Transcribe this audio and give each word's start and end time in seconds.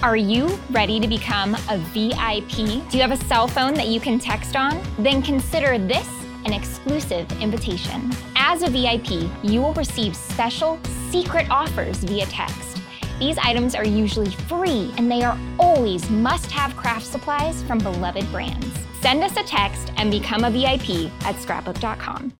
Are 0.00 0.16
you 0.16 0.60
ready 0.70 1.00
to 1.00 1.08
become 1.08 1.56
a 1.68 1.76
VIP? 1.92 2.88
Do 2.88 2.96
you 2.96 3.02
have 3.02 3.10
a 3.10 3.16
cell 3.24 3.48
phone 3.48 3.74
that 3.74 3.88
you 3.88 3.98
can 3.98 4.20
text 4.20 4.54
on? 4.54 4.80
Then 4.96 5.20
consider 5.20 5.76
this 5.76 6.08
an 6.44 6.52
exclusive 6.52 7.30
invitation. 7.42 8.12
As 8.36 8.62
a 8.62 8.70
VIP, 8.70 9.28
you 9.42 9.60
will 9.60 9.74
receive 9.74 10.14
special 10.14 10.78
secret 11.10 11.50
offers 11.50 11.96
via 12.04 12.26
text. 12.26 12.80
These 13.18 13.38
items 13.38 13.74
are 13.74 13.84
usually 13.84 14.30
free 14.30 14.94
and 14.96 15.10
they 15.10 15.24
are 15.24 15.36
always 15.58 16.08
must 16.10 16.48
have 16.52 16.76
craft 16.76 17.04
supplies 17.04 17.64
from 17.64 17.78
beloved 17.78 18.30
brands. 18.30 18.68
Send 19.00 19.24
us 19.24 19.36
a 19.36 19.42
text 19.42 19.92
and 19.96 20.12
become 20.12 20.44
a 20.44 20.50
VIP 20.50 21.10
at 21.24 21.34
scrapbook.com. 21.40 22.34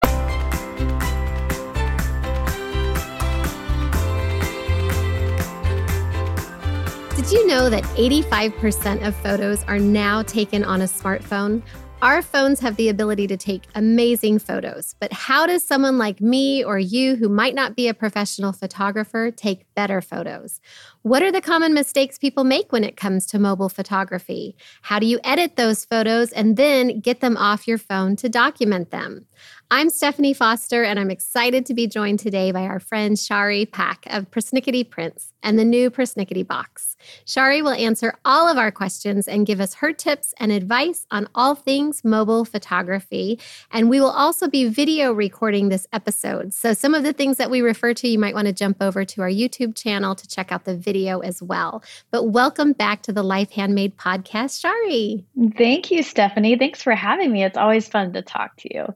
Did 7.28 7.40
you 7.40 7.46
know 7.46 7.68
that 7.68 7.84
85% 7.84 9.06
of 9.06 9.14
photos 9.16 9.62
are 9.64 9.78
now 9.78 10.22
taken 10.22 10.64
on 10.64 10.80
a 10.80 10.86
smartphone? 10.86 11.62
Our 12.00 12.22
phones 12.22 12.58
have 12.60 12.76
the 12.76 12.88
ability 12.88 13.26
to 13.26 13.36
take 13.36 13.64
amazing 13.74 14.38
photos, 14.38 14.94
but 14.98 15.12
how 15.12 15.46
does 15.46 15.62
someone 15.62 15.98
like 15.98 16.22
me 16.22 16.64
or 16.64 16.78
you, 16.78 17.16
who 17.16 17.28
might 17.28 17.54
not 17.54 17.76
be 17.76 17.86
a 17.86 17.92
professional 17.92 18.52
photographer, 18.52 19.30
take 19.30 19.66
better 19.74 20.00
photos? 20.00 20.60
What 21.02 21.22
are 21.22 21.30
the 21.30 21.42
common 21.42 21.74
mistakes 21.74 22.16
people 22.16 22.44
make 22.44 22.72
when 22.72 22.84
it 22.84 22.96
comes 22.96 23.26
to 23.26 23.38
mobile 23.38 23.68
photography? 23.68 24.56
How 24.80 24.98
do 24.98 25.06
you 25.06 25.20
edit 25.22 25.56
those 25.56 25.84
photos 25.84 26.32
and 26.32 26.56
then 26.56 27.00
get 27.00 27.20
them 27.20 27.36
off 27.36 27.68
your 27.68 27.78
phone 27.78 28.16
to 28.16 28.28
document 28.28 28.90
them? 28.90 29.26
I'm 29.70 29.90
Stephanie 29.90 30.32
Foster, 30.34 30.82
and 30.82 30.98
I'm 30.98 31.10
excited 31.10 31.66
to 31.66 31.74
be 31.74 31.86
joined 31.86 32.20
today 32.20 32.52
by 32.52 32.62
our 32.62 32.80
friend 32.80 33.18
Shari 33.18 33.66
Pack 33.66 34.06
of 34.06 34.30
Persnickety 34.30 34.88
Prints 34.88 35.32
and 35.42 35.58
the 35.58 35.64
new 35.64 35.90
Persnickety 35.90 36.46
Box. 36.46 36.96
Shari 37.24 37.62
will 37.62 37.72
answer 37.72 38.14
all 38.24 38.48
of 38.48 38.58
our 38.58 38.70
questions 38.70 39.28
and 39.28 39.46
give 39.46 39.60
us 39.60 39.74
her 39.74 39.92
tips 39.92 40.34
and 40.38 40.52
advice 40.52 41.06
on 41.10 41.28
all 41.34 41.54
things 41.54 42.04
mobile 42.04 42.44
photography. 42.44 43.38
And 43.70 43.88
we 43.90 44.00
will 44.00 44.10
also 44.10 44.48
be 44.48 44.68
video 44.68 45.12
recording 45.12 45.68
this 45.68 45.86
episode. 45.92 46.54
So, 46.54 46.72
some 46.72 46.94
of 46.94 47.02
the 47.02 47.12
things 47.12 47.36
that 47.36 47.50
we 47.50 47.60
refer 47.60 47.94
to, 47.94 48.08
you 48.08 48.18
might 48.18 48.34
want 48.34 48.46
to 48.46 48.52
jump 48.52 48.78
over 48.80 49.04
to 49.04 49.22
our 49.22 49.30
YouTube 49.30 49.74
channel 49.74 50.14
to 50.14 50.28
check 50.28 50.52
out 50.52 50.64
the 50.64 50.76
video 50.76 51.20
as 51.20 51.42
well. 51.42 51.82
But 52.10 52.24
welcome 52.24 52.72
back 52.72 53.02
to 53.02 53.12
the 53.12 53.22
Life 53.22 53.50
Handmade 53.50 53.96
podcast, 53.96 54.60
Shari. 54.60 55.24
Thank 55.56 55.90
you, 55.90 56.02
Stephanie. 56.02 56.56
Thanks 56.56 56.82
for 56.82 56.94
having 56.94 57.32
me. 57.32 57.44
It's 57.44 57.58
always 57.58 57.88
fun 57.88 58.12
to 58.12 58.22
talk 58.22 58.56
to 58.58 58.74
you. 58.74 58.86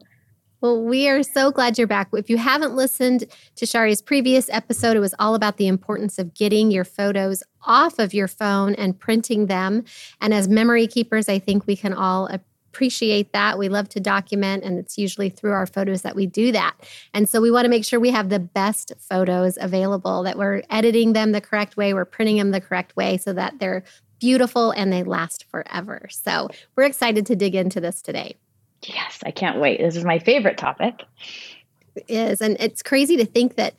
Well, 0.63 0.81
we 0.81 1.09
are 1.09 1.23
so 1.23 1.51
glad 1.51 1.77
you're 1.77 1.87
back. 1.87 2.07
If 2.13 2.29
you 2.29 2.37
haven't 2.37 2.73
listened 2.73 3.25
to 3.57 3.65
Shari's 3.65 4.01
previous 4.01 4.49
episode, 4.49 4.95
it 4.95 5.01
was 5.01 5.13
all 5.19 5.35
about 5.35 5.57
the 5.57 5.67
importance 5.67 6.17
of 6.17 6.33
getting 6.33 6.71
your 6.71 6.85
photos 6.85 7.43
off 7.63 7.99
of 7.99 8.13
your 8.13 8.29
phone 8.29 8.73
and 8.75 8.97
printing 8.97 9.47
them. 9.47 9.83
And 10.21 10.33
as 10.33 10.47
memory 10.47 10.87
keepers, 10.87 11.27
I 11.27 11.37
think 11.37 11.67
we 11.67 11.75
can 11.75 11.91
all 11.91 12.27
appreciate 12.27 13.33
that. 13.33 13.59
We 13.59 13.67
love 13.67 13.89
to 13.89 13.99
document, 13.99 14.63
and 14.63 14.79
it's 14.79 14.97
usually 14.97 15.29
through 15.29 15.51
our 15.51 15.65
photos 15.65 16.01
that 16.03 16.15
we 16.15 16.27
do 16.27 16.53
that. 16.53 16.75
And 17.13 17.27
so 17.27 17.41
we 17.41 17.51
want 17.51 17.65
to 17.65 17.69
make 17.69 17.83
sure 17.83 17.99
we 17.99 18.11
have 18.11 18.29
the 18.29 18.39
best 18.39 18.93
photos 18.97 19.57
available, 19.59 20.23
that 20.23 20.37
we're 20.37 20.63
editing 20.69 21.11
them 21.11 21.33
the 21.33 21.41
correct 21.41 21.75
way, 21.75 21.93
we're 21.93 22.05
printing 22.05 22.37
them 22.37 22.51
the 22.51 22.61
correct 22.61 22.95
way 22.95 23.17
so 23.17 23.33
that 23.33 23.59
they're 23.59 23.83
beautiful 24.17 24.71
and 24.71 24.93
they 24.93 25.03
last 25.03 25.43
forever. 25.51 26.07
So 26.09 26.47
we're 26.77 26.85
excited 26.85 27.25
to 27.25 27.35
dig 27.35 27.53
into 27.53 27.81
this 27.81 28.01
today. 28.01 28.37
Yes, 28.87 29.19
I 29.25 29.31
can't 29.31 29.59
wait. 29.59 29.79
This 29.79 29.95
is 29.95 30.03
my 30.03 30.19
favorite 30.19 30.57
topic. 30.57 31.03
It 31.95 32.05
is. 32.07 32.41
And 32.41 32.57
it's 32.59 32.81
crazy 32.81 33.17
to 33.17 33.25
think 33.25 33.55
that 33.55 33.75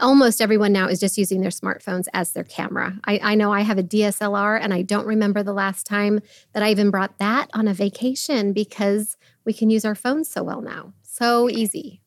almost 0.00 0.40
everyone 0.40 0.72
now 0.72 0.88
is 0.88 1.00
just 1.00 1.18
using 1.18 1.40
their 1.40 1.50
smartphones 1.50 2.06
as 2.14 2.32
their 2.32 2.44
camera. 2.44 2.98
I, 3.04 3.20
I, 3.22 3.34
know 3.34 3.52
I 3.52 3.62
have 3.62 3.78
a 3.78 3.82
DSLR 3.82 4.58
and 4.60 4.72
I 4.72 4.82
don't 4.82 5.06
remember 5.06 5.42
the 5.42 5.52
last 5.52 5.86
time 5.86 6.20
that 6.52 6.62
I 6.62 6.70
even 6.70 6.90
brought 6.90 7.18
that 7.18 7.48
on 7.52 7.68
a 7.68 7.74
vacation 7.74 8.52
because 8.52 9.16
we 9.44 9.52
can 9.52 9.70
use 9.70 9.84
our 9.84 9.94
phones 9.94 10.30
so 10.30 10.42
well 10.42 10.62
now. 10.62 10.92
So 11.02 11.50
easy. 11.50 12.00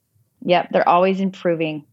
Yep, 0.43 0.69
they're 0.71 0.87
always 0.87 1.19
improving 1.19 1.85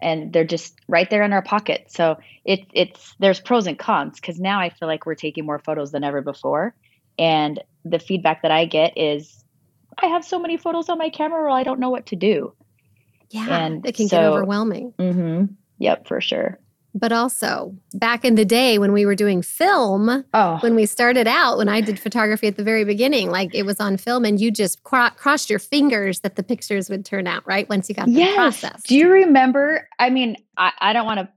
and 0.00 0.32
they're 0.32 0.44
just 0.44 0.76
right 0.88 1.08
there 1.10 1.22
in 1.22 1.32
our 1.32 1.42
pocket. 1.42 1.86
So 1.88 2.18
it, 2.44 2.60
it's 2.72 3.14
there's 3.18 3.40
pros 3.40 3.66
and 3.66 3.78
cons 3.78 4.20
because 4.20 4.38
now 4.38 4.60
I 4.60 4.70
feel 4.70 4.88
like 4.88 5.06
we're 5.06 5.14
taking 5.14 5.44
more 5.46 5.58
photos 5.58 5.92
than 5.92 6.04
ever 6.04 6.20
before. 6.20 6.74
And 7.18 7.60
the 7.84 7.98
feedback 7.98 8.42
that 8.42 8.50
I 8.50 8.64
get 8.64 8.96
is 8.96 9.37
I 10.00 10.06
have 10.06 10.24
so 10.24 10.38
many 10.38 10.56
photos 10.56 10.88
on 10.88 10.98
my 10.98 11.10
camera 11.10 11.42
roll, 11.42 11.54
I 11.54 11.62
don't 11.62 11.80
know 11.80 11.90
what 11.90 12.06
to 12.06 12.16
do. 12.16 12.54
Yeah, 13.30 13.46
and 13.48 13.86
it 13.86 13.94
can 13.94 14.08
so, 14.08 14.16
get 14.16 14.24
overwhelming. 14.24 14.94
Mm-hmm, 14.98 15.52
yep, 15.78 16.06
for 16.06 16.20
sure. 16.20 16.58
But 16.94 17.12
also, 17.12 17.76
back 17.94 18.24
in 18.24 18.34
the 18.34 18.44
day 18.44 18.78
when 18.78 18.92
we 18.92 19.04
were 19.04 19.14
doing 19.14 19.42
film, 19.42 20.24
oh. 20.34 20.58
when 20.60 20.74
we 20.74 20.86
started 20.86 21.28
out, 21.28 21.58
when 21.58 21.68
I 21.68 21.80
did 21.80 21.98
photography 22.00 22.46
at 22.46 22.56
the 22.56 22.64
very 22.64 22.84
beginning, 22.84 23.30
like 23.30 23.54
it 23.54 23.64
was 23.64 23.78
on 23.78 23.98
film 23.98 24.24
and 24.24 24.40
you 24.40 24.50
just 24.50 24.82
cro- 24.82 25.10
crossed 25.10 25.50
your 25.50 25.58
fingers 25.58 26.20
that 26.20 26.36
the 26.36 26.42
pictures 26.42 26.88
would 26.88 27.04
turn 27.04 27.26
out, 27.26 27.46
right? 27.46 27.68
Once 27.68 27.88
you 27.88 27.94
got 27.94 28.08
yes. 28.08 28.30
the 28.30 28.34
process. 28.34 28.82
Do 28.84 28.96
you 28.96 29.10
remember? 29.10 29.86
I 29.98 30.10
mean, 30.10 30.36
I, 30.56 30.72
I 30.78 30.92
don't 30.92 31.06
want 31.06 31.20
to 31.20 31.28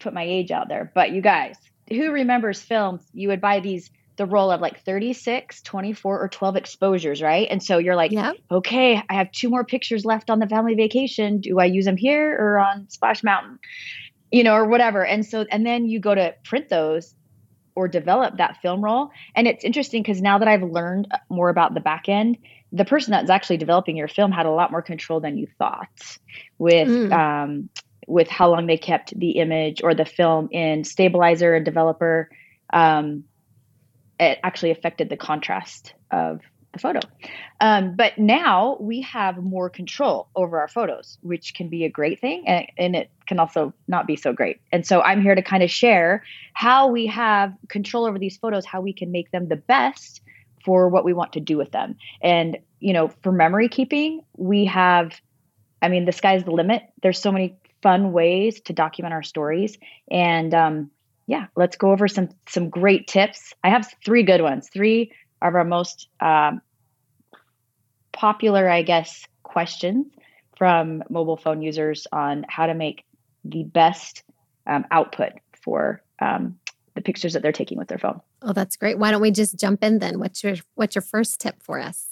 put 0.00 0.14
my 0.14 0.24
age 0.24 0.50
out 0.50 0.68
there, 0.68 0.90
but 0.94 1.12
you 1.12 1.20
guys, 1.20 1.56
who 1.88 2.10
remembers 2.10 2.60
films? 2.60 3.02
You 3.12 3.28
would 3.28 3.40
buy 3.40 3.60
these 3.60 3.90
the 4.16 4.26
roll 4.26 4.50
of 4.50 4.60
like 4.60 4.82
36, 4.84 5.62
24, 5.62 6.20
or 6.20 6.28
12 6.28 6.56
exposures, 6.56 7.22
right? 7.22 7.46
And 7.50 7.62
so 7.62 7.78
you're 7.78 7.96
like, 7.96 8.12
yep. 8.12 8.36
okay, 8.50 9.02
I 9.08 9.14
have 9.14 9.30
two 9.30 9.50
more 9.50 9.64
pictures 9.64 10.04
left 10.04 10.30
on 10.30 10.38
the 10.38 10.46
family 10.46 10.74
vacation. 10.74 11.40
Do 11.40 11.58
I 11.58 11.66
use 11.66 11.84
them 11.84 11.96
here 11.96 12.36
or 12.38 12.58
on 12.58 12.88
Splash 12.88 13.22
Mountain? 13.22 13.58
You 14.32 14.42
know, 14.42 14.54
or 14.54 14.66
whatever. 14.66 15.04
And 15.04 15.24
so, 15.24 15.44
and 15.50 15.64
then 15.64 15.86
you 15.86 16.00
go 16.00 16.14
to 16.14 16.34
print 16.44 16.68
those 16.68 17.14
or 17.74 17.86
develop 17.86 18.38
that 18.38 18.56
film 18.62 18.82
roll. 18.82 19.10
And 19.34 19.46
it's 19.46 19.62
interesting 19.62 20.02
because 20.02 20.22
now 20.22 20.38
that 20.38 20.48
I've 20.48 20.62
learned 20.62 21.08
more 21.28 21.50
about 21.50 21.74
the 21.74 21.80
back 21.80 22.08
end, 22.08 22.38
the 22.72 22.84
person 22.84 23.12
that's 23.12 23.30
actually 23.30 23.58
developing 23.58 23.96
your 23.96 24.08
film 24.08 24.32
had 24.32 24.46
a 24.46 24.50
lot 24.50 24.70
more 24.70 24.82
control 24.82 25.20
than 25.20 25.36
you 25.36 25.46
thought 25.58 26.18
with, 26.58 26.88
mm. 26.88 27.12
um, 27.12 27.68
with 28.06 28.28
how 28.28 28.50
long 28.50 28.66
they 28.66 28.78
kept 28.78 29.16
the 29.18 29.32
image 29.32 29.82
or 29.84 29.94
the 29.94 30.06
film 30.06 30.48
in 30.50 30.84
stabilizer 30.84 31.54
and 31.54 31.64
developer. 31.64 32.30
Um, 32.72 33.24
it 34.18 34.38
actually 34.42 34.70
affected 34.70 35.08
the 35.08 35.16
contrast 35.16 35.94
of 36.10 36.40
the 36.72 36.78
photo. 36.78 37.00
Um, 37.60 37.96
but 37.96 38.18
now 38.18 38.76
we 38.80 39.00
have 39.02 39.38
more 39.38 39.70
control 39.70 40.28
over 40.34 40.60
our 40.60 40.68
photos, 40.68 41.18
which 41.22 41.54
can 41.54 41.68
be 41.68 41.84
a 41.84 41.88
great 41.88 42.20
thing, 42.20 42.44
and, 42.46 42.66
and 42.76 42.96
it 42.96 43.10
can 43.26 43.38
also 43.38 43.72
not 43.88 44.06
be 44.06 44.16
so 44.16 44.32
great. 44.32 44.60
And 44.72 44.86
so 44.86 45.00
I'm 45.00 45.22
here 45.22 45.34
to 45.34 45.42
kind 45.42 45.62
of 45.62 45.70
share 45.70 46.22
how 46.52 46.88
we 46.88 47.06
have 47.06 47.54
control 47.68 48.04
over 48.06 48.18
these 48.18 48.36
photos, 48.36 48.66
how 48.66 48.80
we 48.80 48.92
can 48.92 49.10
make 49.10 49.30
them 49.30 49.48
the 49.48 49.56
best 49.56 50.20
for 50.64 50.88
what 50.88 51.04
we 51.04 51.12
want 51.12 51.32
to 51.34 51.40
do 51.40 51.56
with 51.56 51.72
them. 51.72 51.96
And, 52.20 52.58
you 52.80 52.92
know, 52.92 53.08
for 53.22 53.32
memory 53.32 53.68
keeping, 53.68 54.20
we 54.36 54.66
have, 54.66 55.18
I 55.80 55.88
mean, 55.88 56.04
the 56.04 56.12
sky's 56.12 56.44
the 56.44 56.50
limit. 56.50 56.82
There's 57.02 57.20
so 57.20 57.32
many 57.32 57.56
fun 57.82 58.12
ways 58.12 58.60
to 58.62 58.72
document 58.72 59.14
our 59.14 59.22
stories. 59.22 59.78
And, 60.10 60.52
um, 60.52 60.90
yeah, 61.26 61.46
let's 61.56 61.76
go 61.76 61.90
over 61.90 62.08
some 62.08 62.28
some 62.48 62.70
great 62.70 63.08
tips. 63.08 63.52
I 63.64 63.70
have 63.70 63.92
three 64.04 64.22
good 64.22 64.40
ones. 64.40 64.68
Three 64.72 65.12
of 65.42 65.54
our 65.54 65.64
most 65.64 66.08
um, 66.20 66.60
popular, 68.12 68.68
I 68.68 68.82
guess, 68.82 69.26
questions 69.42 70.06
from 70.56 71.02
mobile 71.10 71.36
phone 71.36 71.62
users 71.62 72.06
on 72.12 72.46
how 72.48 72.66
to 72.66 72.74
make 72.74 73.04
the 73.44 73.64
best 73.64 74.22
um, 74.66 74.84
output 74.90 75.32
for 75.62 76.02
um, 76.20 76.58
the 76.94 77.02
pictures 77.02 77.34
that 77.34 77.42
they're 77.42 77.52
taking 77.52 77.76
with 77.76 77.88
their 77.88 77.98
phone. 77.98 78.20
Oh, 78.42 78.52
that's 78.52 78.76
great. 78.76 78.98
Why 78.98 79.10
don't 79.10 79.20
we 79.20 79.30
just 79.30 79.58
jump 79.58 79.82
in 79.82 79.98
then? 79.98 80.18
What's 80.18 80.42
your 80.44 80.54
what's 80.76 80.94
your 80.94 81.02
first 81.02 81.40
tip 81.40 81.62
for 81.62 81.80
us? 81.80 82.08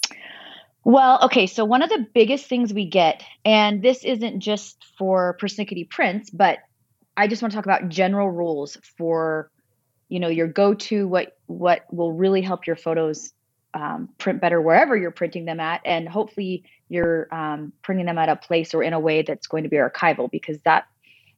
Well, 0.83 1.19
okay, 1.23 1.47
so 1.47 1.65
one 1.65 1.81
of 1.81 1.89
the 1.89 2.05
biggest 2.13 2.45
things 2.45 2.71
we 2.71 2.85
get, 2.85 3.23
and 3.43 3.81
this 3.81 4.03
isn't 4.03 4.39
just 4.39 4.85
for 4.99 5.35
persnickety 5.41 5.89
prints, 5.89 6.29
but 6.29 6.59
I 7.17 7.27
just 7.27 7.41
want 7.41 7.51
to 7.51 7.55
talk 7.55 7.65
about 7.65 7.89
general 7.89 8.29
rules 8.29 8.77
for, 8.97 9.49
you 10.09 10.19
know, 10.19 10.27
your 10.27 10.47
go-to 10.47 11.07
what 11.07 11.37
what 11.47 11.81
will 11.91 12.11
really 12.11 12.41
help 12.41 12.67
your 12.67 12.75
photos 12.75 13.33
um, 13.73 14.09
print 14.17 14.41
better 14.41 14.61
wherever 14.61 14.95
you're 14.95 15.11
printing 15.11 15.45
them 15.45 15.59
at, 15.59 15.81
and 15.85 16.07
hopefully 16.07 16.63
you're 16.89 17.33
um, 17.33 17.73
printing 17.81 18.05
them 18.05 18.17
at 18.17 18.29
a 18.29 18.35
place 18.35 18.73
or 18.73 18.83
in 18.83 18.93
a 18.93 18.99
way 18.99 19.21
that's 19.21 19.47
going 19.47 19.63
to 19.63 19.69
be 19.69 19.77
archival 19.77 20.29
because 20.29 20.57
that 20.65 20.85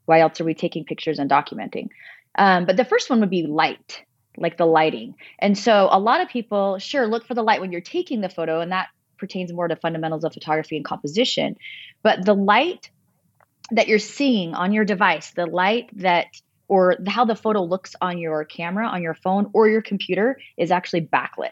why 0.05 0.21
else 0.21 0.39
are 0.39 0.45
we 0.45 0.53
taking 0.53 0.85
pictures 0.85 1.19
and 1.19 1.29
documenting? 1.29 1.89
Um, 2.37 2.65
but 2.65 2.77
the 2.77 2.85
first 2.85 3.09
one 3.09 3.19
would 3.19 3.29
be 3.29 3.43
light, 3.43 4.03
like 4.37 4.57
the 4.57 4.65
lighting. 4.65 5.15
And 5.39 5.57
so 5.57 5.89
a 5.91 5.99
lot 5.99 6.21
of 6.21 6.29
people, 6.29 6.77
sure, 6.79 7.07
look 7.07 7.25
for 7.25 7.33
the 7.33 7.43
light 7.43 7.59
when 7.59 7.71
you're 7.71 7.81
taking 7.81 8.21
the 8.21 8.29
photo, 8.29 8.61
and 8.61 8.71
that 8.71 8.87
pertains 9.17 9.51
more 9.51 9.67
to 9.67 9.75
fundamentals 9.75 10.23
of 10.23 10.33
photography 10.33 10.77
and 10.77 10.85
composition. 10.85 11.57
But 12.03 12.25
the 12.25 12.35
light 12.35 12.89
that 13.71 13.87
you're 13.87 13.99
seeing 13.99 14.53
on 14.53 14.73
your 14.73 14.85
device, 14.85 15.31
the 15.31 15.45
light 15.45 15.89
that 15.93 16.27
or 16.67 16.97
how 17.07 17.25
the 17.25 17.35
photo 17.35 17.63
looks 17.63 17.95
on 18.01 18.17
your 18.17 18.43
camera, 18.43 18.87
on 18.87 19.01
your 19.01 19.13
phone, 19.13 19.49
or 19.53 19.69
your 19.69 19.81
computer 19.81 20.37
is 20.57 20.69
actually 20.69 21.01
backlit. 21.01 21.51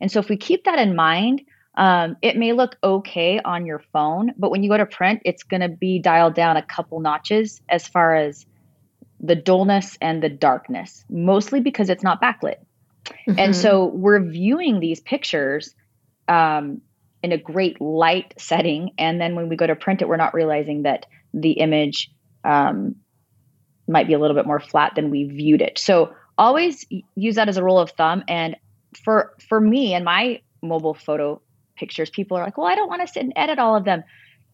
And 0.00 0.10
so 0.10 0.18
if 0.18 0.28
we 0.28 0.36
keep 0.36 0.64
that 0.64 0.78
in 0.78 0.96
mind, 0.96 1.42
um, 1.76 2.16
it 2.22 2.36
may 2.36 2.52
look 2.52 2.76
okay 2.82 3.38
on 3.38 3.66
your 3.66 3.80
phone, 3.92 4.32
but 4.38 4.50
when 4.50 4.62
you 4.62 4.70
go 4.70 4.78
to 4.78 4.86
print, 4.86 5.20
it's 5.24 5.42
going 5.42 5.60
to 5.60 5.68
be 5.68 5.98
dialed 5.98 6.34
down 6.34 6.56
a 6.56 6.62
couple 6.62 7.00
notches 7.00 7.60
as 7.68 7.86
far 7.86 8.16
as 8.16 8.46
the 9.20 9.34
dullness 9.34 9.98
and 10.00 10.22
the 10.22 10.28
darkness, 10.28 11.04
mostly 11.10 11.60
because 11.60 11.90
it's 11.90 12.02
not 12.02 12.20
backlit. 12.20 12.56
Mm-hmm. 13.06 13.38
And 13.38 13.56
so 13.56 13.86
we're 13.86 14.22
viewing 14.22 14.80
these 14.80 15.00
pictures 15.00 15.74
um, 16.28 16.80
in 17.22 17.32
a 17.32 17.38
great 17.38 17.80
light 17.80 18.34
setting. 18.38 18.92
And 18.98 19.20
then 19.20 19.34
when 19.34 19.48
we 19.48 19.56
go 19.56 19.66
to 19.66 19.76
print 19.76 20.00
it, 20.00 20.08
we're 20.08 20.16
not 20.16 20.34
realizing 20.34 20.82
that 20.82 21.06
the 21.36 21.52
image 21.52 22.10
um, 22.44 22.96
might 23.86 24.08
be 24.08 24.14
a 24.14 24.18
little 24.18 24.34
bit 24.34 24.46
more 24.46 24.58
flat 24.58 24.94
than 24.96 25.10
we 25.10 25.24
viewed 25.24 25.62
it. 25.62 25.78
So 25.78 26.14
always 26.36 26.84
use 27.14 27.36
that 27.36 27.48
as 27.48 27.56
a 27.56 27.62
rule 27.62 27.78
of 27.78 27.90
thumb. 27.90 28.24
And 28.26 28.56
for 29.04 29.34
for 29.48 29.60
me 29.60 29.94
and 29.94 30.04
my 30.04 30.40
mobile 30.62 30.94
photo 30.94 31.40
pictures, 31.76 32.10
people 32.10 32.36
are 32.36 32.44
like, 32.44 32.56
well, 32.56 32.66
I 32.66 32.74
don't 32.74 32.88
want 32.88 33.02
to 33.02 33.12
sit 33.12 33.22
and 33.22 33.32
edit 33.36 33.58
all 33.58 33.76
of 33.76 33.84
them. 33.84 34.02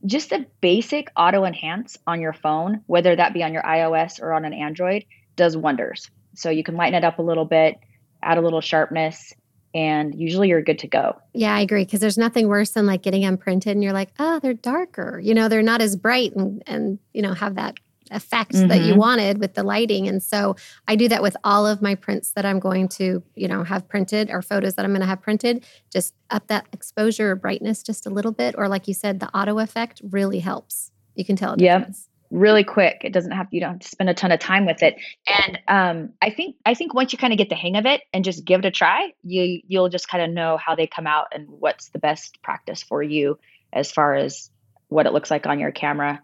Just 0.04 0.32
a 0.32 0.44
basic 0.60 1.08
auto 1.16 1.44
enhance 1.44 1.96
on 2.06 2.20
your 2.20 2.32
phone, 2.32 2.82
whether 2.86 3.14
that 3.14 3.32
be 3.32 3.44
on 3.44 3.52
your 3.52 3.62
iOS 3.62 4.20
or 4.20 4.32
on 4.32 4.44
an 4.44 4.52
Android, 4.52 5.04
does 5.36 5.56
wonders. 5.56 6.10
So 6.34 6.50
you 6.50 6.64
can 6.64 6.74
lighten 6.74 6.96
it 6.96 7.04
up 7.04 7.20
a 7.20 7.22
little 7.22 7.44
bit, 7.44 7.76
add 8.20 8.38
a 8.38 8.40
little 8.40 8.60
sharpness, 8.60 9.32
and 9.74 10.14
usually 10.14 10.48
you're 10.48 10.62
good 10.62 10.78
to 10.80 10.86
go. 10.86 11.16
Yeah, 11.32 11.54
I 11.54 11.60
agree. 11.60 11.84
Because 11.84 12.00
there's 12.00 12.18
nothing 12.18 12.48
worse 12.48 12.70
than 12.70 12.86
like 12.86 13.02
getting 13.02 13.22
them 13.22 13.38
printed 13.38 13.72
and 13.72 13.82
you're 13.82 13.92
like, 13.92 14.10
oh, 14.18 14.38
they're 14.40 14.54
darker. 14.54 15.20
You 15.22 15.34
know, 15.34 15.48
they're 15.48 15.62
not 15.62 15.80
as 15.80 15.96
bright 15.96 16.34
and 16.34 16.62
and 16.66 16.98
you 17.12 17.22
know 17.22 17.34
have 17.34 17.54
that 17.56 17.78
effect 18.10 18.52
mm-hmm. 18.52 18.68
that 18.68 18.80
you 18.82 18.90
mm-hmm. 18.90 18.98
wanted 18.98 19.38
with 19.38 19.54
the 19.54 19.62
lighting. 19.62 20.06
And 20.06 20.22
so 20.22 20.56
I 20.86 20.96
do 20.96 21.08
that 21.08 21.22
with 21.22 21.36
all 21.44 21.66
of 21.66 21.80
my 21.80 21.94
prints 21.94 22.32
that 22.32 22.44
I'm 22.44 22.58
going 22.58 22.88
to, 22.88 23.22
you 23.34 23.48
know, 23.48 23.64
have 23.64 23.88
printed 23.88 24.30
or 24.30 24.42
photos 24.42 24.74
that 24.74 24.84
I'm 24.84 24.90
going 24.90 25.00
to 25.00 25.06
have 25.06 25.22
printed. 25.22 25.64
Just 25.90 26.14
up 26.28 26.46
that 26.48 26.66
exposure 26.72 27.30
or 27.30 27.36
brightness 27.36 27.82
just 27.82 28.06
a 28.06 28.10
little 28.10 28.32
bit. 28.32 28.54
Or 28.58 28.68
like 28.68 28.86
you 28.86 28.92
said, 28.92 29.20
the 29.20 29.34
auto 29.34 29.58
effect 29.58 30.02
really 30.10 30.40
helps. 30.40 30.90
You 31.14 31.24
can 31.24 31.36
tell. 31.36 31.56
Yeah 31.58 31.86
really 32.32 32.64
quick. 32.64 33.02
It 33.04 33.12
doesn't 33.12 33.32
have 33.32 33.46
you 33.50 33.60
don't 33.60 33.72
have 33.72 33.80
to 33.80 33.88
spend 33.88 34.10
a 34.10 34.14
ton 34.14 34.32
of 34.32 34.40
time 34.40 34.66
with 34.66 34.82
it. 34.82 34.96
And 35.26 35.58
um, 35.68 36.12
i 36.22 36.30
think 36.30 36.56
i 36.66 36.74
think 36.74 36.94
once 36.94 37.12
you 37.12 37.18
kind 37.18 37.32
of 37.32 37.38
get 37.38 37.48
the 37.48 37.54
hang 37.54 37.76
of 37.76 37.86
it 37.86 38.02
and 38.12 38.24
just 38.24 38.44
give 38.44 38.60
it 38.60 38.64
a 38.64 38.70
try 38.70 39.12
you 39.22 39.60
you'll 39.66 39.88
just 39.88 40.08
kind 40.08 40.24
of 40.24 40.30
know 40.30 40.56
how 40.56 40.74
they 40.74 40.86
come 40.86 41.06
out 41.06 41.26
and 41.32 41.46
what's 41.48 41.90
the 41.90 41.98
best 41.98 42.42
practice 42.42 42.82
for 42.82 43.02
you 43.02 43.38
as 43.72 43.92
far 43.92 44.14
as 44.14 44.50
what 44.88 45.06
it 45.06 45.12
looks 45.12 45.30
like 45.30 45.46
on 45.46 45.58
your 45.60 45.70
camera 45.70 46.22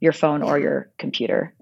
your 0.00 0.12
phone 0.12 0.42
or 0.42 0.58
your 0.58 0.90
computer. 0.98 1.54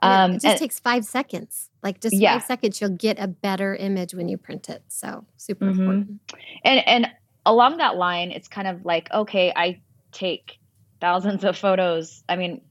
Um, 0.00 0.32
it 0.32 0.34
just 0.34 0.46
and, 0.46 0.58
takes 0.58 0.80
five 0.80 1.04
seconds. 1.04 1.68
Like 1.82 2.00
just 2.00 2.16
yeah. 2.16 2.38
five 2.38 2.46
seconds 2.46 2.80
you'll 2.80 2.90
get 2.90 3.18
a 3.20 3.28
better 3.28 3.74
image 3.74 4.14
when 4.14 4.28
you 4.28 4.36
print 4.36 4.68
it. 4.68 4.82
So 4.88 5.24
super 5.36 5.66
mm-hmm. 5.66 5.80
important. 5.80 6.20
And 6.64 6.86
and 6.86 7.06
along 7.44 7.78
that 7.78 7.96
line 7.96 8.30
it's 8.30 8.46
kind 8.46 8.68
of 8.68 8.84
like 8.84 9.10
okay 9.10 9.52
i 9.56 9.80
take 10.12 10.58
thousands 11.00 11.44
of 11.44 11.56
photos. 11.56 12.22
I 12.28 12.36
mean 12.36 12.62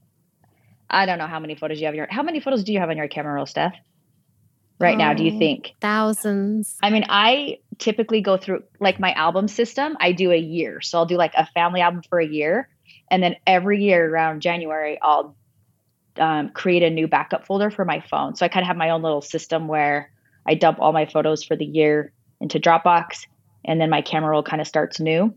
I 0.92 1.06
don't 1.06 1.18
know 1.18 1.26
how 1.26 1.40
many 1.40 1.54
photos 1.54 1.80
you 1.80 1.86
have 1.86 1.94
your 1.94 2.06
how 2.10 2.22
many 2.22 2.40
photos 2.40 2.64
do 2.64 2.72
you 2.72 2.78
have 2.78 2.90
on 2.90 2.96
your 2.96 3.08
camera 3.08 3.32
roll, 3.32 3.46
Steph? 3.46 3.74
Right 4.78 4.94
oh, 4.94 4.98
now, 4.98 5.14
do 5.14 5.24
you 5.24 5.34
oh, 5.34 5.38
think? 5.38 5.74
Thousands. 5.80 6.76
I 6.82 6.90
mean, 6.90 7.04
I 7.08 7.58
typically 7.78 8.20
go 8.20 8.36
through 8.36 8.64
like 8.80 9.00
my 9.00 9.12
album 9.12 9.48
system, 9.48 9.96
I 10.00 10.12
do 10.12 10.32
a 10.32 10.36
year. 10.36 10.80
So 10.80 10.98
I'll 10.98 11.06
do 11.06 11.16
like 11.16 11.34
a 11.34 11.46
family 11.46 11.80
album 11.80 12.02
for 12.08 12.18
a 12.20 12.26
year. 12.26 12.68
And 13.10 13.22
then 13.22 13.36
every 13.46 13.82
year 13.84 14.12
around 14.12 14.40
January, 14.40 14.98
I'll 15.00 15.36
um, 16.18 16.50
create 16.50 16.82
a 16.82 16.90
new 16.90 17.06
backup 17.06 17.46
folder 17.46 17.70
for 17.70 17.84
my 17.84 18.00
phone. 18.00 18.34
So 18.34 18.44
I 18.44 18.48
kind 18.48 18.64
of 18.64 18.68
have 18.68 18.76
my 18.76 18.90
own 18.90 19.02
little 19.02 19.22
system 19.22 19.68
where 19.68 20.10
I 20.46 20.54
dump 20.54 20.78
all 20.80 20.92
my 20.92 21.06
photos 21.06 21.44
for 21.44 21.56
the 21.56 21.64
year 21.64 22.12
into 22.40 22.58
Dropbox, 22.58 23.26
and 23.64 23.80
then 23.80 23.88
my 23.88 24.02
camera 24.02 24.30
roll 24.30 24.42
kind 24.42 24.60
of 24.60 24.66
starts 24.66 24.98
new. 24.98 25.34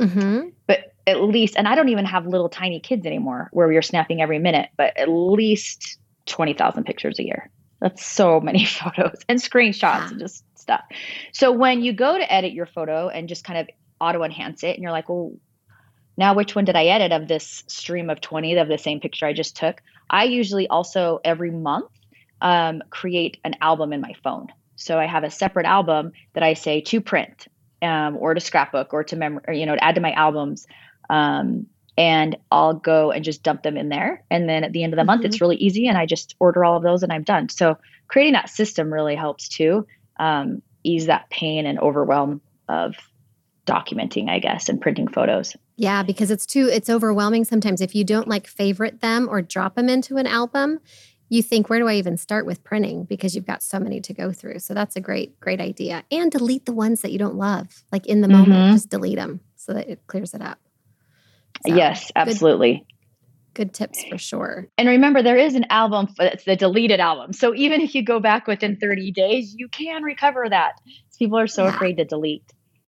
Mm-hmm. 0.00 0.48
But 0.66 0.91
at 1.06 1.22
least, 1.22 1.54
and 1.56 1.66
I 1.66 1.74
don't 1.74 1.88
even 1.88 2.04
have 2.04 2.26
little 2.26 2.48
tiny 2.48 2.80
kids 2.80 3.06
anymore 3.06 3.48
where 3.52 3.68
we 3.68 3.76
are 3.76 3.82
snapping 3.82 4.20
every 4.20 4.38
minute, 4.38 4.70
but 4.76 4.96
at 4.96 5.08
least 5.08 5.98
20,000 6.26 6.84
pictures 6.84 7.18
a 7.18 7.24
year. 7.24 7.50
That's 7.80 8.04
so 8.04 8.40
many 8.40 8.64
photos 8.64 9.20
and 9.28 9.38
screenshots 9.40 10.10
and 10.10 10.20
just 10.20 10.44
stuff. 10.58 10.82
So 11.32 11.52
when 11.52 11.82
you 11.82 11.92
go 11.92 12.16
to 12.16 12.32
edit 12.32 12.52
your 12.52 12.66
photo 12.66 13.08
and 13.08 13.28
just 13.28 13.44
kind 13.44 13.58
of 13.58 13.68
auto 14.00 14.22
enhance 14.22 14.62
it, 14.62 14.74
and 14.74 14.82
you're 14.82 14.92
like, 14.92 15.08
well, 15.08 15.32
now 16.16 16.34
which 16.34 16.54
one 16.54 16.64
did 16.64 16.76
I 16.76 16.86
edit 16.86 17.12
of 17.12 17.26
this 17.26 17.64
stream 17.66 18.10
of 18.10 18.20
20 18.20 18.56
of 18.56 18.68
the 18.68 18.78
same 18.78 19.00
picture 19.00 19.26
I 19.26 19.32
just 19.32 19.56
took? 19.56 19.82
I 20.10 20.24
usually 20.24 20.68
also 20.68 21.20
every 21.24 21.50
month 21.50 21.90
um, 22.40 22.82
create 22.90 23.38
an 23.44 23.56
album 23.60 23.92
in 23.92 24.00
my 24.00 24.14
phone. 24.22 24.48
So 24.76 24.98
I 24.98 25.06
have 25.06 25.24
a 25.24 25.30
separate 25.30 25.66
album 25.66 26.12
that 26.34 26.42
I 26.42 26.54
say 26.54 26.80
to 26.82 27.00
print 27.00 27.46
um, 27.82 28.16
or 28.18 28.34
to 28.34 28.40
scrapbook 28.40 28.92
or 28.92 29.04
to 29.04 29.16
memory, 29.16 29.58
you 29.60 29.66
know, 29.66 29.74
to 29.74 29.84
add 29.84 29.94
to 29.94 30.00
my 30.00 30.12
albums 30.12 30.66
um, 31.12 31.66
and 31.98 32.36
I'll 32.50 32.74
go 32.74 33.12
and 33.12 33.22
just 33.22 33.42
dump 33.42 33.62
them 33.62 33.76
in 33.76 33.90
there. 33.90 34.24
And 34.30 34.48
then 34.48 34.64
at 34.64 34.72
the 34.72 34.82
end 34.82 34.94
of 34.94 34.96
the 34.96 35.02
mm-hmm. 35.02 35.08
month, 35.08 35.24
it's 35.24 35.36
mm-hmm. 35.36 35.44
really 35.44 35.56
easy. 35.56 35.86
And 35.86 35.98
I 35.98 36.06
just 36.06 36.34
order 36.40 36.64
all 36.64 36.76
of 36.76 36.82
those 36.82 37.02
and 37.02 37.12
I'm 37.12 37.22
done. 37.22 37.50
So 37.50 37.76
creating 38.08 38.32
that 38.32 38.48
system 38.48 38.92
really 38.92 39.14
helps 39.14 39.48
to 39.50 39.86
um, 40.18 40.62
ease 40.82 41.06
that 41.06 41.28
pain 41.28 41.66
and 41.66 41.78
overwhelm 41.78 42.40
of 42.68 42.94
documenting, 43.66 44.30
I 44.30 44.38
guess, 44.38 44.70
and 44.70 44.80
printing 44.80 45.06
photos. 45.06 45.54
Yeah, 45.76 46.02
because 46.02 46.30
it's 46.30 46.46
too 46.46 46.68
it's 46.72 46.88
overwhelming 46.88 47.44
sometimes 47.44 47.80
if 47.80 47.94
you 47.94 48.04
don't 48.04 48.26
like 48.26 48.46
favorite 48.46 49.00
them 49.00 49.28
or 49.30 49.42
drop 49.42 49.74
them 49.74 49.88
into 49.88 50.16
an 50.16 50.26
album. 50.26 50.80
You 51.28 51.42
think, 51.42 51.70
where 51.70 51.78
do 51.78 51.88
I 51.88 51.94
even 51.94 52.18
start 52.18 52.44
with 52.44 52.62
printing? 52.62 53.04
Because 53.04 53.34
you've 53.34 53.46
got 53.46 53.62
so 53.62 53.80
many 53.80 54.02
to 54.02 54.12
go 54.12 54.32
through. 54.32 54.58
So 54.58 54.74
that's 54.74 54.96
a 54.96 55.00
great, 55.00 55.40
great 55.40 55.60
idea. 55.60 56.04
And 56.10 56.30
delete 56.30 56.66
the 56.66 56.74
ones 56.74 57.00
that 57.00 57.10
you 57.10 57.18
don't 57.18 57.36
love, 57.36 57.84
like 57.90 58.06
in 58.06 58.20
the 58.20 58.28
mm-hmm. 58.28 58.50
moment, 58.50 58.74
just 58.74 58.90
delete 58.90 59.16
them 59.16 59.40
so 59.56 59.72
that 59.72 59.88
it 59.88 60.06
clears 60.06 60.34
it 60.34 60.42
up. 60.42 60.58
So, 61.66 61.74
yes, 61.74 62.10
absolutely. 62.16 62.84
Good, 63.54 63.68
good, 63.68 63.74
tips 63.74 64.04
for 64.04 64.18
sure. 64.18 64.68
And 64.78 64.88
remember, 64.88 65.22
there 65.22 65.36
is 65.36 65.54
an 65.54 65.66
album, 65.70 66.08
it's 66.18 66.44
the 66.44 66.56
deleted 66.56 67.00
album. 67.00 67.32
So 67.32 67.54
even 67.54 67.80
if 67.80 67.94
you 67.94 68.02
go 68.02 68.20
back 68.20 68.46
within 68.46 68.76
30 68.76 69.12
days, 69.12 69.54
you 69.56 69.68
can 69.68 70.02
recover 70.02 70.48
that. 70.48 70.72
People 71.18 71.38
are 71.38 71.46
so 71.46 71.64
yeah. 71.64 71.74
afraid 71.74 71.98
to 71.98 72.04
delete. 72.04 72.44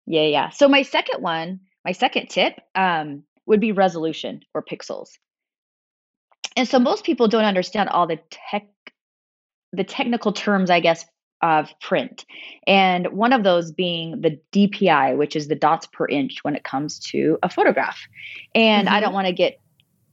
Yeah, 0.05 0.23
yeah. 0.23 0.49
So 0.49 0.67
my 0.67 0.83
second 0.83 1.21
one, 1.21 1.59
my 1.83 1.91
second 1.91 2.29
tip 2.29 2.59
um, 2.75 3.23
would 3.45 3.59
be 3.59 3.71
resolution 3.71 4.41
or 4.53 4.63
pixels. 4.63 5.09
And 6.55 6.67
so 6.67 6.79
most 6.79 7.05
people 7.05 7.27
don't 7.27 7.45
understand 7.45 7.89
all 7.89 8.07
the 8.07 8.19
tech, 8.29 8.67
the 9.71 9.83
technical 9.83 10.33
terms, 10.33 10.69
I 10.69 10.79
guess, 10.79 11.05
of 11.41 11.69
print. 11.81 12.25
And 12.67 13.07
one 13.07 13.33
of 13.33 13.43
those 13.43 13.71
being 13.71 14.21
the 14.21 14.39
DPI, 14.51 15.17
which 15.17 15.35
is 15.35 15.47
the 15.47 15.55
dots 15.55 15.87
per 15.87 16.07
inch 16.07 16.43
when 16.43 16.55
it 16.55 16.63
comes 16.63 16.99
to 17.11 17.39
a 17.41 17.49
photograph. 17.49 17.99
And 18.53 18.87
mm-hmm. 18.87 18.95
I 18.95 18.99
don't 18.99 19.13
want 19.13 19.27
to 19.27 19.33
get, 19.33 19.59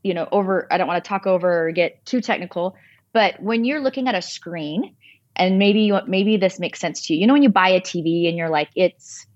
you 0.03 0.15
know, 0.15 0.29
over, 0.33 0.67
I 0.71 0.79
don't 0.79 0.87
want 0.87 1.03
to 1.03 1.09
talk 1.09 1.27
over 1.27 1.69
or 1.69 1.73
get 1.73 2.05
too 2.07 2.21
technical, 2.21 2.77
but 3.13 3.43
when 3.43 3.65
you're 3.65 3.81
looking 3.81 4.09
at 4.09 4.15
a 4.15 4.23
screen, 4.23 4.95
and 5.37 5.59
maybe 5.59 5.81
you, 5.83 5.99
maybe 6.07 6.37
this 6.37 6.59
makes 6.59 6.81
sense 6.81 7.07
to 7.07 7.15
you. 7.15 7.21
You 7.21 7.27
know 7.27 7.33
when 7.33 7.43
you 7.43 7.49
buy 7.49 7.69
a 7.69 7.81
TV 7.81 8.29
and 8.29 8.37
you're 8.37 8.49
like 8.49 8.69
it's 8.75 9.27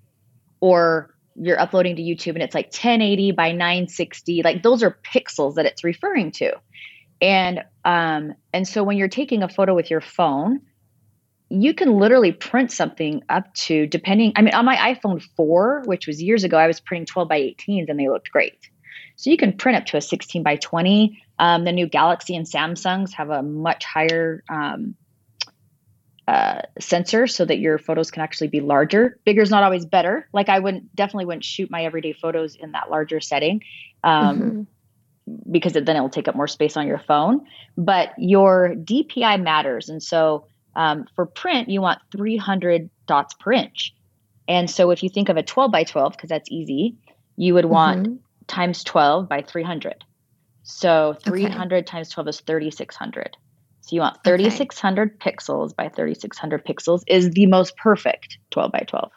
or 0.60 1.14
you're 1.36 1.58
uploading 1.58 1.96
to 1.96 2.02
YouTube 2.02 2.34
and 2.34 2.42
it's 2.42 2.54
like 2.54 2.66
1080 2.66 3.32
by 3.32 3.52
960, 3.52 4.42
like 4.42 4.62
those 4.62 4.82
are 4.82 4.98
pixels 5.14 5.54
that 5.54 5.64
it's 5.64 5.82
referring 5.84 6.30
to. 6.32 6.52
And 7.20 7.64
um 7.84 8.34
and 8.52 8.66
so 8.66 8.82
when 8.82 8.96
you're 8.96 9.08
taking 9.08 9.42
a 9.42 9.48
photo 9.48 9.74
with 9.74 9.90
your 9.90 10.00
phone, 10.00 10.60
you 11.52 11.74
can 11.74 11.98
literally 11.98 12.32
print 12.32 12.72
something 12.72 13.22
up 13.28 13.52
to 13.54 13.86
depending 13.86 14.32
i 14.36 14.42
mean 14.42 14.54
on 14.54 14.64
my 14.64 14.76
iphone 14.94 15.22
4 15.36 15.82
which 15.84 16.06
was 16.06 16.22
years 16.22 16.44
ago 16.44 16.56
i 16.56 16.66
was 16.66 16.80
printing 16.80 17.06
12 17.06 17.28
by 17.28 17.40
18s 17.40 17.88
and 17.88 17.98
they 17.98 18.08
looked 18.08 18.30
great. 18.30 18.58
So 19.16 19.30
you 19.30 19.36
can 19.36 19.56
print 19.56 19.76
up 19.76 19.86
to 19.86 19.96
a 19.98 20.00
16 20.00 20.42
by 20.42 20.56
20 20.56 21.22
um, 21.38 21.64
the 21.64 21.72
new 21.72 21.86
galaxy 21.86 22.36
and 22.36 22.46
samsungs 22.46 23.12
have 23.12 23.30
a 23.30 23.42
much 23.42 23.84
higher 23.84 24.42
um, 24.48 24.94
uh, 26.28 26.62
sensor 26.78 27.26
so 27.26 27.44
that 27.44 27.58
your 27.58 27.78
photos 27.78 28.10
can 28.10 28.22
actually 28.22 28.48
be 28.48 28.60
larger. 28.60 29.18
Bigger 29.24 29.42
is 29.42 29.50
not 29.50 29.62
always 29.62 29.84
better. 29.84 30.28
Like 30.32 30.48
i 30.48 30.58
wouldn't 30.58 30.94
definitely 30.94 31.26
wouldn't 31.26 31.44
shoot 31.44 31.70
my 31.70 31.84
everyday 31.84 32.12
photos 32.12 32.54
in 32.54 32.72
that 32.72 32.90
larger 32.90 33.20
setting 33.20 33.62
um, 34.04 34.40
mm-hmm. 34.40 35.52
because 35.52 35.74
then 35.74 35.88
it'll 35.88 36.08
take 36.08 36.28
up 36.28 36.34
more 36.34 36.48
space 36.48 36.76
on 36.76 36.86
your 36.86 36.98
phone. 36.98 37.44
But 37.76 38.14
your 38.18 38.74
DPI 38.76 39.42
matters. 39.42 39.88
And 39.88 40.02
so 40.02 40.46
um, 40.74 41.06
for 41.14 41.26
print, 41.26 41.68
you 41.68 41.80
want 41.80 42.00
300 42.12 42.88
dots 43.06 43.34
per 43.34 43.52
inch. 43.52 43.94
And 44.48 44.70
so 44.70 44.90
if 44.90 45.02
you 45.02 45.08
think 45.08 45.28
of 45.28 45.36
a 45.36 45.42
12 45.42 45.70
by 45.70 45.84
12, 45.84 46.12
because 46.12 46.28
that's 46.28 46.50
easy, 46.50 46.96
you 47.36 47.54
would 47.54 47.64
want 47.64 48.06
mm-hmm. 48.06 48.16
times 48.46 48.84
12 48.84 49.28
by 49.28 49.42
300. 49.42 50.04
So 50.64 51.16
300 51.24 51.76
okay. 51.76 51.82
times 51.82 52.10
12 52.10 52.28
is 52.28 52.40
3600. 52.40 53.36
So 53.82 53.96
you 53.96 54.00
want 54.00 54.22
3600 54.24 55.10
okay. 55.10 55.30
pixels 55.30 55.74
by 55.74 55.88
3600 55.88 56.64
pixels 56.64 57.02
is 57.06 57.30
the 57.30 57.46
most 57.46 57.76
perfect 57.76 58.38
12 58.50 58.72
by 58.72 58.80
12. 58.80 59.10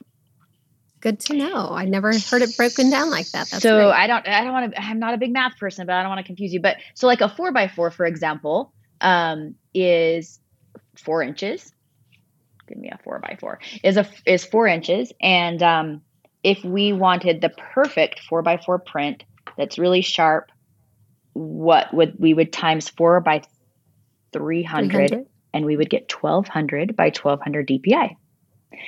Good 1.02 1.20
to 1.22 1.34
know. 1.36 1.70
I 1.70 1.86
never 1.86 2.12
heard 2.18 2.42
it 2.42 2.58
broken 2.58 2.90
down 2.90 3.12
like 3.12 3.30
that. 3.30 3.48
That's 3.50 3.62
so 3.62 3.78
great. 3.78 3.92
I 3.92 4.08
don't 4.08 4.28
I 4.28 4.44
don't 4.44 4.54
want 4.54 4.74
to 4.74 4.82
I'm 4.82 4.98
not 4.98 5.14
a 5.14 5.18
big 5.18 5.32
math 5.32 5.56
person, 5.60 5.86
but 5.86 5.94
I 5.94 6.02
don't 6.02 6.10
want 6.10 6.20
to 6.20 6.26
confuse 6.26 6.52
you. 6.52 6.60
But 6.60 6.78
so 6.96 7.06
like 7.06 7.22
a 7.22 7.30
4 7.30 7.52
by 7.52 7.68
4 7.68 7.92
for 7.92 8.08
example, 8.08 8.74
um, 9.02 9.54
is 9.76 10.40
four 10.96 11.22
inches. 11.22 11.72
Give 12.68 12.78
me 12.78 12.90
a 12.90 13.00
four 13.04 13.20
by 13.20 13.38
four 13.40 13.60
is 13.84 13.98
a 13.98 14.08
is 14.26 14.44
four 14.44 14.68
inches, 14.68 15.12
and 15.22 15.62
um, 15.62 16.02
if 16.44 16.64
we 16.64 16.94
wanted 16.94 17.42
the 17.42 17.50
perfect 17.50 18.22
four 18.22 18.42
by 18.42 18.58
four 18.58 18.80
print 18.80 19.24
that's 19.58 19.78
really 19.78 20.02
sharp, 20.02 20.52
what 21.34 21.94
would 21.94 22.16
we 22.18 22.34
would 22.34 22.52
times 22.52 22.90
four 22.90 23.20
by 23.20 23.42
300, 24.34 25.10
300, 25.10 25.26
and 25.54 25.66
we 25.66 25.78
would 25.78 25.90
get 25.90 26.12
1200 26.12 26.96
by 26.96 27.06
1200 27.06 27.68
DPI. 27.68 28.16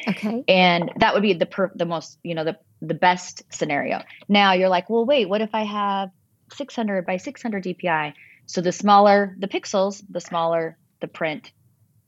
Okay. 0.09 0.43
And 0.47 0.91
that 0.97 1.13
would 1.13 1.23
be 1.23 1.33
the 1.33 1.45
per- 1.45 1.71
the 1.73 1.85
most, 1.85 2.19
you 2.23 2.35
know, 2.35 2.43
the 2.43 2.57
the 2.81 2.93
best 2.93 3.43
scenario. 3.51 4.03
Now 4.27 4.53
you're 4.53 4.69
like, 4.69 4.89
"Well, 4.89 5.05
wait, 5.05 5.29
what 5.29 5.41
if 5.41 5.49
I 5.53 5.63
have 5.63 6.09
600 6.51 7.05
by 7.05 7.17
600 7.17 7.63
DPI?" 7.63 8.13
So 8.45 8.61
the 8.61 8.71
smaller 8.71 9.35
the 9.39 9.47
pixels, 9.47 10.03
the 10.09 10.21
smaller 10.21 10.77
the 10.99 11.07
print 11.07 11.51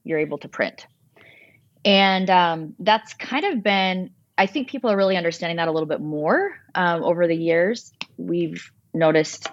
you're 0.10 0.20
able 0.20 0.39
to 0.39 0.50
print. 0.50 0.88
And 1.86 2.30
um, 2.30 2.75
that's 2.80 3.13
kind 3.13 3.46
of 3.46 3.63
been, 3.63 4.10
I 4.38 4.48
think 4.48 4.70
people 4.70 4.89
are 4.89 4.98
really 4.98 5.16
understanding 5.16 5.58
that 5.58 5.68
a 5.68 5.72
little 5.72 5.88
bit 5.88 6.01
more 6.01 6.51
um, 6.75 7.04
over 7.04 7.28
the 7.28 7.36
years. 7.36 7.94
We've 8.18 8.70
noticed 8.94 9.48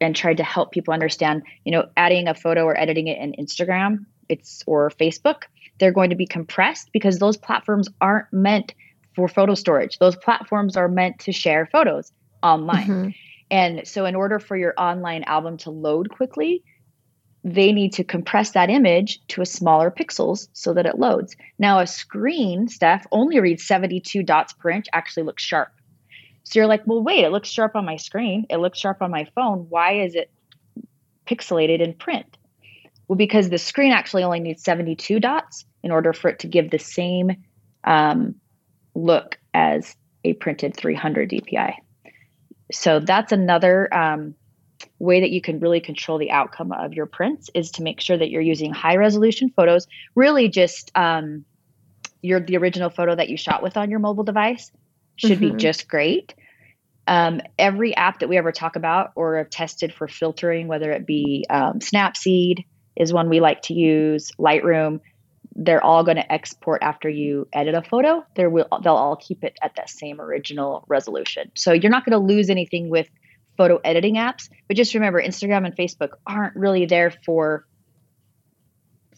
and 0.00 0.14
tried 0.14 0.36
to 0.36 0.44
help 0.44 0.70
people 0.70 0.92
understand, 0.92 1.42
you 1.64 1.72
know, 1.72 1.88
adding 1.96 2.28
a 2.28 2.34
photo 2.34 2.64
or 2.64 2.78
editing 2.78 3.08
it 3.08 3.18
in 3.18 3.32
Instagram, 3.44 4.06
it's 4.28 4.62
or 4.66 4.90
Facebook, 4.90 5.44
they're 5.78 5.92
going 5.92 6.10
to 6.10 6.16
be 6.16 6.26
compressed 6.26 6.90
because 6.92 7.18
those 7.18 7.36
platforms 7.36 7.88
aren't 8.00 8.32
meant 8.32 8.74
for 9.14 9.28
photo 9.28 9.54
storage. 9.54 9.98
Those 9.98 10.16
platforms 10.16 10.76
are 10.76 10.88
meant 10.88 11.20
to 11.20 11.32
share 11.32 11.66
photos 11.66 12.12
online. 12.42 12.86
Mm-hmm. 12.86 13.08
And 13.50 13.86
so 13.86 14.06
in 14.06 14.14
order 14.14 14.38
for 14.38 14.56
your 14.56 14.74
online 14.78 15.24
album 15.24 15.58
to 15.58 15.70
load 15.70 16.10
quickly, 16.10 16.62
they 17.44 17.72
need 17.72 17.92
to 17.94 18.04
compress 18.04 18.52
that 18.52 18.70
image 18.70 19.20
to 19.28 19.42
a 19.42 19.46
smaller 19.46 19.90
pixels 19.90 20.48
so 20.52 20.72
that 20.74 20.86
it 20.86 20.98
loads. 20.98 21.36
Now, 21.58 21.80
a 21.80 21.86
screen, 21.86 22.68
Steph, 22.68 23.06
only 23.10 23.40
reads 23.40 23.64
72 23.64 24.22
dots 24.22 24.52
per 24.52 24.70
inch, 24.70 24.86
actually 24.92 25.24
looks 25.24 25.42
sharp. 25.42 25.72
So 26.44 26.58
you're 26.58 26.68
like, 26.68 26.82
well, 26.86 27.02
wait, 27.02 27.24
it 27.24 27.30
looks 27.30 27.48
sharp 27.48 27.74
on 27.74 27.84
my 27.84 27.96
screen. 27.96 28.46
It 28.48 28.58
looks 28.58 28.78
sharp 28.78 29.02
on 29.02 29.10
my 29.10 29.26
phone. 29.34 29.66
Why 29.68 30.02
is 30.02 30.14
it 30.14 30.30
pixelated 31.26 31.80
in 31.80 31.94
print? 31.94 32.36
Well, 33.08 33.16
because 33.16 33.50
the 33.50 33.58
screen 33.58 33.92
actually 33.92 34.24
only 34.24 34.40
needs 34.40 34.62
72 34.62 35.20
dots 35.20 35.64
in 35.82 35.90
order 35.90 36.12
for 36.12 36.28
it 36.28 36.40
to 36.40 36.46
give 36.46 36.70
the 36.70 36.78
same 36.78 37.44
um, 37.84 38.36
look 38.94 39.38
as 39.52 39.96
a 40.24 40.34
printed 40.34 40.76
300 40.76 41.30
DPI. 41.30 41.74
So 42.72 43.00
that's 43.00 43.32
another 43.32 43.92
um, 43.92 44.34
way 44.98 45.20
that 45.20 45.30
you 45.30 45.40
can 45.40 45.60
really 45.60 45.80
control 45.80 46.18
the 46.18 46.30
outcome 46.30 46.72
of 46.72 46.94
your 46.94 47.06
prints 47.06 47.50
is 47.54 47.70
to 47.72 47.82
make 47.82 48.00
sure 48.00 48.16
that 48.16 48.30
you're 48.30 48.42
using 48.42 48.72
high 48.72 48.96
resolution 48.96 49.50
photos, 49.54 49.86
really 50.14 50.48
just 50.48 50.90
um, 50.94 51.44
your 52.22 52.40
the 52.40 52.56
original 52.56 52.90
photo 52.90 53.14
that 53.14 53.28
you 53.28 53.36
shot 53.36 53.62
with 53.62 53.76
on 53.76 53.90
your 53.90 53.98
mobile 53.98 54.24
device 54.24 54.70
should 55.16 55.38
mm-hmm. 55.38 55.56
be 55.56 55.62
just 55.62 55.88
great. 55.88 56.34
Um, 57.06 57.40
every 57.58 57.96
app 57.96 58.20
that 58.20 58.28
we 58.28 58.38
ever 58.38 58.52
talk 58.52 58.76
about 58.76 59.10
or 59.16 59.38
have 59.38 59.50
tested 59.50 59.92
for 59.92 60.06
filtering, 60.06 60.68
whether 60.68 60.92
it 60.92 61.04
be 61.04 61.44
um, 61.50 61.80
Snapseed 61.80 62.64
is 62.94 63.12
one 63.12 63.28
we 63.28 63.40
like 63.40 63.62
to 63.62 63.74
use, 63.74 64.30
Lightroom, 64.38 65.00
they're 65.54 65.84
all 65.84 66.04
going 66.04 66.16
to 66.16 66.32
export 66.32 66.82
after 66.82 67.08
you 67.08 67.46
edit 67.52 67.74
a 67.74 67.82
photo. 67.82 68.24
They 68.36 68.46
will 68.46 68.66
they'll 68.82 68.94
all 68.94 69.16
keep 69.16 69.44
it 69.44 69.58
at 69.62 69.74
that 69.76 69.90
same 69.90 70.20
original 70.20 70.84
resolution. 70.88 71.50
So 71.54 71.72
you're 71.72 71.90
not 71.90 72.04
going 72.04 72.18
to 72.18 72.34
lose 72.34 72.48
anything 72.48 72.88
with 72.88 73.08
photo 73.56 73.80
editing 73.84 74.14
apps. 74.14 74.48
But 74.68 74.76
just 74.76 74.94
remember, 74.94 75.22
Instagram 75.22 75.66
and 75.66 75.76
Facebook 75.76 76.10
aren't 76.26 76.56
really 76.56 76.86
there 76.86 77.10
for 77.10 77.66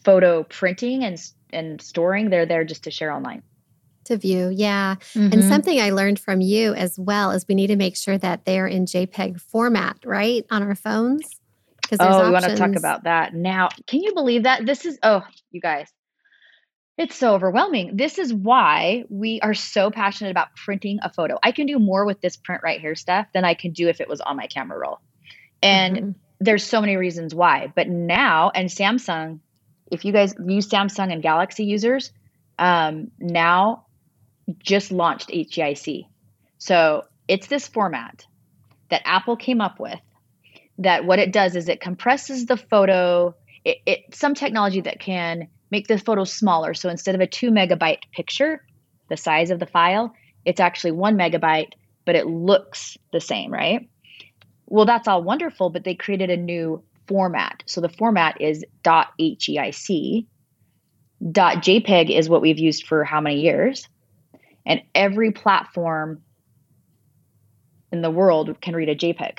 photo 0.04 0.42
printing 0.44 1.04
and 1.04 1.18
and 1.50 1.80
storing. 1.80 2.30
They're 2.30 2.46
there 2.46 2.64
just 2.64 2.84
to 2.84 2.90
share 2.90 3.12
online. 3.12 3.42
To 4.04 4.18
view, 4.18 4.50
yeah. 4.50 4.96
Mm-hmm. 5.14 5.32
And 5.32 5.44
something 5.44 5.80
I 5.80 5.90
learned 5.90 6.20
from 6.20 6.42
you 6.42 6.74
as 6.74 6.98
well 6.98 7.30
is 7.30 7.46
we 7.48 7.54
need 7.54 7.68
to 7.68 7.76
make 7.76 7.96
sure 7.96 8.18
that 8.18 8.44
they're 8.44 8.66
in 8.66 8.84
JPEG 8.84 9.40
format, 9.40 9.96
right, 10.04 10.44
on 10.50 10.62
our 10.62 10.74
phones. 10.74 11.26
Because 11.80 11.98
oh, 12.00 12.26
we 12.26 12.30
want 12.30 12.44
to 12.44 12.56
talk 12.56 12.76
about 12.76 13.04
that 13.04 13.34
now. 13.34 13.68
Can 13.86 14.02
you 14.02 14.12
believe 14.12 14.42
that 14.42 14.66
this 14.66 14.84
is? 14.84 14.98
Oh, 15.02 15.22
you 15.50 15.60
guys, 15.60 15.90
it's 16.96 17.16
so 17.16 17.34
overwhelming. 17.34 17.96
This 17.96 18.18
is 18.18 18.32
why 18.32 19.04
we 19.08 19.40
are 19.40 19.54
so 19.54 19.90
passionate 19.90 20.30
about 20.30 20.54
printing 20.54 21.00
a 21.02 21.12
photo. 21.12 21.38
I 21.42 21.50
can 21.50 21.66
do 21.66 21.78
more 21.78 22.06
with 22.06 22.20
this 22.20 22.36
print 22.36 22.62
right 22.62 22.80
here, 22.80 22.94
stuff 22.94 23.26
than 23.34 23.44
I 23.44 23.54
can 23.54 23.72
do 23.72 23.88
if 23.88 24.00
it 24.00 24.08
was 24.08 24.20
on 24.20 24.36
my 24.36 24.46
camera 24.46 24.78
roll. 24.78 25.00
And 25.60 25.96
mm-hmm. 25.96 26.10
there's 26.40 26.62
so 26.62 26.80
many 26.80 26.96
reasons 26.96 27.34
why. 27.34 27.72
But 27.74 27.88
now, 27.88 28.50
and 28.54 28.68
Samsung, 28.68 29.40
if 29.90 30.04
you 30.04 30.12
guys 30.12 30.34
use 30.38 30.68
Samsung 30.68 31.12
and 31.12 31.20
Galaxy 31.20 31.64
users, 31.64 32.12
um, 32.58 33.10
now 33.18 33.86
just 34.60 34.92
launched 34.92 35.30
HEIC. 35.30 36.06
So 36.58 37.04
it's 37.26 37.48
this 37.48 37.66
format 37.66 38.24
that 38.90 39.02
Apple 39.04 39.36
came 39.36 39.60
up 39.60 39.80
with 39.80 39.98
that 40.78 41.04
what 41.04 41.18
it 41.18 41.32
does 41.32 41.56
is 41.56 41.68
it 41.68 41.80
compresses 41.80 42.46
the 42.46 42.56
photo. 42.56 43.34
It, 43.64 43.78
it 43.86 44.14
some 44.14 44.34
technology 44.34 44.82
that 44.82 45.00
can 45.00 45.48
make 45.74 45.88
the 45.88 45.98
photo 45.98 46.22
smaller. 46.22 46.72
So 46.72 46.88
instead 46.88 47.16
of 47.16 47.20
a 47.20 47.26
two 47.26 47.50
megabyte 47.50 48.02
picture, 48.12 48.64
the 49.08 49.16
size 49.16 49.50
of 49.50 49.58
the 49.58 49.66
file, 49.66 50.14
it's 50.44 50.60
actually 50.60 50.92
one 50.92 51.18
megabyte, 51.18 51.72
but 52.04 52.14
it 52.14 52.28
looks 52.28 52.96
the 53.12 53.20
same, 53.20 53.52
right? 53.52 53.88
Well, 54.66 54.84
that's 54.84 55.08
all 55.08 55.24
wonderful, 55.24 55.70
but 55.70 55.82
they 55.82 55.96
created 55.96 56.30
a 56.30 56.36
new 56.36 56.84
format. 57.08 57.64
So 57.66 57.80
the 57.80 57.88
format 57.88 58.40
is 58.40 58.64
.heic. 58.84 60.26
.jpeg 61.22 62.18
is 62.18 62.28
what 62.28 62.40
we've 62.40 62.58
used 62.58 62.86
for 62.86 63.02
how 63.02 63.20
many 63.20 63.40
years? 63.40 63.88
And 64.64 64.80
every 64.94 65.32
platform 65.32 66.22
in 67.90 68.00
the 68.00 68.12
world 68.12 68.60
can 68.60 68.76
read 68.76 68.90
a 68.90 68.94
JPEG. 68.94 69.38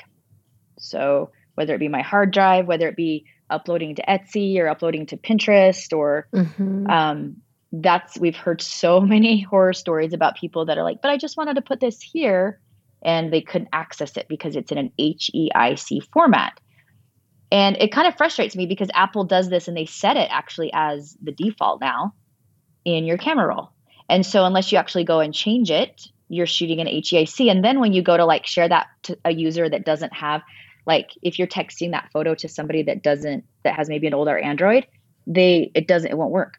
So 0.78 1.30
whether 1.56 1.74
it 1.74 1.78
be 1.78 1.88
my 1.88 2.02
hard 2.02 2.32
drive, 2.32 2.66
whether 2.66 2.88
it 2.88 2.96
be 2.96 3.26
uploading 3.50 3.96
to 3.96 4.02
Etsy 4.06 4.58
or 4.58 4.68
uploading 4.68 5.06
to 5.06 5.16
Pinterest 5.16 5.96
or 5.96 6.28
mm-hmm. 6.32 6.86
um, 6.88 7.36
that's 7.72 8.18
we've 8.18 8.36
heard 8.36 8.62
so 8.62 9.00
many 9.14 9.40
horror 9.40 9.72
stories 9.72 10.12
about 10.12 10.36
people 10.36 10.66
that 10.66 10.78
are 10.78 10.84
like, 10.84 11.02
but 11.02 11.10
I 11.10 11.16
just 11.16 11.36
wanted 11.36 11.54
to 11.54 11.62
put 11.62 11.80
this 11.80 12.00
here 12.00 12.60
and 13.02 13.32
they 13.32 13.40
couldn't 13.40 13.70
access 13.72 14.16
it 14.16 14.26
because 14.28 14.56
it's 14.56 14.72
in 14.72 14.78
an 14.78 14.92
HEIC 14.98 16.02
format. 16.12 16.58
And 17.52 17.76
it 17.76 17.92
kind 17.92 18.08
of 18.08 18.16
frustrates 18.16 18.56
me 18.56 18.66
because 18.66 18.88
Apple 18.92 19.24
does 19.24 19.48
this 19.48 19.68
and 19.68 19.76
they 19.76 19.86
set 19.86 20.16
it 20.16 20.28
actually 20.30 20.70
as 20.74 21.16
the 21.22 21.32
default 21.32 21.80
now 21.80 22.14
in 22.84 23.04
your 23.04 23.18
camera 23.18 23.46
roll. 23.46 23.70
And 24.08 24.26
so 24.26 24.44
unless 24.44 24.72
you 24.72 24.78
actually 24.78 25.04
go 25.04 25.20
and 25.20 25.32
change 25.32 25.70
it, 25.70 26.02
you're 26.28 26.46
shooting 26.46 26.80
an 26.80 26.88
HEIC. 26.88 27.50
And 27.50 27.64
then 27.64 27.78
when 27.78 27.92
you 27.92 28.02
go 28.02 28.16
to 28.16 28.24
like 28.24 28.46
share 28.46 28.68
that 28.68 28.86
to 29.04 29.18
a 29.24 29.32
user 29.32 29.68
that 29.68 29.84
doesn't 29.84 30.12
have 30.12 30.42
like 30.86 31.10
if 31.22 31.38
you're 31.38 31.48
texting 31.48 31.90
that 31.90 32.08
photo 32.12 32.34
to 32.34 32.48
somebody 32.48 32.82
that 32.82 33.02
doesn't 33.02 33.44
that 33.64 33.74
has 33.74 33.88
maybe 33.88 34.06
an 34.06 34.14
older 34.14 34.38
android 34.38 34.86
they 35.26 35.70
it 35.74 35.86
doesn't 35.88 36.10
it 36.10 36.16
won't 36.18 36.30
work 36.32 36.58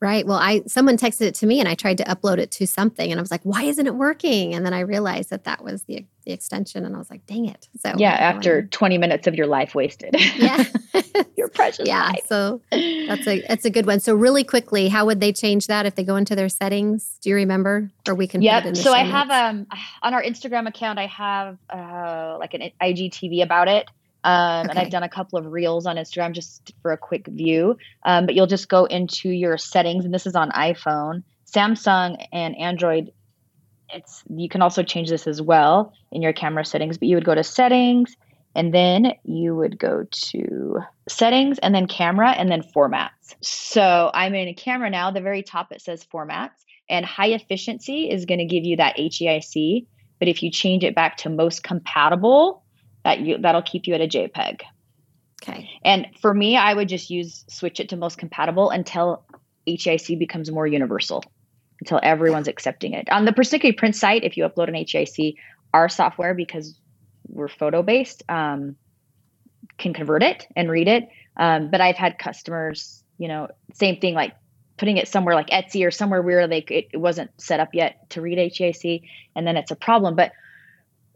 Right. 0.00 0.26
Well, 0.26 0.38
I 0.38 0.62
someone 0.66 0.96
texted 0.96 1.22
it 1.22 1.34
to 1.36 1.46
me 1.46 1.60
and 1.60 1.68
I 1.68 1.74
tried 1.74 1.98
to 1.98 2.04
upload 2.04 2.38
it 2.38 2.50
to 2.52 2.66
something 2.66 3.10
and 3.10 3.20
I 3.20 3.22
was 3.22 3.30
like, 3.30 3.42
why 3.42 3.64
isn't 3.64 3.86
it 3.86 3.94
working? 3.94 4.54
And 4.54 4.64
then 4.64 4.72
I 4.72 4.80
realized 4.80 5.28
that 5.28 5.44
that 5.44 5.62
was 5.62 5.82
the 5.82 6.06
the 6.24 6.32
extension 6.32 6.86
and 6.86 6.94
I 6.94 6.98
was 6.98 7.10
like, 7.10 7.26
dang 7.26 7.46
it. 7.46 7.68
So 7.78 7.92
Yeah, 7.98 8.12
after 8.12 8.62
20 8.62 8.96
minutes 8.96 9.26
of 9.26 9.34
your 9.34 9.46
life 9.46 9.74
wasted. 9.74 10.16
Yeah. 10.38 10.64
your 11.36 11.48
precious 11.48 11.86
yeah, 11.86 12.08
life. 12.08 12.24
So 12.26 12.62
that's 12.70 13.26
a 13.26 13.42
that's 13.46 13.66
a 13.66 13.70
good 13.70 13.86
one. 13.86 14.00
So 14.00 14.14
really 14.14 14.44
quickly, 14.44 14.88
how 14.88 15.04
would 15.04 15.20
they 15.20 15.34
change 15.34 15.66
that 15.66 15.84
if 15.84 15.96
they 15.96 16.04
go 16.04 16.16
into 16.16 16.34
their 16.34 16.48
settings? 16.48 17.18
Do 17.20 17.28
you 17.28 17.36
remember? 17.36 17.90
Or 18.08 18.14
we 18.14 18.26
can 18.26 18.40
Yeah. 18.40 18.72
So 18.72 18.94
I 18.94 19.00
have 19.00 19.30
um 19.30 19.66
on 20.02 20.14
our 20.14 20.22
Instagram 20.22 20.66
account 20.66 20.98
I 20.98 21.06
have 21.06 21.58
uh 21.68 22.38
like 22.38 22.54
an 22.54 22.70
IGTV 22.80 23.42
about 23.42 23.68
it. 23.68 23.90
Um, 24.22 24.66
okay. 24.66 24.70
And 24.70 24.78
I've 24.78 24.90
done 24.90 25.02
a 25.02 25.08
couple 25.08 25.38
of 25.38 25.46
reels 25.46 25.86
on 25.86 25.96
Instagram 25.96 26.32
just 26.32 26.72
for 26.82 26.92
a 26.92 26.98
quick 26.98 27.26
view. 27.26 27.76
Um, 28.04 28.26
but 28.26 28.34
you'll 28.34 28.46
just 28.46 28.68
go 28.68 28.84
into 28.84 29.30
your 29.30 29.56
settings, 29.58 30.04
and 30.04 30.12
this 30.12 30.26
is 30.26 30.34
on 30.34 30.50
iPhone, 30.50 31.22
Samsung, 31.50 32.24
and 32.32 32.56
Android. 32.58 33.12
It's 33.92 34.22
you 34.28 34.48
can 34.48 34.62
also 34.62 34.82
change 34.82 35.08
this 35.08 35.26
as 35.26 35.40
well 35.42 35.92
in 36.12 36.22
your 36.22 36.32
camera 36.32 36.64
settings. 36.64 36.98
But 36.98 37.08
you 37.08 37.16
would 37.16 37.24
go 37.24 37.34
to 37.34 37.42
settings, 37.42 38.14
and 38.54 38.74
then 38.74 39.12
you 39.24 39.56
would 39.56 39.78
go 39.78 40.06
to 40.10 40.78
settings, 41.08 41.58
and 41.58 41.74
then 41.74 41.86
camera, 41.86 42.30
and 42.30 42.50
then 42.50 42.62
formats. 42.62 43.34
So 43.40 44.10
I'm 44.12 44.34
in 44.34 44.48
a 44.48 44.54
camera 44.54 44.90
now. 44.90 45.10
The 45.10 45.20
very 45.20 45.42
top 45.42 45.72
it 45.72 45.80
says 45.80 46.06
formats, 46.12 46.64
and 46.88 47.06
high 47.06 47.28
efficiency 47.28 48.10
is 48.10 48.26
going 48.26 48.38
to 48.38 48.44
give 48.44 48.64
you 48.64 48.76
that 48.76 48.96
HEIC. 48.96 49.86
But 50.18 50.28
if 50.28 50.42
you 50.42 50.50
change 50.50 50.84
it 50.84 50.94
back 50.94 51.16
to 51.18 51.30
most 51.30 51.62
compatible, 51.62 52.59
that 53.04 53.20
you 53.20 53.38
that'll 53.38 53.62
keep 53.62 53.86
you 53.86 53.94
at 53.94 54.00
a 54.00 54.06
JPEG. 54.06 54.60
Okay. 55.42 55.70
And 55.84 56.06
for 56.20 56.34
me, 56.34 56.56
I 56.56 56.74
would 56.74 56.88
just 56.88 57.10
use 57.10 57.44
switch 57.48 57.80
it 57.80 57.88
to 57.90 57.96
most 57.96 58.18
compatible 58.18 58.70
until 58.70 59.24
HEIC 59.66 60.18
becomes 60.18 60.50
more 60.50 60.66
universal, 60.66 61.24
until 61.80 62.00
everyone's 62.02 62.48
accepting 62.48 62.92
it. 62.92 63.10
On 63.10 63.24
the 63.24 63.32
Persnickety 63.32 63.76
print 63.76 63.96
site, 63.96 64.24
if 64.24 64.36
you 64.36 64.44
upload 64.44 64.68
an 64.68 64.74
HEIC, 64.74 65.34
our 65.72 65.88
software, 65.88 66.34
because 66.34 66.78
we're 67.28 67.48
photo 67.48 67.82
based, 67.82 68.22
um, 68.28 68.76
can 69.78 69.94
convert 69.94 70.22
it 70.22 70.46
and 70.56 70.70
read 70.70 70.88
it. 70.88 71.08
Um, 71.36 71.70
but 71.70 71.80
I've 71.80 71.96
had 71.96 72.18
customers, 72.18 73.02
you 73.18 73.28
know, 73.28 73.48
same 73.72 73.98
thing 73.98 74.14
like 74.14 74.34
putting 74.76 74.96
it 74.96 75.08
somewhere 75.08 75.34
like 75.34 75.48
Etsy 75.50 75.86
or 75.86 75.90
somewhere 75.90 76.22
where 76.22 76.48
they 76.48 76.64
it 76.68 76.98
wasn't 76.98 77.30
set 77.40 77.60
up 77.60 77.70
yet 77.72 78.10
to 78.10 78.20
read 78.20 78.38
HEIC, 78.38 79.02
and 79.36 79.46
then 79.46 79.56
it's 79.56 79.70
a 79.70 79.76
problem. 79.76 80.16
But 80.16 80.32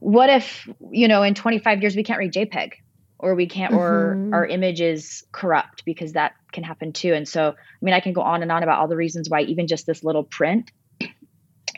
what 0.04 0.28
if 0.28 0.68
you 0.90 1.08
know 1.08 1.22
in 1.22 1.34
25 1.34 1.80
years 1.80 1.96
we 1.96 2.02
can't 2.02 2.18
read 2.18 2.32
jpeg 2.32 2.72
or 3.18 3.34
we 3.34 3.46
can't 3.46 3.72
mm-hmm. 3.72 4.32
or 4.34 4.36
our 4.36 4.46
image 4.46 4.82
is 4.82 5.24
corrupt 5.32 5.82
because 5.86 6.12
that 6.12 6.32
can 6.52 6.62
happen 6.62 6.92
too 6.92 7.14
and 7.14 7.26
so 7.26 7.48
i 7.48 7.54
mean 7.80 7.94
i 7.94 8.00
can 8.00 8.12
go 8.12 8.20
on 8.20 8.42
and 8.42 8.52
on 8.52 8.62
about 8.62 8.78
all 8.78 8.86
the 8.86 8.96
reasons 8.96 9.30
why 9.30 9.40
even 9.40 9.66
just 9.66 9.86
this 9.86 10.04
little 10.04 10.22
print 10.22 10.70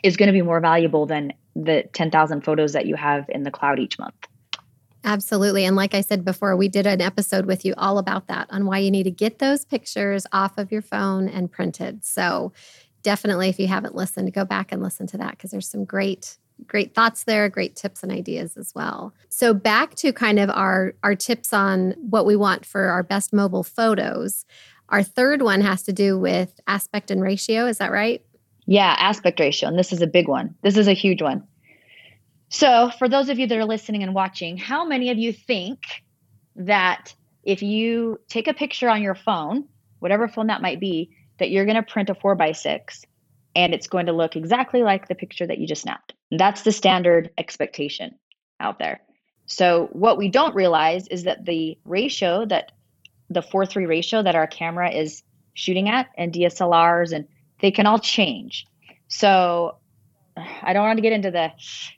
is 0.03 0.17
going 0.17 0.27
to 0.27 0.33
be 0.33 0.41
more 0.41 0.59
valuable 0.59 1.05
than 1.05 1.31
the 1.55 1.83
10,000 1.93 2.41
photos 2.41 2.73
that 2.73 2.85
you 2.85 2.95
have 2.95 3.25
in 3.29 3.43
the 3.43 3.51
cloud 3.51 3.79
each 3.79 3.97
month 3.97 4.27
Absolutely. 5.03 5.63
And 5.63 5.77
like 5.77 5.93
I 5.93 6.01
said 6.01 6.25
before, 6.25 6.57
we 6.57 6.67
did 6.67 6.85
an 6.85 6.99
episode 6.99 7.45
with 7.45 7.63
you 7.63 7.73
all 7.77 7.97
about 7.97 8.27
that 8.27 8.47
on 8.49 8.65
why 8.65 8.79
you 8.79 8.91
need 8.91 9.03
to 9.03 9.11
get 9.11 9.39
those 9.39 9.63
pictures 9.63 10.27
off 10.33 10.57
of 10.57 10.69
your 10.69 10.81
phone 10.81 11.29
and 11.29 11.49
printed. 11.49 12.03
So 12.03 12.51
definitely, 13.03 13.47
if 13.47 13.57
you 13.57 13.67
haven't 13.67 13.95
listened, 13.95 14.33
go 14.33 14.43
back 14.43 14.73
and 14.73 14.83
listen 14.83 15.07
to 15.07 15.17
that 15.19 15.31
because 15.31 15.51
there's 15.51 15.69
some 15.69 15.85
great 15.85 16.37
great 16.65 16.95
thoughts 16.95 17.23
there 17.23 17.49
great 17.49 17.75
tips 17.75 18.03
and 18.03 18.11
ideas 18.11 18.57
as 18.57 18.73
well. 18.73 19.13
So 19.29 19.53
back 19.53 19.95
to 19.95 20.11
kind 20.11 20.39
of 20.39 20.49
our 20.49 20.93
our 21.03 21.15
tips 21.15 21.53
on 21.53 21.91
what 22.09 22.25
we 22.25 22.35
want 22.35 22.65
for 22.65 22.85
our 22.85 23.03
best 23.03 23.33
mobile 23.33 23.63
photos 23.63 24.45
our 24.89 25.03
third 25.03 25.41
one 25.41 25.61
has 25.61 25.83
to 25.83 25.93
do 25.93 26.17
with 26.17 26.59
aspect 26.65 27.11
and 27.11 27.21
ratio 27.21 27.65
is 27.65 27.77
that 27.77 27.91
right? 27.91 28.23
Yeah 28.65 28.95
aspect 28.97 29.39
ratio 29.39 29.69
and 29.69 29.77
this 29.77 29.93
is 29.93 30.01
a 30.01 30.07
big 30.07 30.27
one. 30.27 30.55
This 30.61 30.77
is 30.77 30.87
a 30.87 30.93
huge 30.93 31.21
one. 31.21 31.43
So 32.49 32.91
for 32.97 33.09
those 33.09 33.29
of 33.29 33.39
you 33.39 33.47
that 33.47 33.57
are 33.57 33.65
listening 33.65 34.03
and 34.03 34.13
watching 34.13 34.57
how 34.57 34.85
many 34.85 35.09
of 35.09 35.17
you 35.17 35.33
think 35.33 35.79
that 36.55 37.13
if 37.43 37.61
you 37.61 38.19
take 38.29 38.47
a 38.47 38.53
picture 38.53 38.89
on 38.89 39.01
your 39.01 39.15
phone 39.15 39.65
whatever 39.99 40.27
phone 40.27 40.47
that 40.47 40.61
might 40.61 40.79
be 40.79 41.09
that 41.39 41.49
you're 41.49 41.65
going 41.65 41.75
to 41.75 41.83
print 41.83 42.09
a 42.09 42.15
four 42.15 42.35
by 42.35 42.51
six 42.51 43.05
and 43.57 43.73
it's 43.73 43.87
going 43.87 44.05
to 44.05 44.13
look 44.13 44.37
exactly 44.37 44.83
like 44.83 45.09
the 45.09 45.15
picture 45.15 45.45
that 45.45 45.57
you 45.57 45.67
just 45.67 45.81
snapped 45.81 46.13
that's 46.31 46.63
the 46.63 46.71
standard 46.71 47.29
expectation 47.37 48.15
out 48.59 48.79
there. 48.79 49.01
So 49.45 49.87
what 49.93 50.17
we 50.17 50.29
don't 50.29 50.55
realize 50.55 51.07
is 51.07 51.23
that 51.23 51.45
the 51.45 51.77
ratio 51.85 52.45
that 52.45 52.71
the 53.29 53.41
4-3 53.41 53.87
ratio 53.87 54.23
that 54.23 54.35
our 54.35 54.47
camera 54.47 54.91
is 54.91 55.23
shooting 55.53 55.89
at 55.89 56.07
and 56.17 56.33
DSLRs 56.33 57.13
and 57.13 57.27
they 57.61 57.71
can 57.71 57.85
all 57.85 57.99
change. 57.99 58.65
So 59.07 59.77
I 60.35 60.73
don't 60.73 60.83
want 60.83 60.97
to 60.97 61.01
get 61.01 61.13
into 61.13 61.31
the 61.31 61.51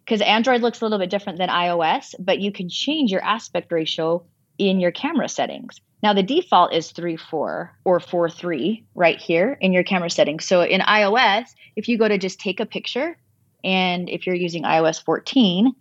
because 0.05 0.21
Android 0.21 0.61
looks 0.61 0.81
a 0.81 0.85
little 0.85 0.99
bit 0.99 1.09
different 1.09 1.39
than 1.39 1.49
iOS, 1.49 2.13
but 2.19 2.39
you 2.39 2.51
can 2.51 2.69
change 2.69 3.11
your 3.11 3.23
aspect 3.23 3.71
ratio 3.71 4.25
in 4.59 4.79
your 4.79 4.91
camera 4.91 5.27
settings. 5.27 5.81
Now 6.03 6.13
the 6.13 6.23
default 6.23 6.73
is 6.73 6.91
3 6.91 7.17
4 7.17 7.75
or 7.83 7.99
4 7.99 8.29
3 8.29 8.85
right 8.93 9.17
here 9.17 9.57
in 9.59 9.73
your 9.73 9.83
camera 9.83 10.09
settings. 10.09 10.45
So 10.45 10.61
in 10.61 10.81
iOS, 10.81 11.47
if 11.75 11.87
you 11.87 11.97
go 11.97 12.07
to 12.07 12.17
just 12.17 12.39
take 12.39 12.59
a 12.59 12.65
picture, 12.65 13.17
and 13.63 14.09
if 14.09 14.25
you're 14.25 14.35
using 14.35 14.63
iOS 14.63 15.03
14, 15.03 15.73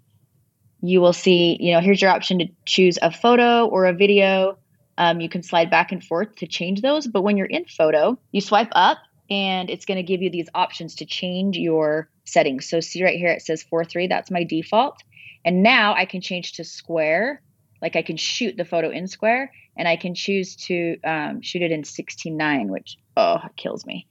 you 0.81 1.01
will 1.01 1.13
see, 1.13 1.57
you 1.61 1.73
know, 1.73 1.81
here's 1.81 2.01
your 2.01 2.11
option 2.11 2.39
to 2.39 2.47
choose 2.65 2.99
a 3.03 3.11
photo 3.11 3.67
or 3.67 3.87
a 3.87 3.93
video. 3.93 4.59
Um, 4.97 5.21
you 5.21 5.29
can 5.29 5.43
slide 5.43 5.71
back 5.71 5.93
and 5.93 6.03
forth 6.03 6.35
to 6.37 6.47
change 6.47 6.81
those. 6.81 7.07
But 7.07 7.23
when 7.23 7.37
you're 7.37 7.47
in 7.47 7.65
photo, 7.67 8.19
you 8.33 8.41
swipe 8.41 8.71
up 8.73 8.99
and 9.31 9.71
it's 9.71 9.85
going 9.85 9.97
to 9.97 10.03
give 10.03 10.23
you 10.23 10.31
these 10.31 10.49
options 10.55 10.97
to 10.97 11.05
change 11.05 11.57
your 11.57 12.09
settings. 12.25 12.69
So 12.69 12.81
see 12.81 13.05
right 13.05 13.17
here, 13.17 13.31
it 13.31 13.43
says 13.43 13.65
4-3. 13.73 14.09
that's 14.09 14.31
my 14.31 14.45
default. 14.45 15.03
And 15.45 15.63
now 15.63 15.95
I 15.95 16.05
can 16.05 16.21
change 16.21 16.53
to 16.55 16.65
square, 16.65 17.43
like 17.81 17.97
I 17.97 18.03
can 18.03 18.17
shoot 18.17 18.57
the 18.57 18.65
photo 18.65 18.91
in 18.91 19.07
square 19.07 19.53
and 19.77 19.87
I 19.87 19.97
can 19.97 20.15
choose 20.15 20.57
to 20.67 20.99
um, 21.05 21.41
shoot 21.43 21.63
it 21.63 21.71
in 21.71 21.83
16.9, 21.83 22.69
which, 22.69 22.99
oh, 23.17 23.41
kills 23.57 23.87
me 23.87 24.07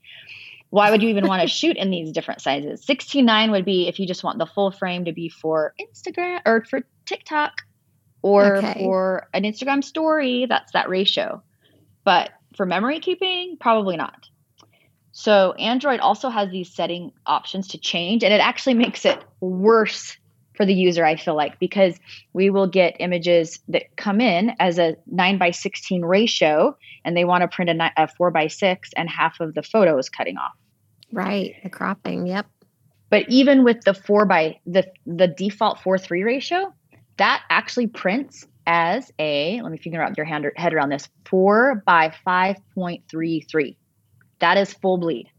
why 0.70 0.90
would 0.90 1.02
you 1.02 1.08
even 1.08 1.26
want 1.26 1.42
to 1.42 1.48
shoot 1.54 1.76
in 1.76 1.90
these 1.90 2.12
different 2.12 2.40
sizes? 2.40 2.84
16.9 2.84 3.50
would 3.50 3.64
be 3.64 3.88
if 3.88 3.98
you 3.98 4.06
just 4.06 4.24
want 4.24 4.38
the 4.38 4.46
full 4.46 4.70
frame 4.70 5.04
to 5.04 5.12
be 5.12 5.28
for 5.28 5.74
Instagram 5.80 6.40
or 6.46 6.64
for 6.64 6.82
TikTok 7.06 7.62
or 8.22 8.56
okay. 8.56 8.74
for 8.74 9.28
an 9.32 9.44
Instagram 9.44 9.82
story. 9.82 10.46
That's 10.46 10.72
that 10.72 10.88
ratio. 10.88 11.42
But 12.04 12.30
for 12.56 12.66
memory 12.66 13.00
keeping, 13.00 13.56
probably 13.58 13.96
not. 13.96 14.28
So 15.12 15.52
Android 15.52 16.00
also 16.00 16.28
has 16.28 16.50
these 16.50 16.72
setting 16.72 17.12
options 17.26 17.68
to 17.68 17.78
change, 17.78 18.22
and 18.22 18.32
it 18.32 18.40
actually 18.40 18.74
makes 18.74 19.04
it 19.04 19.18
worse 19.40 20.16
for 20.58 20.66
the 20.66 20.74
user, 20.74 21.04
I 21.04 21.14
feel 21.14 21.36
like, 21.36 21.58
because 21.60 21.98
we 22.32 22.50
will 22.50 22.66
get 22.66 22.96
images 22.98 23.60
that 23.68 23.84
come 23.96 24.20
in 24.20 24.52
as 24.58 24.76
a 24.76 24.96
9 25.06 25.38
by 25.38 25.52
16 25.52 26.04
ratio, 26.04 26.76
and 27.04 27.16
they 27.16 27.24
want 27.24 27.42
to 27.42 27.48
print 27.48 27.70
a, 27.70 27.92
a 27.96 28.08
4 28.08 28.32
by 28.32 28.48
6, 28.48 28.90
and 28.96 29.08
half 29.08 29.38
of 29.38 29.54
the 29.54 29.62
photo 29.62 29.96
is 29.98 30.08
cutting 30.08 30.36
off. 30.36 30.52
Right, 31.12 31.54
the 31.62 31.70
cropping, 31.70 32.26
yep. 32.26 32.46
But 33.08 33.26
even 33.28 33.62
with 33.62 33.82
the 33.82 33.94
4 33.94 34.26
by 34.26 34.58
the 34.66 34.90
the 35.06 35.28
default 35.28 35.80
4 35.80 35.96
3 35.96 36.24
ratio, 36.24 36.74
that 37.18 37.44
actually 37.48 37.86
prints 37.86 38.44
as 38.66 39.10
a, 39.20 39.62
let 39.62 39.70
me 39.70 39.78
figure 39.78 40.02
out 40.02 40.16
your 40.16 40.26
hand, 40.26 40.44
head 40.56 40.74
around 40.74 40.90
this, 40.90 41.08
4 41.24 41.84
by 41.86 42.12
5.33. 42.26 43.76
That 44.40 44.58
is 44.58 44.74
full 44.74 44.98
bleed. 44.98 45.30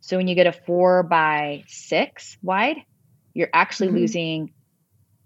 So 0.00 0.16
when 0.16 0.28
you 0.28 0.34
get 0.34 0.46
a 0.48 0.52
4 0.52 1.04
by 1.04 1.62
6 1.68 2.38
wide, 2.42 2.78
you're 3.36 3.50
actually 3.52 3.88
mm-hmm. 3.88 3.98
losing 3.98 4.52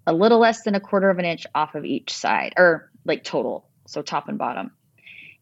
a 0.06 0.12
little 0.12 0.40
less 0.40 0.62
than 0.62 0.74
a 0.74 0.80
quarter 0.80 1.08
of 1.08 1.18
an 1.18 1.24
inch 1.24 1.46
off 1.54 1.74
of 1.74 1.84
each 1.84 2.12
side 2.12 2.52
or 2.56 2.90
like 3.04 3.22
total 3.22 3.68
so 3.86 4.02
top 4.02 4.28
and 4.28 4.38
bottom 4.38 4.72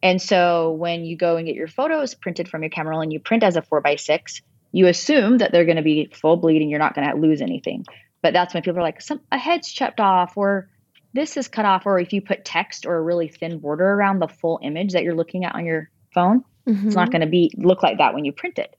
and 0.02 0.20
so 0.20 0.72
when 0.72 1.04
you 1.04 1.16
go 1.16 1.36
and 1.36 1.46
get 1.46 1.56
your 1.56 1.66
photos 1.66 2.14
printed 2.14 2.48
from 2.48 2.62
your 2.62 2.70
camera 2.70 2.92
roll 2.92 3.00
and 3.00 3.12
you 3.12 3.18
print 3.18 3.42
as 3.42 3.56
a 3.56 3.62
four 3.62 3.80
by 3.80 3.96
six 3.96 4.42
you 4.72 4.86
assume 4.86 5.38
that 5.38 5.50
they're 5.50 5.64
going 5.64 5.76
to 5.76 5.82
be 5.82 6.10
full 6.12 6.36
bleeding 6.36 6.68
you're 6.68 6.78
not 6.78 6.94
going 6.94 7.08
to 7.08 7.16
lose 7.16 7.40
anything 7.40 7.84
but 8.22 8.32
that's 8.32 8.52
when 8.52 8.62
people 8.62 8.78
are 8.78 8.82
like 8.82 9.00
some 9.00 9.20
a 9.32 9.38
head's 9.38 9.72
chopped 9.72 10.00
off 10.00 10.36
or 10.36 10.68
this 11.14 11.36
is 11.38 11.48
cut 11.48 11.64
off 11.64 11.86
or 11.86 11.98
if 11.98 12.12
you 12.12 12.20
put 12.20 12.44
text 12.44 12.84
or 12.84 12.96
a 12.96 13.02
really 13.02 13.28
thin 13.28 13.58
border 13.58 13.88
around 13.88 14.18
the 14.18 14.28
full 14.28 14.60
image 14.62 14.92
that 14.92 15.02
you're 15.02 15.14
looking 15.14 15.44
at 15.44 15.54
on 15.54 15.64
your 15.64 15.90
phone 16.12 16.44
mm-hmm. 16.66 16.86
it's 16.86 16.96
not 16.96 17.10
going 17.10 17.22
to 17.22 17.26
be 17.26 17.50
look 17.56 17.82
like 17.82 17.96
that 17.96 18.12
when 18.12 18.26
you 18.26 18.32
print 18.32 18.58
it 18.58 18.76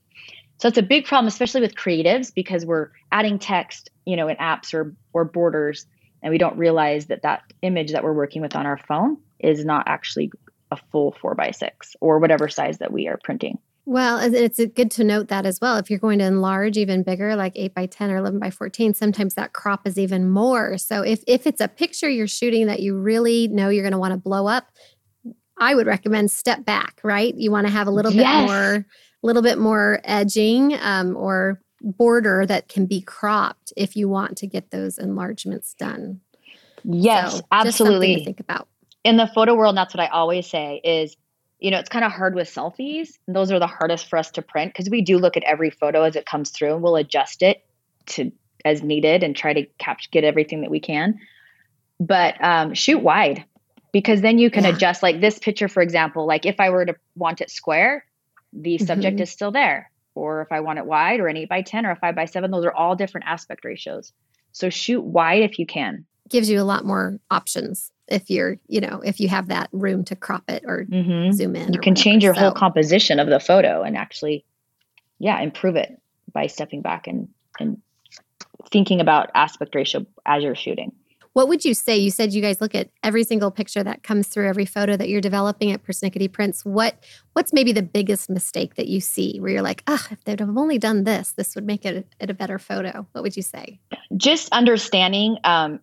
so 0.60 0.68
it's 0.68 0.76
a 0.76 0.82
big 0.82 1.06
problem, 1.06 1.26
especially 1.26 1.62
with 1.62 1.74
creatives, 1.74 2.32
because 2.34 2.66
we're 2.66 2.90
adding 3.12 3.38
text, 3.38 3.88
you 4.04 4.14
know, 4.14 4.28
in 4.28 4.36
apps 4.36 4.74
or 4.74 4.94
or 5.14 5.24
borders, 5.24 5.86
and 6.22 6.30
we 6.30 6.36
don't 6.36 6.56
realize 6.58 7.06
that 7.06 7.22
that 7.22 7.42
image 7.62 7.92
that 7.92 8.04
we're 8.04 8.12
working 8.12 8.42
with 8.42 8.54
on 8.54 8.66
our 8.66 8.76
phone 8.76 9.16
is 9.38 9.64
not 9.64 9.88
actually 9.88 10.30
a 10.70 10.76
full 10.92 11.12
four 11.12 11.34
by 11.34 11.50
six 11.50 11.96
or 12.02 12.18
whatever 12.18 12.46
size 12.46 12.76
that 12.76 12.92
we 12.92 13.08
are 13.08 13.18
printing. 13.24 13.58
Well, 13.86 14.18
it's 14.20 14.60
good 14.74 14.90
to 14.92 15.04
note 15.04 15.28
that 15.28 15.46
as 15.46 15.60
well. 15.60 15.78
If 15.78 15.88
you're 15.88 15.98
going 15.98 16.18
to 16.18 16.26
enlarge 16.26 16.76
even 16.76 17.02
bigger, 17.02 17.34
like 17.34 17.54
8 17.56 17.74
by 17.74 17.86
10 17.86 18.10
or 18.10 18.18
11 18.18 18.38
by 18.38 18.50
14, 18.50 18.92
sometimes 18.92 19.34
that 19.34 19.54
crop 19.54 19.86
is 19.86 19.98
even 19.98 20.28
more. 20.28 20.76
So 20.76 21.02
if, 21.02 21.24
if 21.26 21.46
it's 21.46 21.60
a 21.60 21.66
picture 21.66 22.08
you're 22.08 22.28
shooting 22.28 22.66
that 22.66 22.80
you 22.80 22.96
really 22.96 23.48
know 23.48 23.70
you're 23.70 23.82
going 23.82 23.92
to 23.92 23.98
want 23.98 24.12
to 24.12 24.18
blow 24.18 24.46
up, 24.46 24.70
I 25.58 25.74
would 25.74 25.86
recommend 25.86 26.30
step 26.30 26.64
back, 26.64 27.00
right? 27.02 27.34
You 27.34 27.50
want 27.50 27.66
to 27.66 27.72
have 27.72 27.86
a 27.86 27.90
little 27.90 28.12
yes. 28.12 28.42
bit 28.42 28.52
more 28.52 28.86
little 29.22 29.42
bit 29.42 29.58
more 29.58 30.00
edging 30.04 30.76
um, 30.80 31.16
or 31.16 31.60
border 31.80 32.44
that 32.46 32.68
can 32.68 32.86
be 32.86 33.00
cropped 33.00 33.72
if 33.76 33.96
you 33.96 34.08
want 34.08 34.36
to 34.38 34.46
get 34.46 34.70
those 34.70 34.98
enlargements 34.98 35.74
done. 35.74 36.20
Yes, 36.84 37.36
so 37.36 37.42
absolutely. 37.50 38.24
think 38.24 38.40
about. 38.40 38.68
In 39.04 39.16
the 39.16 39.26
photo 39.26 39.54
world, 39.54 39.76
that's 39.76 39.94
what 39.94 40.02
I 40.02 40.08
always 40.08 40.46
say 40.46 40.80
is, 40.82 41.16
you 41.58 41.70
know, 41.70 41.78
it's 41.78 41.88
kind 41.88 42.04
of 42.04 42.12
hard 42.12 42.34
with 42.34 42.48
selfies. 42.48 43.18
Those 43.28 43.50
are 43.52 43.58
the 43.58 43.66
hardest 43.66 44.08
for 44.08 44.18
us 44.18 44.30
to 44.32 44.42
print 44.42 44.72
because 44.72 44.90
we 44.90 45.02
do 45.02 45.18
look 45.18 45.36
at 45.36 45.42
every 45.44 45.70
photo 45.70 46.02
as 46.02 46.16
it 46.16 46.26
comes 46.26 46.50
through 46.50 46.74
and 46.74 46.82
we'll 46.82 46.96
adjust 46.96 47.42
it 47.42 47.64
to 48.06 48.32
as 48.64 48.82
needed 48.82 49.22
and 49.22 49.34
try 49.34 49.54
to 49.54 49.64
capture 49.78 50.08
get 50.12 50.24
everything 50.24 50.62
that 50.62 50.70
we 50.70 50.80
can. 50.80 51.18
But 51.98 52.42
um, 52.42 52.74
shoot 52.74 52.98
wide 52.98 53.44
because 53.92 54.20
then 54.20 54.38
you 54.38 54.50
can 54.50 54.64
yeah. 54.64 54.70
adjust 54.70 55.02
like 55.02 55.20
this 55.20 55.38
picture, 55.38 55.68
for 55.68 55.82
example, 55.82 56.26
like 56.26 56.46
if 56.46 56.60
I 56.60 56.70
were 56.70 56.84
to 56.84 56.94
want 57.16 57.40
it 57.40 57.50
square, 57.50 58.04
the 58.52 58.78
subject 58.78 59.16
mm-hmm. 59.16 59.22
is 59.22 59.30
still 59.30 59.52
there. 59.52 59.90
Or 60.14 60.42
if 60.42 60.52
I 60.52 60.60
want 60.60 60.78
it 60.78 60.86
wide 60.86 61.20
or 61.20 61.28
an 61.28 61.36
eight 61.36 61.48
by 61.48 61.62
10 61.62 61.86
or 61.86 61.92
a 61.92 61.96
five 61.96 62.16
by 62.16 62.24
seven, 62.24 62.50
those 62.50 62.64
are 62.64 62.74
all 62.74 62.96
different 62.96 63.26
aspect 63.26 63.64
ratios. 63.64 64.12
So 64.52 64.70
shoot 64.70 65.02
wide 65.02 65.42
if 65.42 65.58
you 65.58 65.66
can. 65.66 66.04
Gives 66.28 66.50
you 66.50 66.60
a 66.60 66.64
lot 66.64 66.84
more 66.84 67.18
options 67.30 67.92
if 68.08 68.28
you're, 68.28 68.56
you 68.66 68.80
know, 68.80 69.02
if 69.04 69.20
you 69.20 69.28
have 69.28 69.48
that 69.48 69.68
room 69.72 70.04
to 70.04 70.16
crop 70.16 70.44
it 70.48 70.64
or 70.66 70.84
mm-hmm. 70.84 71.32
zoom 71.32 71.56
in. 71.56 71.72
You 71.72 71.80
can 71.80 71.92
whatever. 71.92 71.94
change 71.94 72.24
your 72.24 72.34
so. 72.34 72.40
whole 72.40 72.52
composition 72.52 73.20
of 73.20 73.28
the 73.28 73.40
photo 73.40 73.82
and 73.82 73.96
actually, 73.96 74.44
yeah, 75.18 75.40
improve 75.40 75.76
it 75.76 75.96
by 76.32 76.48
stepping 76.48 76.82
back 76.82 77.06
and, 77.06 77.28
and 77.58 77.80
thinking 78.70 79.00
about 79.00 79.30
aspect 79.34 79.74
ratio 79.74 80.06
as 80.26 80.42
you're 80.42 80.54
shooting. 80.54 80.92
What 81.32 81.48
would 81.48 81.64
you 81.64 81.74
say? 81.74 81.96
You 81.96 82.10
said 82.10 82.32
you 82.32 82.42
guys 82.42 82.60
look 82.60 82.74
at 82.74 82.90
every 83.04 83.22
single 83.22 83.52
picture 83.52 83.84
that 83.84 84.02
comes 84.02 84.26
through, 84.26 84.48
every 84.48 84.64
photo 84.66 84.96
that 84.96 85.08
you're 85.08 85.20
developing 85.20 85.70
at 85.70 85.84
Persnickety 85.84 86.30
Prints. 86.30 86.64
What 86.64 86.96
what's 87.34 87.52
maybe 87.52 87.72
the 87.72 87.82
biggest 87.82 88.28
mistake 88.28 88.74
that 88.74 88.88
you 88.88 89.00
see 89.00 89.38
where 89.38 89.50
you're 89.50 89.62
like, 89.62 89.84
ah, 89.86 90.06
if 90.10 90.24
they'd 90.24 90.40
have 90.40 90.56
only 90.56 90.78
done 90.78 91.04
this, 91.04 91.32
this 91.32 91.54
would 91.54 91.64
make 91.64 91.84
it 91.84 91.96
a, 92.20 92.24
it 92.24 92.30
a 92.30 92.34
better 92.34 92.58
photo. 92.58 93.06
What 93.12 93.22
would 93.22 93.36
you 93.36 93.42
say? 93.42 93.78
Just 94.16 94.52
understanding. 94.52 95.38
Um, 95.44 95.80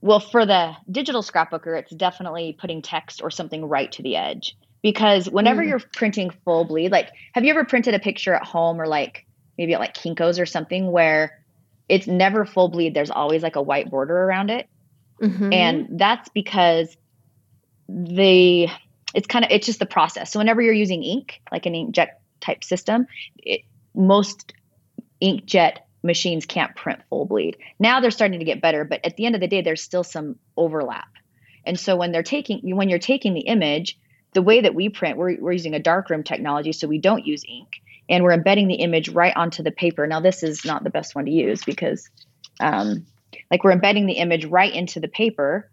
well, 0.00 0.20
for 0.20 0.46
the 0.46 0.74
digital 0.90 1.22
scrapbooker, 1.22 1.78
it's 1.78 1.92
definitely 1.92 2.56
putting 2.58 2.82
text 2.82 3.20
or 3.22 3.30
something 3.30 3.64
right 3.64 3.90
to 3.92 4.02
the 4.02 4.16
edge 4.16 4.56
because 4.82 5.28
whenever 5.28 5.62
mm. 5.62 5.68
you're 5.68 5.82
printing 5.94 6.30
full 6.44 6.64
bleed, 6.64 6.92
like, 6.92 7.10
have 7.34 7.44
you 7.44 7.50
ever 7.50 7.64
printed 7.64 7.94
a 7.94 7.98
picture 7.98 8.34
at 8.34 8.44
home 8.44 8.80
or 8.80 8.86
like 8.86 9.26
maybe 9.56 9.74
at 9.74 9.80
like 9.80 9.94
Kinko's 9.94 10.38
or 10.38 10.46
something 10.46 10.90
where 10.90 11.42
it's 11.88 12.06
never 12.06 12.44
full 12.44 12.68
bleed? 12.68 12.94
There's 12.94 13.10
always 13.10 13.42
like 13.42 13.56
a 13.56 13.62
white 13.62 13.90
border 13.90 14.16
around 14.16 14.50
it. 14.50 14.68
Mm-hmm. 15.20 15.52
And 15.52 15.98
that's 15.98 16.28
because 16.30 16.96
the 17.88 18.68
it's 19.14 19.26
kind 19.26 19.44
of 19.44 19.50
it's 19.50 19.66
just 19.66 19.78
the 19.78 19.86
process. 19.86 20.32
So 20.32 20.38
whenever 20.38 20.60
you're 20.60 20.74
using 20.74 21.02
ink, 21.02 21.40
like 21.50 21.66
an 21.66 21.72
inkjet 21.72 22.08
type 22.40 22.62
system, 22.62 23.06
it, 23.38 23.62
most 23.94 24.52
inkjet 25.22 25.78
machines 26.02 26.46
can't 26.46 26.76
print 26.76 27.00
full 27.08 27.24
bleed. 27.24 27.56
Now 27.78 28.00
they're 28.00 28.10
starting 28.10 28.38
to 28.38 28.44
get 28.44 28.62
better, 28.62 28.84
but 28.84 29.04
at 29.04 29.16
the 29.16 29.26
end 29.26 29.34
of 29.34 29.40
the 29.40 29.48
day, 29.48 29.62
there's 29.62 29.82
still 29.82 30.04
some 30.04 30.36
overlap. 30.56 31.08
And 31.64 31.78
so 31.78 31.96
when 31.96 32.12
they're 32.12 32.22
taking 32.22 32.76
when 32.76 32.88
you're 32.88 32.98
taking 32.98 33.34
the 33.34 33.40
image, 33.40 33.98
the 34.34 34.42
way 34.42 34.60
that 34.60 34.74
we 34.74 34.88
print, 34.88 35.16
we're, 35.16 35.36
we're 35.40 35.52
using 35.52 35.74
a 35.74 35.80
darkroom 35.80 36.22
technology, 36.22 36.72
so 36.72 36.86
we 36.86 36.98
don't 36.98 37.26
use 37.26 37.42
ink, 37.48 37.80
and 38.08 38.22
we're 38.22 38.32
embedding 38.32 38.68
the 38.68 38.76
image 38.76 39.08
right 39.08 39.36
onto 39.36 39.62
the 39.62 39.70
paper. 39.70 40.06
Now 40.06 40.20
this 40.20 40.42
is 40.42 40.64
not 40.64 40.84
the 40.84 40.90
best 40.90 41.14
one 41.14 41.24
to 41.24 41.30
use 41.30 41.64
because, 41.64 42.08
um, 42.60 43.06
like 43.50 43.64
we're 43.64 43.72
embedding 43.72 44.06
the 44.06 44.14
image 44.14 44.44
right 44.44 44.72
into 44.72 45.00
the 45.00 45.08
paper, 45.08 45.70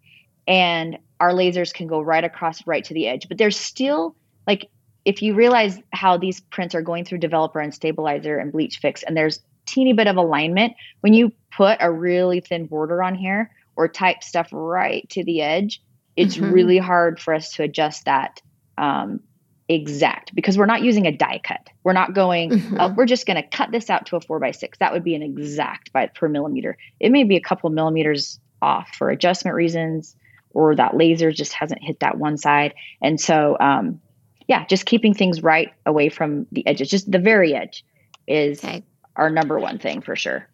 and 0.48 0.98
our 1.20 1.32
lasers 1.32 1.74
can 1.74 1.88
go 1.88 2.02
right 2.02 2.24
across 2.24 2.66
right 2.68 2.84
to 2.86 2.94
the 2.94 3.08
edge. 3.08 3.28
But 3.28 3.38
there's 3.38 3.58
still 3.58 4.16
like 4.48 4.70
if 5.06 5.22
you 5.22 5.36
realize 5.36 5.80
how 5.92 6.18
these 6.18 6.40
prints 6.40 6.74
are 6.76 6.82
going 6.82 7.06
through 7.06 7.20
developer 7.20 7.60
and 7.60 7.74
stabilizer 7.74 8.38
and 8.38 8.52
bleach 8.52 8.80
fix, 8.80 9.04
and 9.04 9.16
there's 9.16 9.42
teeny 9.66 9.94
bit 9.94 10.08
of 10.08 10.16
alignment 10.16 10.74
when 11.02 11.14
you 11.14 11.32
put 11.52 11.78
a 11.80 11.92
really 11.92 12.40
thin 12.40 12.68
border 12.68 13.02
on 13.02 13.16
here 13.16 13.50
or 13.76 13.88
type 13.88 14.24
stuff 14.24 14.48
right 14.52 15.10
to 15.10 15.24
the 15.24 15.42
edge 15.42 15.82
it's 16.16 16.36
mm-hmm. 16.36 16.52
really 16.52 16.78
hard 16.78 17.20
for 17.20 17.34
us 17.34 17.52
to 17.52 17.64
adjust 17.64 18.06
that 18.06 18.42
um, 18.78 19.20
exact 19.68 20.34
because 20.36 20.58
we're 20.58 20.66
not 20.66 20.84
using 20.84 21.08
a 21.08 21.12
die 21.12 21.42
cut. 21.44 21.70
We're 21.84 21.94
not 21.94 22.14
going 22.14 22.52
mm-hmm. 22.52 22.80
uh, 22.80 22.94
we're 22.96 23.06
just 23.06 23.26
going 23.26 23.42
to 23.42 23.48
cut 23.48 23.72
this 23.72 23.90
out 23.90 24.06
to 24.08 24.16
a 24.16 24.22
four 24.22 24.40
by 24.40 24.52
six. 24.52 24.78
That 24.78 24.94
would 24.94 25.04
be 25.04 25.16
an 25.16 25.24
exact 25.24 25.92
by 25.92 26.08
per 26.08 26.30
millimeter. 26.30 26.78
It 27.00 27.12
may 27.12 27.24
be 27.24 27.36
a 27.36 27.42
couple 27.42 27.70
millimeters 27.70 28.40
off 28.62 28.90
for 28.96 29.10
adjustment 29.10 29.56
reasons 29.56 30.16
or 30.52 30.76
that 30.76 30.96
laser 30.96 31.32
just 31.32 31.54
hasn't 31.54 31.84
hit 31.84 32.00
that 32.00 32.18
one 32.18 32.38
side. 32.38 32.74
And 33.02 33.20
so 33.20 33.58
um, 33.60 34.02
yeah 34.48 34.66
just 34.66 34.86
keeping 34.86 35.14
things 35.14 35.42
right 35.42 35.74
away 35.86 36.10
from 36.10 36.46
the 36.52 36.66
edges 36.68 36.90
just 36.90 37.12
the 37.12 37.20
very 37.20 37.56
edge 37.56 37.84
is 38.28 38.64
okay. 38.64 38.84
our 39.16 39.30
number 39.30 39.60
one 39.60 39.80
thing 39.80 40.02
for 40.02 40.16
sure. 40.16 40.48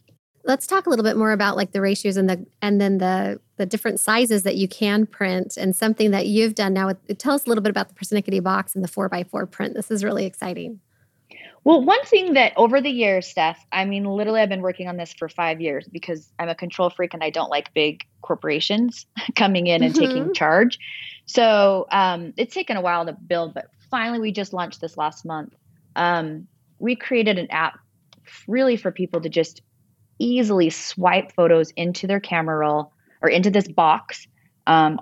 Let's 0.44 0.66
talk 0.66 0.88
a 0.88 0.90
little 0.90 1.04
bit 1.04 1.18
more 1.18 1.32
about 1.32 1.56
like 1.56 1.72
the 1.72 1.82
ratios 1.82 2.18
and 2.18 2.30
the 2.30 2.46
and 2.62 2.82
then 2.82 2.98
the 2.98 3.40
the 3.58 3.66
different 3.66 4.00
sizes 4.00 4.44
that 4.44 4.56
you 4.56 4.68
can 4.68 5.06
print 5.06 5.56
and 5.58 5.76
something 5.76 6.12
that 6.12 6.28
you've 6.28 6.56
done 6.56 6.74
now. 6.74 6.88
With, 6.88 7.18
tell 7.18 7.34
us 7.34 7.46
a 7.46 7.50
little 7.50 7.62
bit 7.62 7.70
about 7.70 7.90
the 7.90 7.96
persnickety 7.96 8.42
box 8.42 8.74
and 8.76 8.84
the 8.84 8.88
four 8.88 9.08
by 9.08 9.24
four 9.24 9.46
print. 9.46 9.76
This 9.76 9.92
is 9.92 10.04
really 10.04 10.26
exciting. 10.26 10.80
Well, 11.64 11.84
one 11.84 12.04
thing 12.06 12.34
that 12.34 12.54
over 12.58 12.82
the 12.82 12.90
years, 12.90 13.28
Steph, 13.28 13.64
I 13.72 13.86
mean, 13.86 14.06
literally, 14.06 14.42
I've 14.42 14.50
been 14.50 14.64
working 14.64 14.88
on 14.88 14.98
this 14.98 15.14
for 15.14 15.30
five 15.30 15.62
years 15.62 15.88
because 15.92 16.32
I'm 16.40 16.50
a 16.50 16.56
control 16.56 16.90
freak 16.90 17.14
and 17.14 17.24
I 17.24 17.30
don't 17.30 17.50
like 17.50 17.72
big 17.74 18.04
corporations 18.22 19.06
coming 19.36 19.68
in 19.68 19.84
and 19.84 19.94
mm-hmm. 19.94 20.04
taking 20.04 20.34
charge. 20.34 20.80
So 21.28 21.86
um, 21.92 22.34
it's 22.36 22.54
taken 22.54 22.78
a 22.78 22.82
while 22.82 23.06
to 23.06 23.14
build, 23.14 23.54
but 23.54 23.68
finally, 23.92 24.20
we 24.20 24.32
just 24.32 24.54
launched 24.54 24.82
this 24.82 24.98
last 24.98 25.24
month. 25.24 25.54
Um, 25.96 26.48
we 26.80 26.96
created 26.96 27.38
an 27.38 27.48
app 27.52 27.78
really 28.48 28.76
for 28.76 28.92
people 28.92 29.22
to 29.22 29.30
just 29.30 29.62
easily 30.22 30.70
swipe 30.70 31.32
photos 31.34 31.72
into 31.72 32.08
their 32.08 32.20
camera 32.20 32.58
roll 32.58 32.94
or 33.22 33.30
into 33.30 33.50
this 33.50 33.68
box 33.68 34.28
um, 34.68 35.00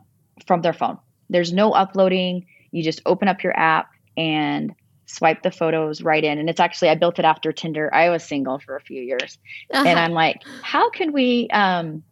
from 0.48 0.62
their 0.62 0.74
phone. 0.74 0.98
There's 1.30 1.54
no 1.54 1.74
uploading. 1.74 2.46
You 2.72 2.84
just 2.84 3.02
open 3.06 3.28
up 3.28 3.44
your 3.44 3.58
app 3.58 3.90
and 4.18 4.74
swipe 5.06 5.42
the 5.44 5.52
photos 5.52 6.02
right 6.02 6.24
in. 6.24 6.38
And 6.38 6.50
it's 6.50 6.60
actually, 6.60 6.90
I 6.90 6.96
built 6.96 7.20
it 7.20 7.26
after 7.26 7.52
Tinder. 7.52 7.94
I 7.94 8.10
was 8.10 8.24
single 8.24 8.60
for 8.60 8.76
a 8.76 8.82
few 8.82 9.02
years. 9.02 9.38
Uh-huh. 9.72 9.88
And 9.88 10.00
I'm 10.00 10.12
like, 10.12 10.44
how 10.62 10.90
can 10.90 11.12
we 11.12 11.50
um, 11.52 12.04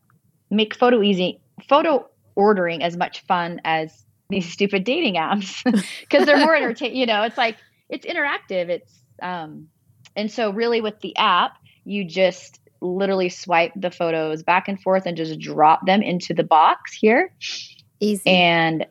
make 0.49 0.75
photo 0.75 1.01
easy, 1.01 1.39
photo 1.69 2.07
ordering 2.35 2.83
as 2.83 2.97
much 2.97 3.21
fun 3.21 3.61
as 3.63 4.05
these 4.29 4.51
stupid 4.51 4.83
dating 4.83 5.15
apps? 5.15 5.63
Because 6.01 6.25
they're 6.25 6.39
more 6.39 6.55
entertaining. 6.55 6.97
You 6.97 7.05
know, 7.05 7.23
it's 7.23 7.37
like, 7.37 7.57
it's 7.89 8.05
interactive. 8.05 8.69
It's, 8.69 8.93
um, 9.21 9.67
and 10.15 10.31
so, 10.31 10.49
really, 10.49 10.81
with 10.81 10.99
the 11.01 11.15
app, 11.15 11.57
you 11.85 12.03
just 12.03 12.59
literally 12.81 13.29
swipe 13.29 13.71
the 13.75 13.91
photos 13.91 14.43
back 14.43 14.67
and 14.67 14.81
forth 14.81 15.05
and 15.05 15.17
just 15.17 15.39
drop 15.39 15.85
them 15.85 16.01
into 16.01 16.33
the 16.33 16.43
box 16.43 16.93
here. 16.93 17.33
Easy. 17.99 18.29
And 18.29 18.85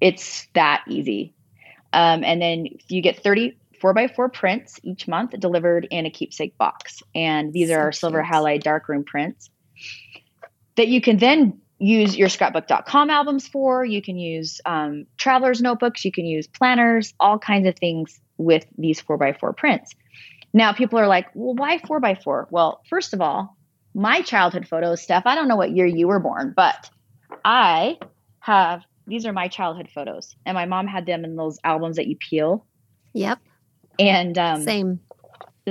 it's 0.00 0.46
that 0.54 0.84
easy. 0.88 1.34
Um, 1.92 2.22
and 2.24 2.40
then 2.40 2.66
you 2.88 3.02
get 3.02 3.22
30 3.22 3.56
four 3.80 3.94
by 3.94 4.08
four 4.08 4.28
prints 4.28 4.80
each 4.82 5.06
month 5.06 5.38
delivered 5.38 5.86
in 5.90 6.06
a 6.06 6.10
keepsake 6.10 6.56
box. 6.58 7.02
And 7.14 7.52
these 7.52 7.68
so 7.68 7.74
are 7.74 7.80
our 7.80 7.92
silver 7.92 8.22
halide 8.22 8.62
darkroom 8.62 9.04
prints 9.04 9.50
that 10.76 10.88
you 10.88 11.00
can 11.00 11.18
then 11.18 11.60
use 11.78 12.16
your 12.16 12.28
scrapbook.com 12.28 13.10
albums 13.10 13.46
for. 13.46 13.84
You 13.84 14.02
can 14.02 14.16
use 14.16 14.60
um, 14.66 15.06
traveler's 15.16 15.60
notebooks, 15.60 16.04
you 16.04 16.12
can 16.12 16.26
use 16.26 16.46
planners, 16.46 17.14
all 17.20 17.38
kinds 17.38 17.68
of 17.68 17.76
things 17.76 18.20
with 18.36 18.66
these 18.76 19.00
four 19.00 19.16
by 19.16 19.32
four 19.32 19.52
prints. 19.52 19.94
Now, 20.52 20.72
people 20.72 20.98
are 20.98 21.06
like, 21.06 21.26
well, 21.34 21.54
why 21.54 21.78
four 21.78 22.00
by 22.00 22.14
four? 22.14 22.48
Well, 22.50 22.80
first 22.88 23.12
of 23.12 23.20
all, 23.20 23.56
my 23.94 24.22
childhood 24.22 24.66
photos, 24.66 25.02
Steph, 25.02 25.26
I 25.26 25.34
don't 25.34 25.48
know 25.48 25.56
what 25.56 25.70
year 25.70 25.86
you 25.86 26.08
were 26.08 26.20
born, 26.20 26.52
but 26.56 26.90
I 27.44 27.98
have 28.40 28.82
these 29.06 29.24
are 29.24 29.32
my 29.32 29.48
childhood 29.48 29.88
photos. 29.92 30.36
And 30.44 30.54
my 30.54 30.66
mom 30.66 30.86
had 30.86 31.06
them 31.06 31.24
in 31.24 31.36
those 31.36 31.58
albums 31.64 31.96
that 31.96 32.06
you 32.06 32.16
peel. 32.16 32.66
Yep. 33.14 33.38
And 33.98 34.36
um, 34.36 34.62
same. 34.62 35.00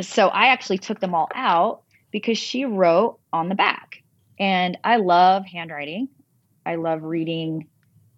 So 0.01 0.27
I 0.27 0.47
actually 0.47 0.79
took 0.79 0.99
them 0.99 1.13
all 1.13 1.29
out 1.35 1.83
because 2.11 2.37
she 2.37 2.65
wrote 2.65 3.19
on 3.31 3.49
the 3.49 3.55
back. 3.55 4.01
And 4.39 4.77
I 4.83 4.97
love 4.97 5.45
handwriting. 5.45 6.09
I 6.65 6.75
love 6.75 7.03
reading 7.03 7.67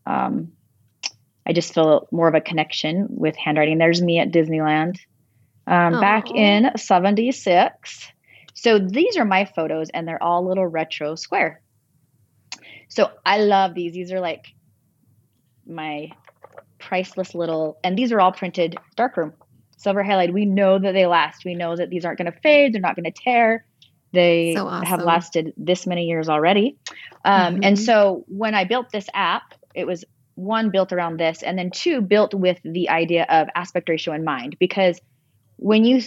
um, 0.06 0.52
I 1.46 1.54
just 1.54 1.74
feel 1.74 2.08
more 2.12 2.28
of 2.28 2.36
a 2.36 2.42
connection 2.42 3.08
with 3.10 3.36
handwriting. 3.36 3.78
There's 3.78 4.02
me 4.02 4.20
at 4.20 4.32
Disneyland 4.32 4.98
um, 5.70 6.00
back 6.02 6.32
in 6.32 6.72
76. 6.76 8.12
So 8.56 8.80
these 8.80 9.18
are 9.18 9.24
my 9.24 9.46
photos, 9.46 9.90
and 9.92 10.08
they're 10.08 10.22
all 10.22 10.46
little 10.46 10.68
retro 10.68 11.16
square. 11.16 11.62
So 12.90 13.12
I 13.26 13.38
love 13.38 13.76
these. 13.76 13.94
These 13.94 14.12
are 14.12 14.20
like 14.20 14.48
my 15.66 16.10
priceless 16.80 17.36
little, 17.36 17.78
and 17.84 17.98
these 17.98 18.12
are 18.12 18.20
all 18.20 18.32
printed 18.32 18.76
darkroom, 18.98 19.34
silver 19.78 20.04
halide. 20.04 20.34
We 20.34 20.46
know 20.46 20.80
that 20.80 20.94
they 20.94 21.06
last. 21.06 21.46
We 21.46 21.56
know 21.56 21.76
that 21.76 21.90
these 21.90 22.04
aren't 22.04 22.18
going 22.18 22.32
to 22.32 22.40
fade. 22.40 22.74
They're 22.74 22.82
not 22.82 22.96
going 22.96 23.12
to 23.12 23.12
tear. 23.12 23.64
They 24.12 24.56
so 24.56 24.68
awesome. 24.68 24.88
have 24.88 25.02
lasted 25.04 25.54
this 25.56 25.86
many 25.86 26.06
years 26.06 26.30
already. 26.30 26.78
Um, 27.24 27.56
mm-hmm. 27.56 27.64
And 27.64 27.80
so 27.80 28.26
when 28.28 28.56
I 28.56 28.64
built 28.64 28.92
this 28.92 29.08
app, 29.14 29.54
it 29.76 29.86
was 29.86 30.04
one 30.34 30.72
built 30.72 30.92
around 30.92 31.20
this 31.20 31.44
and 31.44 31.60
then 31.60 31.70
two 31.70 32.02
built 32.02 32.34
with 32.34 32.58
the 32.64 32.90
idea 32.90 33.26
of 33.30 33.50
aspect 33.56 33.90
ratio 33.90 34.14
in 34.14 34.24
mind 34.24 34.56
because 34.58 35.00
when 35.60 35.86
you 35.86 36.02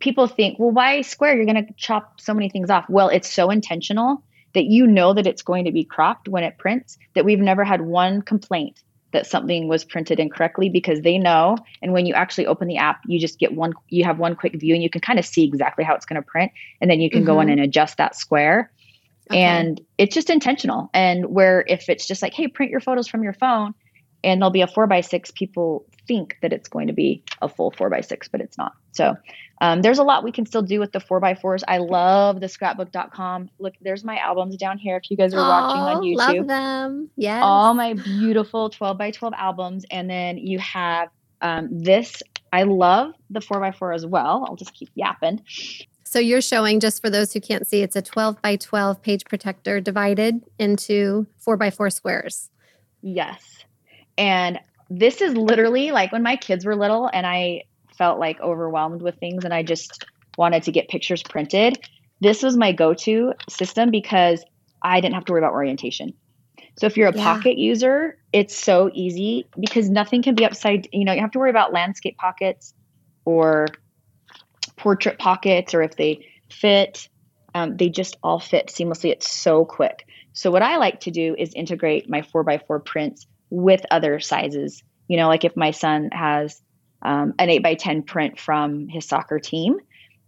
people 0.00 0.26
think 0.26 0.58
well 0.58 0.70
why 0.70 1.00
square 1.00 1.36
you're 1.36 1.46
going 1.46 1.66
to 1.66 1.72
chop 1.74 2.20
so 2.20 2.34
many 2.34 2.48
things 2.48 2.70
off 2.70 2.84
well 2.88 3.08
it's 3.08 3.32
so 3.32 3.50
intentional 3.50 4.22
that 4.54 4.64
you 4.64 4.86
know 4.86 5.12
that 5.12 5.26
it's 5.26 5.42
going 5.42 5.64
to 5.64 5.72
be 5.72 5.84
cropped 5.84 6.28
when 6.28 6.44
it 6.44 6.58
prints 6.58 6.98
that 7.14 7.24
we've 7.24 7.38
never 7.38 7.64
had 7.64 7.82
one 7.82 8.22
complaint 8.22 8.82
that 9.12 9.26
something 9.26 9.68
was 9.68 9.84
printed 9.84 10.18
incorrectly 10.18 10.68
because 10.68 11.00
they 11.00 11.16
know 11.16 11.56
and 11.80 11.92
when 11.92 12.04
you 12.04 12.12
actually 12.14 12.46
open 12.46 12.68
the 12.68 12.76
app 12.76 13.00
you 13.06 13.18
just 13.18 13.38
get 13.38 13.54
one 13.54 13.72
you 13.88 14.04
have 14.04 14.18
one 14.18 14.36
quick 14.36 14.54
view 14.54 14.74
and 14.74 14.82
you 14.82 14.90
can 14.90 15.00
kind 15.00 15.18
of 15.18 15.24
see 15.24 15.44
exactly 15.44 15.84
how 15.84 15.94
it's 15.94 16.06
going 16.06 16.20
to 16.20 16.26
print 16.26 16.52
and 16.80 16.90
then 16.90 17.00
you 17.00 17.08
can 17.08 17.20
mm-hmm. 17.20 17.26
go 17.26 17.40
in 17.40 17.46
mm-hmm. 17.46 17.52
and 17.52 17.60
adjust 17.60 17.96
that 17.96 18.16
square 18.16 18.70
Okay. 19.30 19.40
And 19.40 19.80
it's 19.98 20.14
just 20.14 20.30
intentional. 20.30 20.88
And 20.94 21.26
where 21.26 21.64
if 21.66 21.88
it's 21.88 22.06
just 22.06 22.22
like, 22.22 22.32
hey, 22.32 22.46
print 22.46 22.70
your 22.70 22.80
photos 22.80 23.08
from 23.08 23.22
your 23.22 23.32
phone 23.32 23.74
and 24.24 24.40
there'll 24.40 24.50
be 24.50 24.62
a 24.62 24.66
four 24.66 24.86
by 24.86 25.00
six, 25.00 25.30
people 25.30 25.86
think 26.06 26.36
that 26.42 26.52
it's 26.52 26.68
going 26.68 26.86
to 26.86 26.92
be 26.92 27.22
a 27.42 27.48
full 27.48 27.70
four 27.70 27.90
by 27.90 28.00
six, 28.00 28.28
but 28.28 28.40
it's 28.40 28.56
not. 28.56 28.72
So 28.92 29.16
um, 29.60 29.82
there's 29.82 29.98
a 29.98 30.02
lot 30.02 30.24
we 30.24 30.32
can 30.32 30.46
still 30.46 30.62
do 30.62 30.80
with 30.80 30.92
the 30.92 31.00
four 31.00 31.20
by 31.20 31.34
fours. 31.34 31.64
I 31.66 31.78
love 31.78 32.40
the 32.40 32.48
scrapbook.com. 32.48 33.50
Look, 33.58 33.74
there's 33.80 34.04
my 34.04 34.18
albums 34.18 34.56
down 34.56 34.78
here. 34.78 34.96
If 34.96 35.10
you 35.10 35.16
guys 35.16 35.34
are 35.34 35.38
Aww, 35.38 35.48
watching 35.48 35.82
on 35.82 36.02
YouTube, 36.02 36.38
love 36.38 36.46
them. 36.48 37.10
Yes. 37.16 37.42
All 37.42 37.74
my 37.74 37.94
beautiful 37.94 38.70
12 38.70 38.98
by 38.98 39.10
12 39.10 39.34
albums. 39.36 39.84
And 39.90 40.08
then 40.08 40.38
you 40.38 40.58
have 40.58 41.08
um, 41.40 41.68
this. 41.70 42.22
I 42.52 42.64
love 42.64 43.12
the 43.30 43.40
four 43.40 43.60
by 43.60 43.72
four 43.72 43.92
as 43.92 44.06
well. 44.06 44.44
I'll 44.48 44.56
just 44.56 44.74
keep 44.74 44.90
yapping. 44.94 45.42
So 46.04 46.20
you're 46.20 46.40
showing, 46.40 46.78
just 46.78 47.02
for 47.02 47.10
those 47.10 47.32
who 47.32 47.40
can't 47.40 47.66
see, 47.66 47.82
it's 47.82 47.96
a 47.96 48.02
12 48.02 48.40
by 48.40 48.56
12 48.56 49.02
page 49.02 49.24
protector 49.24 49.80
divided 49.80 50.40
into 50.58 51.26
four 51.36 51.56
by 51.56 51.70
four 51.70 51.90
squares. 51.90 52.48
Yes. 53.02 53.64
And 54.18 54.58
this 54.88 55.20
is 55.20 55.34
literally 55.34 55.90
like 55.90 56.12
when 56.12 56.22
my 56.22 56.36
kids 56.36 56.64
were 56.64 56.76
little 56.76 57.10
and 57.12 57.26
I 57.26 57.62
felt 57.96 58.18
like 58.18 58.40
overwhelmed 58.40 59.02
with 59.02 59.16
things 59.16 59.44
and 59.44 59.52
I 59.52 59.62
just 59.62 60.04
wanted 60.38 60.64
to 60.64 60.72
get 60.72 60.88
pictures 60.88 61.22
printed. 61.22 61.78
This 62.20 62.42
was 62.42 62.56
my 62.56 62.72
go 62.72 62.94
to 62.94 63.32
system 63.48 63.90
because 63.90 64.44
I 64.82 65.00
didn't 65.00 65.14
have 65.14 65.24
to 65.26 65.32
worry 65.32 65.40
about 65.40 65.52
orientation. 65.52 66.14
So 66.78 66.86
if 66.86 66.96
you're 66.96 67.08
a 67.08 67.16
yeah. 67.16 67.22
pocket 67.22 67.58
user, 67.58 68.18
it's 68.32 68.54
so 68.54 68.90
easy 68.92 69.46
because 69.58 69.88
nothing 69.88 70.22
can 70.22 70.34
be 70.34 70.44
upside, 70.44 70.88
you 70.92 71.04
know, 71.04 71.12
you 71.12 71.20
have 71.20 71.30
to 71.32 71.38
worry 71.38 71.50
about 71.50 71.72
landscape 71.72 72.16
pockets 72.18 72.74
or 73.24 73.66
portrait 74.76 75.18
pockets 75.18 75.74
or 75.74 75.82
if 75.82 75.96
they 75.96 76.26
fit. 76.50 77.08
Um, 77.54 77.76
they 77.78 77.88
just 77.88 78.18
all 78.22 78.38
fit 78.38 78.68
seamlessly. 78.68 79.10
It's 79.10 79.30
so 79.30 79.64
quick. 79.64 80.06
So 80.34 80.50
what 80.50 80.62
I 80.62 80.76
like 80.76 81.00
to 81.00 81.10
do 81.10 81.34
is 81.38 81.54
integrate 81.54 82.10
my 82.10 82.20
four 82.20 82.44
by 82.44 82.58
four 82.58 82.78
prints 82.78 83.26
with 83.50 83.84
other 83.90 84.20
sizes. 84.20 84.82
You 85.08 85.16
know, 85.16 85.28
like 85.28 85.44
if 85.44 85.56
my 85.56 85.70
son 85.70 86.10
has 86.12 86.60
um, 87.02 87.34
an 87.38 87.50
8 87.50 87.62
by 87.62 87.74
10 87.74 88.02
print 88.02 88.38
from 88.38 88.88
his 88.88 89.04
soccer 89.04 89.38
team, 89.38 89.78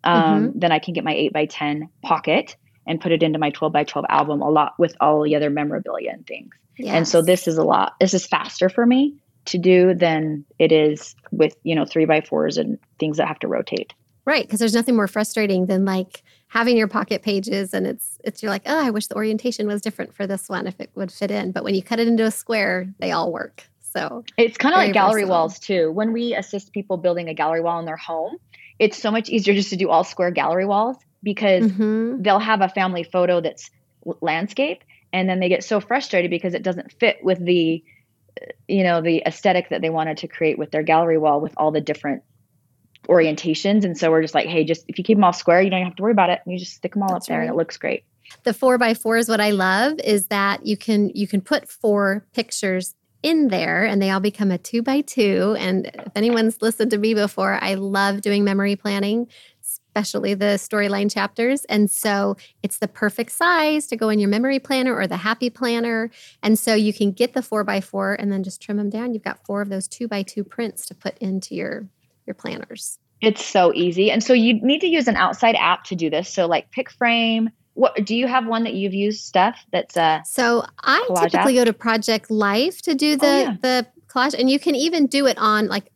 um, 0.04 0.22
mm-hmm. 0.48 0.58
then 0.58 0.72
I 0.72 0.78
can 0.78 0.94
get 0.94 1.04
my 1.04 1.14
8 1.14 1.32
by 1.32 1.46
10 1.46 1.88
pocket 2.02 2.56
and 2.86 3.00
put 3.00 3.12
it 3.12 3.22
into 3.22 3.38
my 3.38 3.50
12 3.50 3.72
by 3.72 3.84
12 3.84 4.06
album 4.08 4.40
a 4.40 4.50
lot 4.50 4.74
with 4.78 4.96
all 5.00 5.22
the 5.22 5.36
other 5.36 5.50
memorabilia 5.50 6.10
and 6.10 6.26
things. 6.26 6.54
Yes. 6.78 6.94
And 6.94 7.08
so 7.08 7.22
this 7.22 7.48
is 7.48 7.58
a 7.58 7.64
lot, 7.64 7.94
this 8.00 8.14
is 8.14 8.26
faster 8.26 8.68
for 8.68 8.86
me 8.86 9.16
to 9.46 9.58
do 9.58 9.94
than 9.94 10.44
it 10.58 10.72
is 10.72 11.16
with, 11.32 11.56
you 11.64 11.74
know, 11.74 11.84
three 11.84 12.04
by 12.04 12.20
fours 12.20 12.56
and 12.56 12.78
things 12.98 13.16
that 13.16 13.26
have 13.26 13.38
to 13.40 13.48
rotate. 13.48 13.92
Right. 14.24 14.48
Cause 14.48 14.58
there's 14.58 14.74
nothing 14.74 14.94
more 14.94 15.08
frustrating 15.08 15.66
than 15.66 15.84
like 15.84 16.22
having 16.48 16.76
your 16.76 16.88
pocket 16.88 17.22
pages 17.22 17.74
and 17.74 17.86
it's, 17.86 18.18
it's, 18.24 18.42
you're 18.42 18.50
like, 18.50 18.62
oh, 18.66 18.78
I 18.78 18.90
wish 18.90 19.06
the 19.06 19.16
orientation 19.16 19.66
was 19.66 19.82
different 19.82 20.14
for 20.14 20.26
this 20.26 20.48
one 20.48 20.66
if 20.66 20.80
it 20.80 20.90
would 20.94 21.12
fit 21.12 21.30
in. 21.30 21.52
But 21.52 21.64
when 21.64 21.74
you 21.74 21.82
cut 21.82 22.00
it 22.00 22.08
into 22.08 22.24
a 22.24 22.30
square, 22.30 22.92
they 22.98 23.12
all 23.12 23.32
work. 23.32 23.64
So 23.80 24.24
it's 24.36 24.58
kind 24.58 24.74
of 24.74 24.78
like 24.78 24.92
gallery 24.92 25.22
versatile. 25.22 25.30
walls 25.30 25.58
too. 25.58 25.92
When 25.92 26.12
we 26.12 26.34
assist 26.34 26.72
people 26.72 26.96
building 26.96 27.28
a 27.28 27.34
gallery 27.34 27.60
wall 27.60 27.78
in 27.78 27.86
their 27.86 27.96
home, 27.96 28.36
it's 28.78 28.96
so 28.96 29.10
much 29.10 29.28
easier 29.28 29.54
just 29.54 29.70
to 29.70 29.76
do 29.76 29.88
all 29.88 30.04
square 30.04 30.30
gallery 30.30 30.66
walls 30.66 30.96
because 31.22 31.70
mm-hmm. 31.70 32.22
they'll 32.22 32.38
have 32.38 32.60
a 32.60 32.68
family 32.68 33.02
photo 33.02 33.40
that's 33.40 33.70
landscape 34.20 34.82
and 35.12 35.28
then 35.28 35.40
they 35.40 35.48
get 35.48 35.64
so 35.64 35.80
frustrated 35.80 36.30
because 36.30 36.54
it 36.54 36.62
doesn't 36.62 36.92
fit 36.92 37.18
with 37.22 37.44
the 37.44 37.82
you 38.68 38.84
know 38.84 39.02
the 39.02 39.22
aesthetic 39.26 39.68
that 39.70 39.80
they 39.80 39.90
wanted 39.90 40.18
to 40.18 40.28
create 40.28 40.58
with 40.58 40.70
their 40.70 40.82
gallery 40.82 41.18
wall 41.18 41.40
with 41.40 41.52
all 41.56 41.72
the 41.72 41.80
different 41.80 42.22
orientations 43.08 43.84
and 43.84 43.96
so 43.96 44.10
we're 44.10 44.22
just 44.22 44.34
like 44.34 44.46
hey 44.46 44.64
just 44.64 44.84
if 44.88 44.98
you 44.98 45.04
keep 45.04 45.16
them 45.16 45.24
all 45.24 45.32
square 45.32 45.62
you 45.62 45.70
don't 45.70 45.84
have 45.84 45.96
to 45.96 46.02
worry 46.02 46.12
about 46.12 46.30
it 46.30 46.40
you 46.46 46.58
just 46.58 46.74
stick 46.74 46.92
them 46.92 47.02
all 47.02 47.12
that's 47.12 47.24
up 47.24 47.28
there 47.28 47.38
right. 47.38 47.44
and 47.44 47.54
it 47.54 47.56
looks 47.56 47.76
great 47.76 48.04
the 48.44 48.52
four 48.52 48.76
by 48.76 48.92
four 48.92 49.16
is 49.16 49.28
what 49.28 49.40
i 49.40 49.50
love 49.50 49.98
is 50.00 50.26
that 50.26 50.66
you 50.66 50.76
can 50.76 51.10
you 51.14 51.26
can 51.26 51.40
put 51.40 51.68
four 51.68 52.26
pictures 52.34 52.94
in 53.22 53.48
there 53.48 53.84
and 53.84 54.00
they 54.00 54.10
all 54.10 54.20
become 54.20 54.50
a 54.50 54.58
two 54.58 54.82
by 54.82 55.00
two. 55.00 55.56
And 55.58 55.86
if 55.86 56.12
anyone's 56.14 56.62
listened 56.62 56.90
to 56.92 56.98
me 56.98 57.14
before, 57.14 57.58
I 57.60 57.74
love 57.74 58.20
doing 58.20 58.44
memory 58.44 58.76
planning, 58.76 59.26
especially 59.60 60.34
the 60.34 60.56
storyline 60.56 61.12
chapters. 61.12 61.64
And 61.64 61.90
so 61.90 62.36
it's 62.62 62.78
the 62.78 62.88
perfect 62.88 63.32
size 63.32 63.86
to 63.88 63.96
go 63.96 64.08
in 64.08 64.20
your 64.20 64.28
memory 64.28 64.58
planner 64.58 64.94
or 64.94 65.06
the 65.06 65.16
happy 65.16 65.50
planner. 65.50 66.10
And 66.42 66.58
so 66.58 66.74
you 66.74 66.92
can 66.92 67.12
get 67.12 67.32
the 67.32 67.42
four 67.42 67.64
by 67.64 67.80
four 67.80 68.14
and 68.14 68.30
then 68.30 68.44
just 68.44 68.62
trim 68.62 68.76
them 68.76 68.90
down. 68.90 69.14
You've 69.14 69.24
got 69.24 69.44
four 69.44 69.62
of 69.62 69.68
those 69.68 69.88
two 69.88 70.06
by 70.06 70.22
two 70.22 70.44
prints 70.44 70.86
to 70.86 70.94
put 70.94 71.18
into 71.18 71.54
your 71.54 71.88
your 72.28 72.34
planners. 72.34 72.98
It's 73.20 73.44
so 73.44 73.72
easy. 73.74 74.12
And 74.12 74.22
so 74.22 74.32
you 74.32 74.54
need 74.62 74.82
to 74.82 74.86
use 74.86 75.08
an 75.08 75.16
outside 75.16 75.56
app 75.56 75.84
to 75.84 75.96
do 75.96 76.08
this. 76.08 76.28
So 76.28 76.46
like 76.46 76.70
PicFrame, 76.70 77.48
what 77.78 78.04
do 78.04 78.14
you 78.14 78.26
have 78.26 78.46
one 78.46 78.64
that 78.64 78.74
you've 78.74 78.94
used 78.94 79.24
Steph 79.24 79.64
that's 79.70 79.96
uh 79.96 80.20
so 80.24 80.64
i 80.80 81.06
typically 81.22 81.58
app? 81.58 81.60
go 81.60 81.64
to 81.64 81.72
project 81.72 82.28
life 82.28 82.82
to 82.82 82.94
do 82.94 83.16
the 83.16 83.26
oh, 83.26 83.38
yeah. 83.38 83.56
the 83.62 83.86
collage 84.08 84.34
and 84.36 84.50
you 84.50 84.58
can 84.58 84.74
even 84.74 85.06
do 85.06 85.26
it 85.26 85.38
on 85.38 85.68
like 85.68 85.92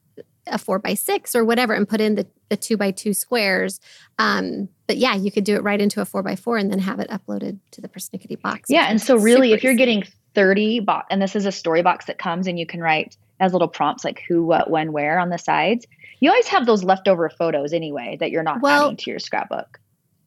a 0.47 0.59
four 0.59 0.79
by 0.79 0.95
six 0.95 1.35
or 1.35 1.45
whatever 1.45 1.73
and 1.73 1.88
put 1.88 2.01
in 2.01 2.14
the, 2.14 2.27
the 2.51 2.57
two 2.57 2.77
by 2.77 2.92
two 2.92 3.12
squares 3.12 3.81
um 4.21 4.68
but 4.87 4.97
yeah 4.97 5.16
you 5.16 5.33
could 5.33 5.42
do 5.42 5.57
it 5.57 5.62
right 5.64 5.81
into 5.81 6.01
a 6.01 6.05
four 6.05 6.23
by 6.23 6.37
four 6.37 6.57
and 6.57 6.71
then 6.71 6.79
have 6.79 7.01
it 7.01 7.11
uploaded 7.11 7.59
to 7.73 7.81
the 7.81 7.88
persnickety 7.88 8.40
box 8.40 8.71
yeah 8.71 8.87
and 8.88 9.01
so 9.01 9.16
really 9.16 9.53
if 9.53 9.64
you're 9.64 9.75
getting 9.75 10.05
30 10.35 10.81
box 10.81 11.09
and 11.11 11.21
this 11.21 11.35
is 11.35 11.47
a 11.47 11.53
story 11.53 11.83
box 11.83 12.05
that 12.05 12.16
comes 12.16 12.47
and 12.47 12.61
you 12.61 12.66
can 12.66 12.81
write 12.81 13.16
as 13.42 13.52
little 13.52 13.68
prompts 13.68 14.05
like 14.05 14.22
who 14.26 14.44
what 14.46 14.70
when 14.70 14.92
where 14.92 15.18
on 15.18 15.28
the 15.28 15.38
sides 15.38 15.87
you 16.20 16.31
always 16.31 16.46
have 16.46 16.64
those 16.64 16.85
leftover 16.85 17.28
photos 17.28 17.72
anyway 17.72 18.16
that 18.20 18.31
you're 18.31 18.42
not 18.42 18.62
well, 18.62 18.87
adding 18.87 18.96
to 18.96 19.11
your 19.11 19.18
scrapbook 19.18 19.78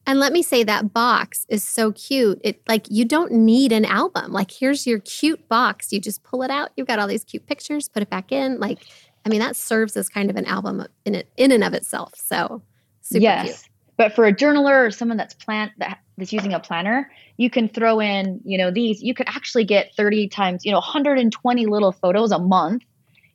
and 0.06 0.20
let 0.20 0.32
me 0.32 0.42
say 0.42 0.62
that 0.62 0.92
box 0.92 1.46
is 1.48 1.64
so 1.64 1.90
cute. 1.90 2.40
It 2.44 2.62
like 2.68 2.86
you 2.88 3.04
don't 3.04 3.32
need 3.32 3.72
an 3.72 3.84
album. 3.84 4.32
Like 4.32 4.52
here's 4.52 4.86
your 4.86 5.00
cute 5.00 5.48
box. 5.48 5.92
You 5.92 5.98
just 5.98 6.22
pull 6.22 6.44
it 6.44 6.50
out. 6.50 6.70
You've 6.76 6.86
got 6.86 7.00
all 7.00 7.08
these 7.08 7.24
cute 7.24 7.44
pictures, 7.46 7.88
put 7.88 8.04
it 8.04 8.10
back 8.10 8.30
in. 8.30 8.60
Like 8.60 8.78
I 9.24 9.28
mean 9.28 9.40
that 9.40 9.56
serves 9.56 9.96
as 9.96 10.08
kind 10.08 10.30
of 10.30 10.36
an 10.36 10.46
album 10.46 10.86
in 11.04 11.16
it 11.16 11.28
in 11.36 11.50
and 11.50 11.64
of 11.64 11.74
itself. 11.74 12.14
So 12.14 12.62
super 13.00 13.22
yes. 13.22 13.44
cute. 13.44 13.70
But 13.96 14.14
for 14.14 14.26
a 14.26 14.32
journaler 14.32 14.86
or 14.86 14.90
someone 14.90 15.16
that's 15.16 15.34
plant 15.34 15.72
that, 15.78 15.98
that's 16.18 16.32
using 16.32 16.52
a 16.52 16.60
planner, 16.60 17.10
you 17.38 17.48
can 17.48 17.68
throw 17.68 17.98
in, 17.98 18.40
you 18.44 18.58
know, 18.58 18.70
these. 18.70 19.02
You 19.02 19.14
could 19.14 19.26
actually 19.26 19.64
get 19.64 19.94
30 19.96 20.28
times, 20.28 20.64
you 20.64 20.70
know, 20.70 20.78
120 20.78 21.66
little 21.66 21.92
photos 21.92 22.30
a 22.30 22.38
month 22.38 22.82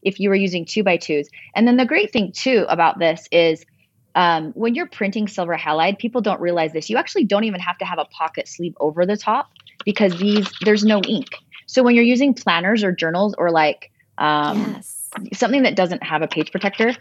if 0.02 0.20
you 0.20 0.30
were 0.30 0.36
using 0.36 0.66
two 0.66 0.84
by 0.84 0.98
twos. 0.98 1.28
And 1.56 1.68
then 1.68 1.78
the 1.78 1.86
great 1.86 2.12
thing 2.12 2.32
too 2.32 2.66
about 2.70 3.00
this 3.00 3.28
is 3.32 3.66
um, 4.16 4.52
when 4.54 4.76
you're 4.76 4.88
printing 4.88 5.28
silver 5.28 5.58
halide, 5.58 5.98
people 5.98 6.22
don't 6.22 6.42
realize 6.42 6.74
this. 6.74 6.90
You 6.90 6.98
actually 6.98 7.26
don't 7.26 7.44
even 7.46 7.60
have 7.62 7.78
to 7.78 7.86
have 7.86 8.00
a 8.00 8.06
pocket 8.06 8.48
sleeve 8.48 8.76
over 8.80 9.06
the 9.06 9.18
top 9.18 9.52
because 9.86 10.18
these 10.18 10.52
there's 10.62 10.84
no 10.84 11.02
ink. 11.04 11.30
So 11.66 11.84
when 11.84 11.96
you're 11.96 12.04
using 12.04 12.34
planners 12.34 12.84
or 12.84 12.92
journals 12.92 13.34
or 13.38 13.52
like 13.52 13.92
um, 14.18 14.74
yes. 14.76 15.10
something 15.34 15.64
that 15.64 15.76
doesn't 15.76 16.04
have 16.04 16.22
a 16.22 16.28
page 16.28 16.52
protector, 16.52 16.94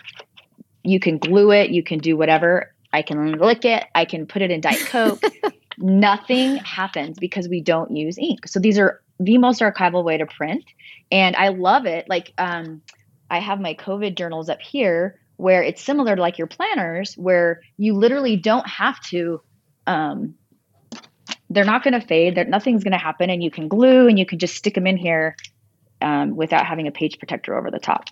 you 0.85 1.01
can 1.01 1.19
glue 1.19 1.51
it. 1.51 1.71
You 1.71 1.83
can 1.83 1.99
do 1.99 2.17
whatever. 2.17 2.73
I 2.93 3.03
can 3.03 3.33
lick 3.39 3.65
it. 3.65 3.85
I 3.95 4.05
can 4.05 4.27
put 4.27 4.43
it 4.43 4.51
in 4.51 4.61
Diet 4.61 4.81
Coke. 4.87 5.23
Nothing 5.79 6.57
happens 6.57 7.19
because 7.19 7.49
we 7.49 7.61
don't 7.61 7.95
use 7.97 8.19
ink. 8.19 8.47
So 8.47 8.61
these 8.61 8.79
are 8.79 9.01
the 9.21 9.39
most 9.39 9.61
archival 9.61 10.03
way 10.03 10.17
to 10.19 10.27
print, 10.27 10.65
and 11.13 11.37
I 11.37 11.49
love 11.49 11.87
it. 11.87 12.09
Like 12.09 12.33
um, 12.39 12.83
I 13.31 13.39
have 13.39 13.61
my 13.61 13.75
COVID 13.75 14.17
journals 14.17 14.49
up 14.49 14.61
here 14.61 15.21
where 15.37 15.63
it's 15.63 15.83
similar 15.83 16.17
to 16.17 16.21
like 16.21 16.39
your 16.39 16.47
planners 16.47 17.15
where 17.15 17.63
you 17.77 17.95
literally 17.95 18.37
don't 18.37 18.67
have 18.67 19.01
to 19.01 19.41
um, 19.87 20.35
they're 21.49 21.65
not 21.65 21.83
going 21.83 21.99
to 21.99 22.07
fade. 22.07 22.37
There, 22.37 22.45
nothing's 22.45 22.85
going 22.85 22.93
to 22.93 22.99
happen 22.99 23.29
and 23.29 23.43
you 23.43 23.51
can 23.51 23.67
glue 23.69 24.07
and 24.07 24.19
you 24.19 24.25
can 24.25 24.39
just 24.39 24.55
stick 24.55 24.75
them 24.75 24.87
in 24.87 24.97
here 24.97 25.37
um, 26.01 26.37
without 26.37 26.67
having 26.67 26.87
a 26.87 26.93
page 26.93 27.19
protector 27.19 27.57
over 27.57 27.71
the 27.71 27.79
top. 27.79 28.05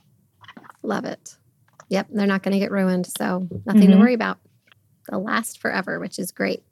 Love 0.82 1.04
it. 1.04 1.36
Yep 1.90 2.08
they're 2.10 2.26
not 2.26 2.42
going 2.42 2.52
to 2.52 2.58
get 2.58 2.70
ruined. 2.70 3.06
So 3.18 3.48
nothing 3.64 3.82
mm-hmm. 3.82 3.92
to 3.92 3.98
worry 3.98 4.14
about. 4.14 4.38
They'll 5.08 5.22
last 5.22 5.60
forever 5.60 5.98
which 5.98 6.18
is 6.18 6.32
great 6.32 6.62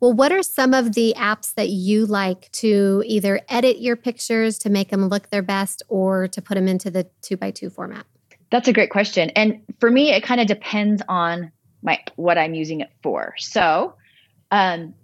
well 0.00 0.12
what 0.12 0.32
are 0.32 0.42
some 0.42 0.74
of 0.74 0.94
the 0.94 1.14
apps 1.16 1.54
that 1.54 1.68
you 1.68 2.06
like 2.06 2.50
to 2.52 3.02
either 3.06 3.40
edit 3.48 3.80
your 3.80 3.96
pictures 3.96 4.58
to 4.58 4.70
make 4.70 4.90
them 4.90 5.08
look 5.08 5.30
their 5.30 5.42
best 5.42 5.82
or 5.88 6.28
to 6.28 6.40
put 6.40 6.54
them 6.54 6.68
into 6.68 6.90
the 6.90 7.08
two 7.22 7.36
by 7.36 7.50
two 7.50 7.70
format 7.70 8.06
that's 8.50 8.68
a 8.68 8.72
great 8.72 8.90
question. 8.90 9.30
And 9.30 9.62
for 9.78 9.90
me, 9.90 10.10
it 10.10 10.22
kind 10.22 10.40
of 10.40 10.46
depends 10.46 11.02
on 11.08 11.52
my 11.82 12.00
what 12.16 12.38
I'm 12.38 12.54
using 12.54 12.80
it 12.80 12.90
for. 13.02 13.34
So, 13.38 13.94
um, 14.50 14.94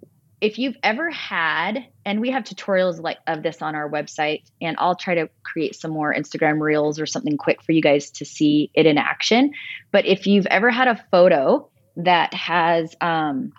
if 0.40 0.58
you've 0.58 0.76
ever 0.82 1.10
had, 1.10 1.86
and 2.04 2.20
we 2.20 2.30
have 2.30 2.44
tutorials 2.44 3.00
like 3.00 3.18
of 3.26 3.42
this 3.42 3.62
on 3.62 3.74
our 3.74 3.88
website, 3.88 4.42
and 4.60 4.76
I'll 4.78 4.96
try 4.96 5.14
to 5.14 5.28
create 5.42 5.74
some 5.74 5.90
more 5.90 6.14
Instagram 6.14 6.60
reels 6.60 7.00
or 7.00 7.06
something 7.06 7.36
quick 7.38 7.62
for 7.62 7.72
you 7.72 7.80
guys 7.80 8.10
to 8.12 8.24
see 8.24 8.70
it 8.74 8.84
in 8.84 8.98
action. 8.98 9.52
But 9.90 10.04
if 10.06 10.26
you've 10.26 10.46
ever 10.46 10.70
had 10.70 10.88
a 10.88 11.02
photo 11.10 11.68
that 11.96 12.34
has 12.34 12.94
um, 13.00 13.52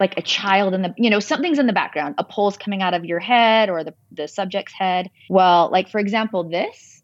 like 0.00 0.16
a 0.16 0.22
child 0.22 0.74
in 0.74 0.82
the 0.82 0.94
you 0.96 1.10
know 1.10 1.20
something's 1.20 1.58
in 1.58 1.66
the 1.66 1.72
background 1.72 2.14
a 2.18 2.24
pole's 2.24 2.56
coming 2.56 2.82
out 2.82 2.94
of 2.94 3.04
your 3.04 3.20
head 3.20 3.68
or 3.68 3.84
the, 3.84 3.94
the 4.10 4.26
subject's 4.26 4.72
head 4.72 5.10
well 5.28 5.68
like 5.70 5.88
for 5.88 5.98
example 6.00 6.42
this 6.48 7.00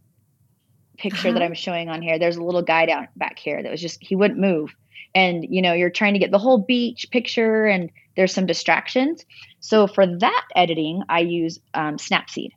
picture 0.97 1.29
uh-huh. 1.29 1.39
that 1.39 1.45
I'm 1.45 1.55
showing 1.55 1.89
on 1.89 2.03
here, 2.03 2.19
there's 2.19 2.37
a 2.37 2.43
little 2.43 2.63
guy 2.63 2.87
down 2.87 3.09
back 3.17 3.39
here 3.39 3.63
that 3.63 3.71
was 3.71 3.81
just 3.81 3.99
he 4.01 4.17
wouldn't 4.17 4.41
move. 4.41 4.75
And 5.15 5.47
you 5.49 5.63
know, 5.63 5.73
you're 5.73 5.91
trying 5.91 6.15
to 6.15 6.19
get 6.19 6.31
the 6.31 6.39
whole 6.39 6.59
beach 6.59 7.07
picture 7.11 7.67
and 7.67 7.91
there's 8.17 8.33
some 8.33 8.47
distractions. 8.47 9.25
So 9.61 9.87
for 9.87 10.07
that 10.07 10.45
editing, 10.55 11.03
I 11.09 11.21
use 11.21 11.59
um, 11.75 11.97
Snapseed. 11.97 12.51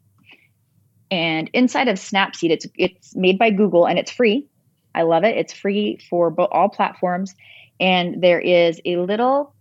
And 1.11 1.49
inside 1.53 1.87
of 1.87 1.97
Snapseed, 1.97 2.51
it's 2.51 2.67
it's 2.75 3.15
made 3.15 3.39
by 3.39 3.51
Google 3.51 3.87
and 3.87 3.97
it's 3.97 4.11
free. 4.11 4.47
I 4.93 5.03
love 5.03 5.23
it. 5.23 5.37
It's 5.37 5.53
free 5.53 5.99
for 6.09 6.33
all 6.51 6.69
platforms. 6.69 7.35
And 7.79 8.21
there 8.21 8.39
is 8.39 8.81
a 8.85 8.97
little 8.97 9.53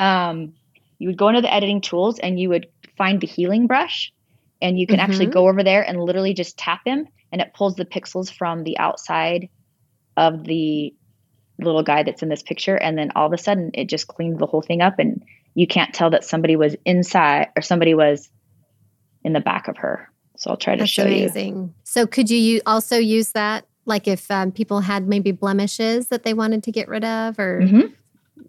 um, 0.00 0.54
you 0.98 1.08
would 1.08 1.16
go 1.16 1.28
into 1.28 1.42
the 1.42 1.52
editing 1.52 1.80
tools 1.80 2.18
and 2.18 2.40
you 2.40 2.48
would 2.48 2.66
find 2.96 3.20
the 3.20 3.26
healing 3.26 3.68
brush 3.68 4.12
and 4.60 4.78
you 4.78 4.86
can 4.86 4.98
mm-hmm. 4.98 5.10
actually 5.10 5.26
go 5.26 5.48
over 5.48 5.62
there 5.62 5.82
and 5.82 6.02
literally 6.02 6.34
just 6.34 6.58
tap 6.58 6.80
him 6.84 7.06
and 7.30 7.40
it 7.40 7.54
pulls 7.54 7.76
the 7.76 7.84
pixels 7.84 8.32
from 8.32 8.64
the 8.64 8.76
outside 8.78 9.48
of 10.16 10.44
the 10.44 10.92
little 11.58 11.82
guy 11.82 12.02
that's 12.02 12.22
in 12.22 12.28
this 12.28 12.42
picture 12.42 12.76
and 12.76 12.96
then 12.98 13.12
all 13.14 13.26
of 13.26 13.32
a 13.32 13.38
sudden 13.38 13.70
it 13.74 13.88
just 13.88 14.08
cleans 14.08 14.38
the 14.38 14.46
whole 14.46 14.62
thing 14.62 14.80
up 14.80 14.98
and 14.98 15.22
you 15.54 15.66
can't 15.66 15.94
tell 15.94 16.10
that 16.10 16.24
somebody 16.24 16.56
was 16.56 16.74
inside 16.86 17.48
or 17.54 17.62
somebody 17.62 17.94
was 17.94 18.30
in 19.22 19.34
the 19.34 19.40
back 19.40 19.68
of 19.68 19.76
her 19.76 20.10
so 20.36 20.50
i'll 20.50 20.56
try 20.56 20.74
to 20.74 20.80
that's 20.80 20.90
show 20.90 21.04
amazing. 21.04 21.54
you 21.54 21.74
so 21.84 22.06
could 22.06 22.30
you 22.30 22.62
also 22.64 22.96
use 22.96 23.32
that 23.32 23.66
like 23.84 24.08
if 24.08 24.30
um, 24.30 24.50
people 24.50 24.80
had 24.80 25.06
maybe 25.06 25.32
blemishes 25.32 26.08
that 26.08 26.22
they 26.22 26.32
wanted 26.32 26.62
to 26.62 26.72
get 26.72 26.88
rid 26.88 27.04
of 27.04 27.38
or 27.38 27.60
mm-hmm 27.60 27.92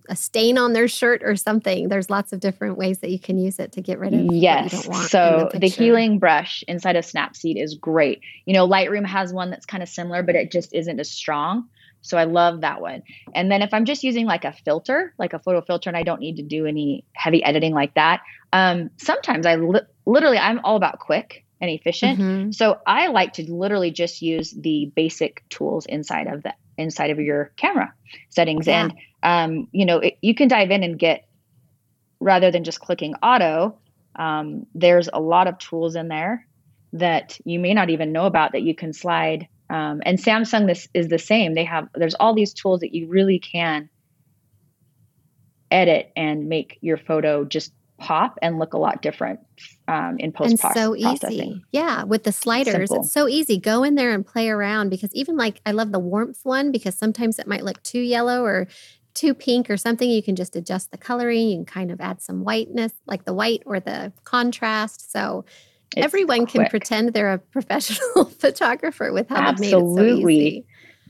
a 0.10 0.16
stain 0.16 0.58
on 0.58 0.74
their 0.74 0.88
shirt 0.88 1.22
or 1.24 1.36
something. 1.36 1.90
There's 1.90 2.10
lots 2.10 2.34
of 2.34 2.40
different 2.40 2.78
ways 2.78 3.00
that 3.00 3.10
you 3.10 3.20
can 3.20 3.38
use 3.38 3.60
it 3.60 3.72
to 3.74 3.82
get 3.82 4.00
rid 4.00 4.14
of. 4.14 4.34
Yes. 4.34 4.86
so 5.10 5.50
the, 5.52 5.60
the, 5.60 5.68
healing 5.68 6.20
brush 6.20 6.64
inside 6.68 6.96
of 6.96 7.06
Snapseed 7.06 7.62
is 7.62 7.76
great. 7.76 8.22
You 8.46 8.54
know, 8.54 8.68
Lightroom 8.68 9.06
has 9.06 9.34
one 9.34 9.50
that's 9.50 9.66
kind 9.66 9.84
of 9.84 9.90
similar, 9.90 10.24
but 10.24 10.36
it 10.36 10.52
just 10.52 10.74
isn't 10.74 11.00
as 11.00 11.10
strong. 11.10 11.68
So 12.02 12.18
I 12.18 12.24
love 12.24 12.62
that 12.62 12.82
one. 12.82 13.04
And 13.34 13.52
then 13.52 13.62
if 13.62 13.74
I'm 13.74 13.86
just 13.86 14.04
using 14.04 14.26
like 14.26 14.44
a 14.44 14.54
filter, 14.54 15.14
like 15.18 15.34
a 15.34 15.40
photo 15.40 15.62
filter, 15.62 15.90
and 15.90 15.98
I 15.98 16.04
don't 16.04 16.20
need 16.20 16.38
to 16.38 16.44
do 16.44 16.66
any 16.66 17.06
heavy 17.14 17.44
editing 17.44 17.74
like 17.74 17.94
that, 17.94 18.22
um, 18.54 18.90
sometimes 18.98 19.46
I 19.46 19.56
li- 19.56 19.82
literally 20.06 20.38
I'm 20.38 20.60
all 20.64 20.76
about 20.76 21.00
quick. 21.00 21.46
and 21.62 21.70
efficient. 21.70 22.20
Mhm. 22.20 22.56
So 22.56 22.80
I 22.88 23.10
like 23.10 23.34
to 23.34 23.44
literally 23.54 23.92
just 23.92 24.24
use 24.24 24.50
the 24.50 24.92
basic 24.96 25.48
tools 25.50 25.86
inside 25.86 26.26
of 26.26 26.42
the 26.42 26.56
inside 26.82 27.12
of 27.12 27.20
your 27.20 27.52
camera 27.58 27.94
settings, 28.30 28.68
Yeah. 28.68 28.84
and 28.84 28.94
um, 29.24 29.68
you 29.72 29.86
know 29.86 30.00
it, 30.00 30.18
you 30.22 30.36
can 30.36 30.48
dive 30.48 30.72
in 30.72 30.84
and 30.84 31.00
get 31.00 31.28
rather 32.20 32.52
than 32.52 32.64
just 32.64 32.80
clicking 32.80 33.16
auto. 33.24 33.78
Um, 34.16 34.66
there's 34.76 35.10
a 35.14 35.20
lot 35.20 35.48
of 35.48 35.58
tools 35.58 35.96
in 35.96 36.08
there 36.10 36.46
that 36.94 37.40
you 37.46 37.60
may 37.60 37.74
not 37.74 37.90
even 37.90 38.12
know 38.12 38.26
about 38.26 38.52
that 38.52 38.64
you 38.64 38.76
can 38.76 38.94
slide. 38.94 39.48
Um, 39.70 40.02
and 40.06 40.20
Samsung 40.20 40.68
this 40.68 40.90
is 40.94 41.08
the 41.08 41.18
same. 41.20 41.54
They 41.56 41.64
have 41.64 41.88
there's 41.96 42.16
all 42.16 42.34
these 42.36 42.54
tools 42.54 42.82
that 42.82 42.94
you 42.94 43.08
really 43.08 43.40
can 43.40 43.90
edit 45.72 46.12
and 46.18 46.50
make 46.50 46.78
your 46.82 46.98
photo 46.98 47.46
just 47.46 47.72
pop 48.02 48.38
and 48.42 48.60
look 48.60 48.74
a 48.74 48.78
lot 48.78 49.02
different 49.02 49.40
um, 49.88 50.18
in 50.20 50.32
post 50.32 50.64
and 50.64 50.74
so 50.74 50.96
easy. 50.96 51.62
Yeah, 51.72 52.04
with 52.04 52.24
the 52.24 52.32
sliders, 52.32 52.90
Simple. 52.90 52.98
it's 52.98 53.14
so 53.14 53.28
easy. 53.28 53.58
Go 53.58 53.84
in 53.84 53.96
there 53.96 54.12
and 54.14 54.26
play 54.26 54.50
around 54.50 54.90
because 54.90 55.14
even 55.14 55.38
like 55.38 55.62
I 55.66 55.72
love 55.72 55.92
the 55.92 56.00
warmth 56.00 56.40
one 56.44 56.72
because 56.72 56.96
sometimes 56.96 57.40
it 57.40 57.48
might 57.48 57.64
look 57.64 57.82
too 57.84 58.00
yellow 58.00 58.44
or 58.44 58.68
too 59.14 59.34
pink 59.34 59.70
or 59.70 59.78
something. 59.78 60.10
You 60.10 60.24
can 60.24 60.36
just 60.36 60.56
adjust 60.56 60.92
the 60.92 60.98
coloring. 60.98 61.50
You 61.50 61.58
can 61.58 61.66
kind 61.66 61.92
of 61.92 62.02
add 62.02 62.22
some 62.22 62.44
whiteness, 62.44 62.94
like 63.06 63.26
the 63.26 63.34
white 63.34 63.64
or 63.66 63.80
the 63.80 64.12
contrast. 64.24 65.12
So 65.12 65.46
It's 65.96 66.04
everyone 66.04 66.48
can 66.48 66.66
pretend 66.68 67.14
they're 67.14 67.34
a 67.34 67.38
professional 67.56 68.26
photographer 68.40 69.14
with 69.14 69.30
how 69.30 69.52
it 69.52 69.58
so 69.60 69.80
Absolutely. 69.80 70.66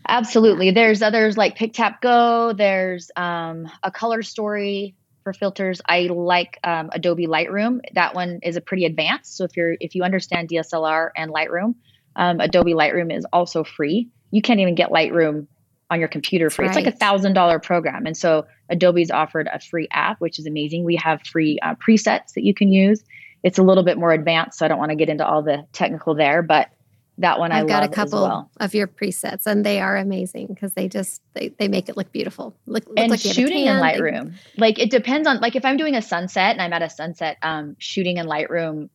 Absolutely. 0.08 0.72
There's 0.72 1.02
others 1.02 1.38
like 1.38 1.56
Pick 1.56 1.74
Tap 1.74 2.02
Go. 2.02 2.54
There's 2.54 3.12
um, 3.16 3.70
a 3.84 3.92
color 3.92 4.24
story 4.24 4.96
for 5.24 5.34
filters. 5.34 5.82
I 5.88 6.02
like 6.04 6.60
um, 6.64 6.90
Adobe 6.94 7.28
Lightroom. 7.28 7.80
That 7.94 8.16
one 8.16 8.40
is 8.44 8.56
a 8.56 8.62
pretty 8.62 8.86
advanced. 8.86 9.38
So 9.38 9.44
if 9.44 9.56
you're 9.56 9.76
if 9.80 9.96
you 9.96 10.04
understand 10.04 10.50
DSLR 10.50 11.12
and 11.16 11.32
Lightroom, 11.32 11.76
um, 12.16 12.40
Adobe 12.40 12.74
Lightroom 12.74 13.16
is 13.16 13.26
also 13.32 13.64
free. 13.64 14.10
You 14.32 14.42
can't 14.42 14.60
even 14.60 14.76
get 14.76 14.90
Lightroom 14.90 15.48
on 15.90 16.00
your 16.00 16.08
computer 16.08 16.50
free. 16.50 16.68
It's 16.68 16.76
like 16.76 16.88
a 16.88 16.92
thousand 16.92 17.34
dollar 17.34 17.60
program, 17.60 18.06
and 18.06 18.16
so 18.16 18.46
Adobe's 18.70 19.12
offered 19.12 19.50
a 19.52 19.60
free 19.60 19.88
app, 19.92 20.20
which 20.22 20.40
is 20.40 20.46
amazing. 20.46 20.86
We 20.86 20.96
have 20.96 21.22
free 21.24 21.60
uh, 21.62 21.76
presets 21.76 22.34
that 22.36 22.44
you 22.44 22.54
can 22.54 22.72
use. 22.72 23.04
It's 23.44 23.58
a 23.58 23.64
little 23.64 23.84
bit 23.84 23.98
more 23.98 24.14
advanced, 24.14 24.60
so 24.60 24.66
I 24.66 24.70
don't 24.70 24.80
want 24.80 24.92
to 24.92 24.96
get 24.96 25.10
into 25.10 25.26
all 25.26 25.42
the 25.42 25.66
technical 25.74 26.16
there, 26.16 26.42
but 26.42 26.70
that 27.18 27.40
one 27.40 27.52
I 27.52 27.60
I've 27.60 27.68
got 27.68 27.84
a 27.84 27.88
couple 27.90 28.24
well. 28.24 28.52
of 28.60 28.74
your 28.74 28.88
presets 28.88 29.46
and 29.46 29.66
they 29.66 29.80
are 29.80 29.98
amazing 29.98 30.48
because 30.48 30.74
they 30.74 30.88
just 30.88 31.22
they, 31.34 31.50
they 31.60 31.68
make 31.68 31.90
it 31.90 31.98
look 31.98 32.12
beautiful. 32.12 32.56
Look, 32.66 32.88
look 32.88 32.98
and 32.98 33.12
like 33.12 33.24
you 33.24 33.30
have 33.30 33.38
a 33.38 33.42
shooting 33.42 33.66
in 33.66 33.76
Lightroom. 33.78 34.34
Like 34.58 34.80
it 34.80 34.90
depends 34.90 35.28
on 35.28 35.40
like 35.40 35.56
if 35.56 35.66
I'm 35.66 35.78
doing 35.78 35.96
a 35.96 36.02
sunset 36.02 36.54
and 36.54 36.62
I'm 36.62 36.74
at 36.74 36.82
a 36.82 36.90
sunset, 36.90 37.38
um, 37.42 37.76
shooting 37.80 38.18
in 38.18 38.26
Lightroom, 38.26 38.90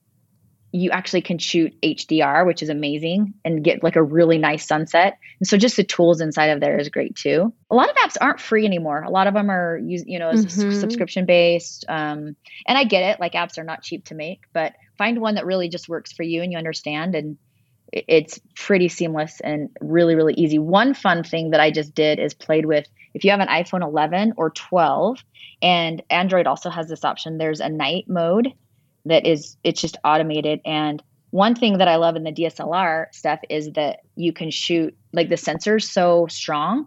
you 0.72 0.90
actually 0.90 1.22
can 1.22 1.38
shoot 1.38 1.72
HDR, 1.83 2.44
which 2.46 2.62
is 2.62 2.68
amazing, 2.68 3.33
and 3.44 3.62
get 3.64 3.83
like 3.83 3.96
a 3.96 4.02
really 4.02 4.37
nice 4.37 4.66
sunset. 4.66 5.16
And 5.40 5.46
so 5.46 5.57
just 5.57 5.76
the 5.76 5.85
tools 5.85 6.20
inside 6.20 6.46
of 6.46 6.61
there 6.61 6.79
is 6.79 6.88
great 6.88 7.14
too. 7.16 7.55
A 7.70 7.74
lot 7.74 7.88
of 7.88 7.96
apps 7.96 8.16
aren't 8.20 8.40
free 8.40 8.66
anymore. 8.66 9.02
A 9.02 9.11
lot 9.11 9.26
of 9.26 9.35
them 9.35 9.50
are 9.50 9.79
you 9.79 10.18
know 10.18 10.33
Mhm. 10.33 10.72
subscription 10.81 11.24
based. 11.26 11.85
Um, 11.88 12.37
and 12.66 12.76
I 12.76 12.85
get 12.85 13.05
it, 13.14 13.20
like 13.20 13.33
apps 13.33 13.59
are 13.59 13.64
not 13.64 13.83
cheap 13.83 14.07
to 14.07 14.14
make, 14.14 14.40
but 14.52 14.72
find 14.98 15.20
one 15.20 15.37
that 15.37 15.46
really 15.46 15.68
just 15.68 15.88
works 15.88 16.12
for 16.12 16.24
you 16.24 16.42
and 16.42 16.50
you 16.50 16.59
understand 16.59 17.14
and 17.14 17.38
it's 17.92 18.40
pretty 18.57 18.88
seamless 18.88 19.40
and 19.40 19.68
really 19.81 20.14
really 20.14 20.35
easy. 20.35 20.59
One 20.59 20.94
fun 20.94 21.22
thing 21.22 21.51
that 21.51 21.61
i 21.61 21.70
just 21.70 21.94
did 21.94 22.18
is 22.18 22.35
played 22.35 22.66
with 22.66 22.87
if 23.14 23.25
you 23.25 23.31
have 23.31 23.40
an 23.40 23.49
iphone 23.49 23.83
11 23.83 24.35
or 24.37 24.51
12 24.51 25.18
and 25.62 26.03
android 26.11 26.46
also 26.46 26.68
has 26.68 26.87
this 26.88 27.05
option 27.05 27.38
there's 27.38 27.61
a 27.61 27.68
night 27.68 28.05
mode 28.09 28.53
that 29.07 29.27
is 29.27 29.57
it's 29.64 29.81
just 29.81 29.96
automated. 30.05 30.61
And 30.64 31.03
one 31.31 31.55
thing 31.55 31.79
that 31.79 31.88
i 31.88 31.96
love 31.96 32.16
in 32.16 32.25
the 32.25 32.33
dslr 32.33 33.07
stuff 33.12 33.40
is 33.49 33.72
that 33.72 34.01
you 34.14 34.33
can 34.33 34.51
shoot 34.51 34.94
like 35.12 35.29
the 35.29 35.37
sensor's 35.37 35.88
so 35.88 36.27
strong. 36.29 36.87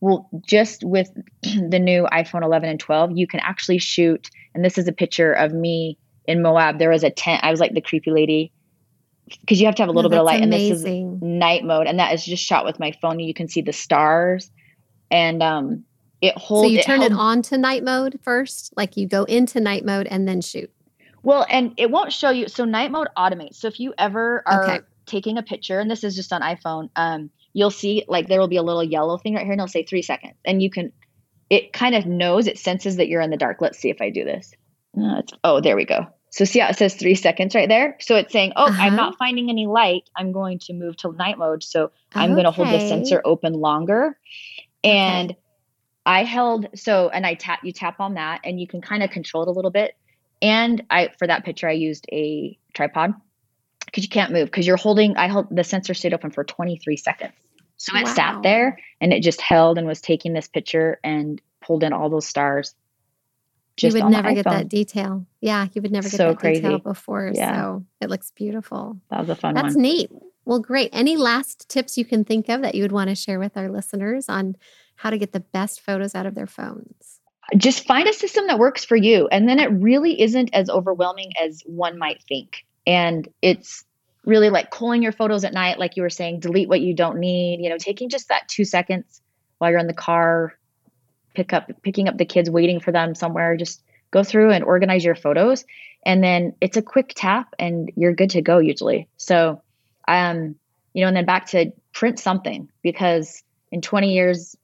Well 0.00 0.28
just 0.46 0.84
with 0.84 1.10
the 1.42 1.78
new 1.78 2.06
iphone 2.12 2.42
11 2.42 2.68
and 2.68 2.80
12 2.80 3.12
you 3.14 3.26
can 3.26 3.40
actually 3.40 3.78
shoot 3.78 4.28
and 4.54 4.64
this 4.64 4.78
is 4.78 4.86
a 4.86 4.92
picture 4.92 5.32
of 5.32 5.52
me 5.52 5.98
in 6.26 6.42
moab. 6.42 6.78
There 6.78 6.90
was 6.90 7.04
a 7.04 7.10
tent 7.10 7.42
i 7.42 7.50
was 7.50 7.60
like 7.60 7.74
the 7.74 7.80
creepy 7.80 8.10
lady 8.10 8.52
because 9.40 9.60
you 9.60 9.66
have 9.66 9.74
to 9.76 9.82
have 9.82 9.88
a 9.88 9.92
little 9.92 10.10
bit 10.10 10.18
of 10.18 10.26
light 10.26 10.42
and 10.42 10.52
this 10.52 10.70
is 10.70 10.84
night 11.20 11.64
mode 11.64 11.86
and 11.86 11.98
that 11.98 12.12
is 12.12 12.24
just 12.24 12.44
shot 12.44 12.64
with 12.64 12.78
my 12.78 12.92
phone. 13.00 13.18
You 13.20 13.34
can 13.34 13.48
see 13.48 13.62
the 13.62 13.72
stars 13.72 14.50
and 15.10 15.42
um 15.42 15.84
it 16.20 16.34
So 16.34 16.40
holds 16.40 16.72
you 16.72 16.82
turn 16.82 17.02
it 17.02 17.10
held- 17.10 17.20
on 17.20 17.42
to 17.42 17.58
night 17.58 17.84
mode 17.84 18.18
first, 18.22 18.72
like 18.76 18.96
you 18.96 19.06
go 19.06 19.24
into 19.24 19.60
night 19.60 19.84
mode 19.84 20.06
and 20.06 20.26
then 20.28 20.40
shoot. 20.40 20.70
well 21.22 21.46
and 21.48 21.72
it 21.76 21.90
won't 21.90 22.12
show 22.12 22.30
you 22.30 22.48
so 22.48 22.64
night 22.64 22.90
mode 22.90 23.08
automates. 23.16 23.56
So 23.56 23.68
if 23.68 23.80
you 23.80 23.94
ever 23.98 24.42
are 24.46 24.62
Okay. 24.62 24.80
taking 25.06 25.36
a 25.38 25.42
picture 25.42 25.80
and 25.80 25.90
this 25.90 26.02
is 26.02 26.16
just 26.16 26.32
on 26.32 26.40
iphone 26.40 26.88
um 26.96 27.28
you'll 27.52 27.70
see 27.70 28.04
like 28.08 28.26
there 28.26 28.40
will 28.40 28.48
be 28.48 28.56
a 28.56 28.62
little 28.62 28.82
yellow 28.82 29.18
thing 29.18 29.34
right 29.34 29.42
here 29.44 29.52
and 29.52 29.60
it'll 29.60 29.68
say 29.68 29.84
three 29.84 30.02
seconds. 30.02 30.34
And 30.44 30.62
you 30.62 30.70
can 30.70 30.92
it 31.50 31.72
kind 31.72 31.94
of 31.94 32.06
knows 32.06 32.46
it 32.46 32.58
senses 32.58 32.96
that 32.96 33.08
you're 33.08 33.20
in 33.20 33.30
the 33.30 33.36
dark. 33.36 33.58
Let's 33.60 33.78
see 33.78 33.90
if 33.90 34.00
i 34.00 34.08
do 34.10 34.24
this. 34.24 34.52
Uh, 35.00 35.22
oh 35.44 35.60
there 35.60 35.76
we 35.76 35.84
go 35.84 36.06
so 36.34 36.44
see 36.44 36.58
how 36.58 36.68
it 36.68 36.76
says 36.76 36.94
three 36.94 37.14
seconds 37.14 37.54
right 37.54 37.68
there 37.68 37.96
so 38.00 38.16
it's 38.16 38.32
saying 38.32 38.52
oh 38.56 38.66
i'm 38.66 38.94
Uh-huh. 38.94 38.96
not 38.96 39.16
finding 39.18 39.48
any 39.50 39.66
light 39.66 40.08
i'm 40.16 40.32
going 40.32 40.58
to 40.58 40.72
move 40.72 40.96
to 40.98 41.12
night 41.12 41.38
mode 41.38 41.62
so 41.62 41.90
I'm 42.16 42.32
going 42.34 42.44
to 42.44 42.50
hold 42.52 42.68
the 42.68 42.78
sensor 42.88 43.20
open 43.24 43.54
longer. 43.54 44.16
And 44.84 45.34
I 46.06 46.22
held 46.24 46.68
so 46.74 47.08
and 47.08 47.26
I 47.26 47.34
tap 47.34 47.60
you 47.64 47.72
tap 47.72 47.98
on 47.98 48.14
that 48.14 48.40
and 48.44 48.60
you 48.60 48.68
can 48.68 48.80
kind 48.80 49.02
of 49.02 49.10
control 49.10 49.42
it 49.42 49.48
a 49.48 49.52
little 49.52 49.70
bit. 49.72 49.94
And 50.42 50.84
I 50.90 51.10
for 51.18 51.26
that 51.26 51.44
picture 51.44 51.68
I 51.68 51.72
used 51.72 52.06
a 52.12 52.56
tripod 52.74 53.14
because 53.86 54.04
you 54.04 54.10
can't 54.10 54.32
move 54.32 54.46
because 54.46 54.66
you're 54.66 54.76
holding 54.76 55.16
I 55.16 55.26
held 55.28 55.48
the 55.50 55.64
sensor 55.64 55.94
stayed 55.94 56.14
open 56.14 56.30
for 56.30 56.44
23 56.44 56.96
seconds. 56.98 57.32
So 57.78 57.96
it 57.98 58.04
Wow. 58.04 58.14
sat 58.14 58.42
there 58.44 58.78
and 59.00 59.12
it 59.12 59.22
just 59.22 59.40
held 59.40 59.78
and 59.78 59.86
was 59.86 60.00
taking 60.00 60.32
this 60.34 60.46
picture 60.48 61.00
and 61.02 61.40
pulled 61.60 61.82
in 61.82 61.92
all 61.92 62.10
those 62.10 62.26
stars. 62.26 62.74
You 63.80 63.92
would 63.92 64.10
never 64.10 64.32
get 64.34 64.44
that 64.44 64.68
detail. 64.68 65.26
Yeah, 65.40 65.66
you 65.72 65.82
would 65.82 65.90
never 65.90 66.08
get 66.08 66.16
So 66.16 66.28
that 66.28 66.40
detail 66.40 66.78
before. 66.78 67.32
Yeah. 67.34 67.54
So 67.54 67.84
it 68.00 68.10
looks 68.10 68.30
beautiful. 68.30 69.00
That 69.10 69.20
was 69.20 69.28
a 69.28 69.34
fun 69.34 69.54
That's 69.54 69.74
one. 69.74 69.82
neat. 69.82 70.10
Well, 70.44 70.60
great. 70.60 70.90
Any 70.92 71.16
last 71.16 71.68
tips 71.68 71.96
you 71.98 72.04
can 72.04 72.24
think 72.24 72.48
of 72.48 72.62
that 72.62 72.74
you 72.74 72.82
would 72.82 72.92
want 72.92 73.08
to 73.10 73.16
share 73.16 73.38
with 73.38 73.56
our 73.56 73.70
listeners 73.70 74.28
on 74.28 74.56
how 74.96 75.10
to 75.10 75.18
get 75.18 75.32
the 75.32 75.40
best 75.40 75.80
photos 75.80 76.14
out 76.14 76.26
of 76.26 76.34
their 76.34 76.46
phones? 76.46 77.20
just 77.56 77.86
find 77.86 78.08
a 78.08 78.12
system 78.12 78.46
that 78.46 78.58
works 78.58 78.84
for 78.84 78.96
you 78.96 79.28
and 79.28 79.48
then 79.48 79.58
it 79.58 79.66
really 79.66 80.20
isn't 80.20 80.50
as 80.54 80.70
overwhelming 80.70 81.30
as 81.42 81.62
one 81.66 81.98
might 81.98 82.22
think 82.22 82.64
and 82.86 83.28
it's 83.42 83.84
really 84.24 84.48
like 84.48 84.70
culling 84.70 85.02
your 85.02 85.12
photos 85.12 85.44
at 85.44 85.52
night 85.52 85.78
like 85.78 85.96
you 85.96 86.02
were 86.02 86.10
saying 86.10 86.40
delete 86.40 86.68
what 86.68 86.80
you 86.80 86.94
don't 86.94 87.18
need 87.18 87.60
you 87.60 87.68
know 87.68 87.78
taking 87.78 88.08
just 88.08 88.28
that 88.28 88.48
two 88.48 88.64
seconds 88.64 89.20
while 89.58 89.70
you're 89.70 89.78
in 89.78 89.86
the 89.86 89.92
car 89.92 90.54
pick 91.34 91.52
up 91.52 91.70
picking 91.82 92.08
up 92.08 92.16
the 92.16 92.24
kids 92.24 92.50
waiting 92.50 92.80
for 92.80 92.92
them 92.92 93.14
somewhere 93.14 93.56
just 93.56 93.82
go 94.10 94.22
through 94.22 94.50
and 94.50 94.64
organize 94.64 95.04
your 95.04 95.14
photos 95.14 95.64
and 96.06 96.22
then 96.22 96.54
it's 96.60 96.76
a 96.76 96.82
quick 96.82 97.12
tap 97.14 97.54
and 97.58 97.90
you're 97.96 98.14
good 98.14 98.30
to 98.30 98.42
go 98.42 98.58
usually 98.58 99.08
so 99.16 99.60
um 100.08 100.54
you 100.92 101.02
know 101.02 101.08
and 101.08 101.16
then 101.16 101.24
back 101.24 101.46
to 101.46 101.72
print 101.92 102.18
something 102.18 102.68
because 102.82 103.42
in 103.72 103.80
20 103.80 104.12
years 104.12 104.56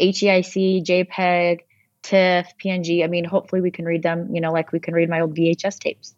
heic 0.00 0.84
jpeg 0.84 1.60
tiff 2.02 2.52
png 2.62 3.04
i 3.04 3.06
mean 3.06 3.24
hopefully 3.24 3.60
we 3.60 3.70
can 3.70 3.84
read 3.84 4.02
them 4.02 4.34
you 4.34 4.40
know 4.40 4.52
like 4.52 4.72
we 4.72 4.80
can 4.80 4.94
read 4.94 5.08
my 5.08 5.20
old 5.20 5.36
vhs 5.36 5.78
tapes 5.78 6.14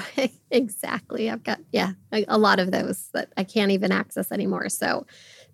exactly. 0.50 1.30
I've 1.30 1.42
got 1.42 1.60
yeah, 1.70 1.92
a, 2.12 2.24
a 2.28 2.38
lot 2.38 2.58
of 2.58 2.70
those 2.70 3.08
that 3.12 3.32
I 3.36 3.44
can't 3.44 3.70
even 3.70 3.92
access 3.92 4.32
anymore. 4.32 4.68
So 4.68 5.06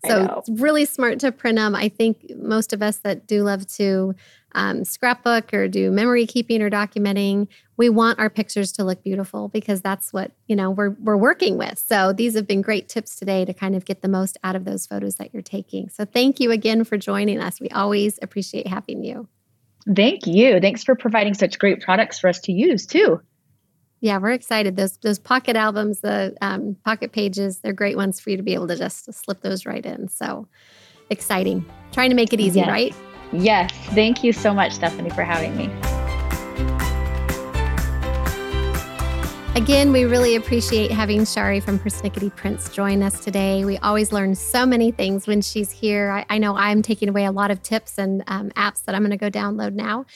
so 0.07 0.37
it's 0.39 0.61
really 0.61 0.85
smart 0.85 1.21
to 1.21 1.33
print 1.33 1.57
them. 1.57 1.75
I 1.75 1.89
think 1.89 2.33
most 2.37 2.73
of 2.73 2.83
us 2.83 2.99
that 2.99 3.27
do 3.27 3.43
love 3.43 3.67
to 3.75 4.15
um, 4.53 4.85
scrapbook 4.85 5.53
or 5.53 5.69
do 5.69 5.91
memory 5.91 6.27
keeping 6.27 6.63
or 6.63 6.71
documenting, 6.71 7.49
we 7.77 7.89
want 7.89 8.19
our 8.19 8.31
pictures 8.31 8.73
to 8.73 8.85
look 8.85 9.03
beautiful 9.03 9.49
because 9.49 9.83
that's 9.83 10.13
what 10.13 10.33
you 10.47 10.57
know 10.57 10.71
we're 10.71 10.91
we're 11.01 11.17
working 11.17 11.59
with. 11.59 11.79
So 11.79 12.13
these 12.13 12.35
have 12.35 12.47
been 12.47 12.63
great 12.63 12.89
tips 12.89 13.17
today 13.17 13.45
to 13.45 13.53
kind 13.53 13.75
of 13.77 13.85
get 13.85 14.03
the 14.03 14.09
most 14.09 14.39
out 14.45 14.57
of 14.57 14.65
those 14.65 14.87
photos 14.87 15.17
that 15.17 15.33
you're 15.33 15.43
taking. 15.43 15.89
So 15.89 16.05
thank 16.05 16.41
you 16.41 16.51
again 16.51 16.85
for 16.85 16.97
joining 16.97 17.41
us. 17.41 17.61
We 17.61 17.69
always 17.71 18.19
appreciate 18.23 18.67
having 18.67 19.05
you. 19.05 19.29
thank 19.95 20.27
you 20.27 20.61
thanks 20.61 20.85
for 20.85 20.95
providing 20.95 21.35
such 21.35 21.59
great 21.59 21.81
products 21.81 22.19
for 22.19 22.29
us 22.29 22.41
to 22.41 22.53
use 22.53 22.87
too 22.87 23.21
Yeah, 24.01 24.19
we're 24.19 24.31
excited. 24.33 24.77
Those 24.77 24.97
those 24.99 25.19
pocket 25.19 25.57
albums, 25.57 26.01
the 26.01 26.37
um, 26.41 26.77
pocket 26.85 27.13
pages, 27.13 27.59
they're 27.59 27.73
great 27.73 27.97
ones 27.97 28.21
for 28.21 28.31
you 28.31 28.37
to 28.37 28.43
be 28.43 28.55
able 28.55 28.69
to 28.69 28.77
just 28.77 29.13
slip 29.13 29.41
those 29.41 29.67
right 29.67 29.85
in. 29.85 30.09
So 30.09 30.47
exciting. 31.11 31.65
Trying 31.93 32.11
to 32.11 32.17
make 32.17 32.33
it 32.33 32.41
easy, 32.41 32.61
Yes. 32.61 32.69
right? 32.69 32.95
yes 33.31 33.71
thank 33.89 34.25
you 34.25 34.33
so 34.33 34.55
much 34.55 34.73
stephanie 34.73 35.11
for 35.11 35.23
having 35.23 35.55
me 35.55 35.69
Again, 39.55 39.91
we 39.93 40.05
really 40.05 40.37
appreciate 40.37 40.93
having 40.93 41.25
Shari 41.25 41.59
from 41.59 41.81
Persnickety 41.81 42.35
Prints 42.37 42.71
join 42.71 43.03
us 43.03 43.19
today. 43.25 43.65
We 43.65 43.77
always 43.79 44.13
learn 44.13 44.37
so 44.37 44.65
many 44.65 44.93
things 44.93 45.27
when 45.27 45.43
she's 45.43 45.73
here. 45.73 46.11
I, 46.11 46.25
I 46.31 46.39
know 46.39 46.55
I'm 46.57 46.81
taking 46.81 47.09
away 47.09 47.25
a 47.25 47.33
lot 47.33 47.51
of 47.51 47.61
tips 47.63 47.99
and 47.99 48.23
um, 48.29 48.51
apps 48.51 48.85
that 48.85 48.95
I'm 48.95 49.03
going 49.03 49.11
to 49.11 49.17
go 49.17 49.29
download 49.31 49.75
now. 49.75 50.07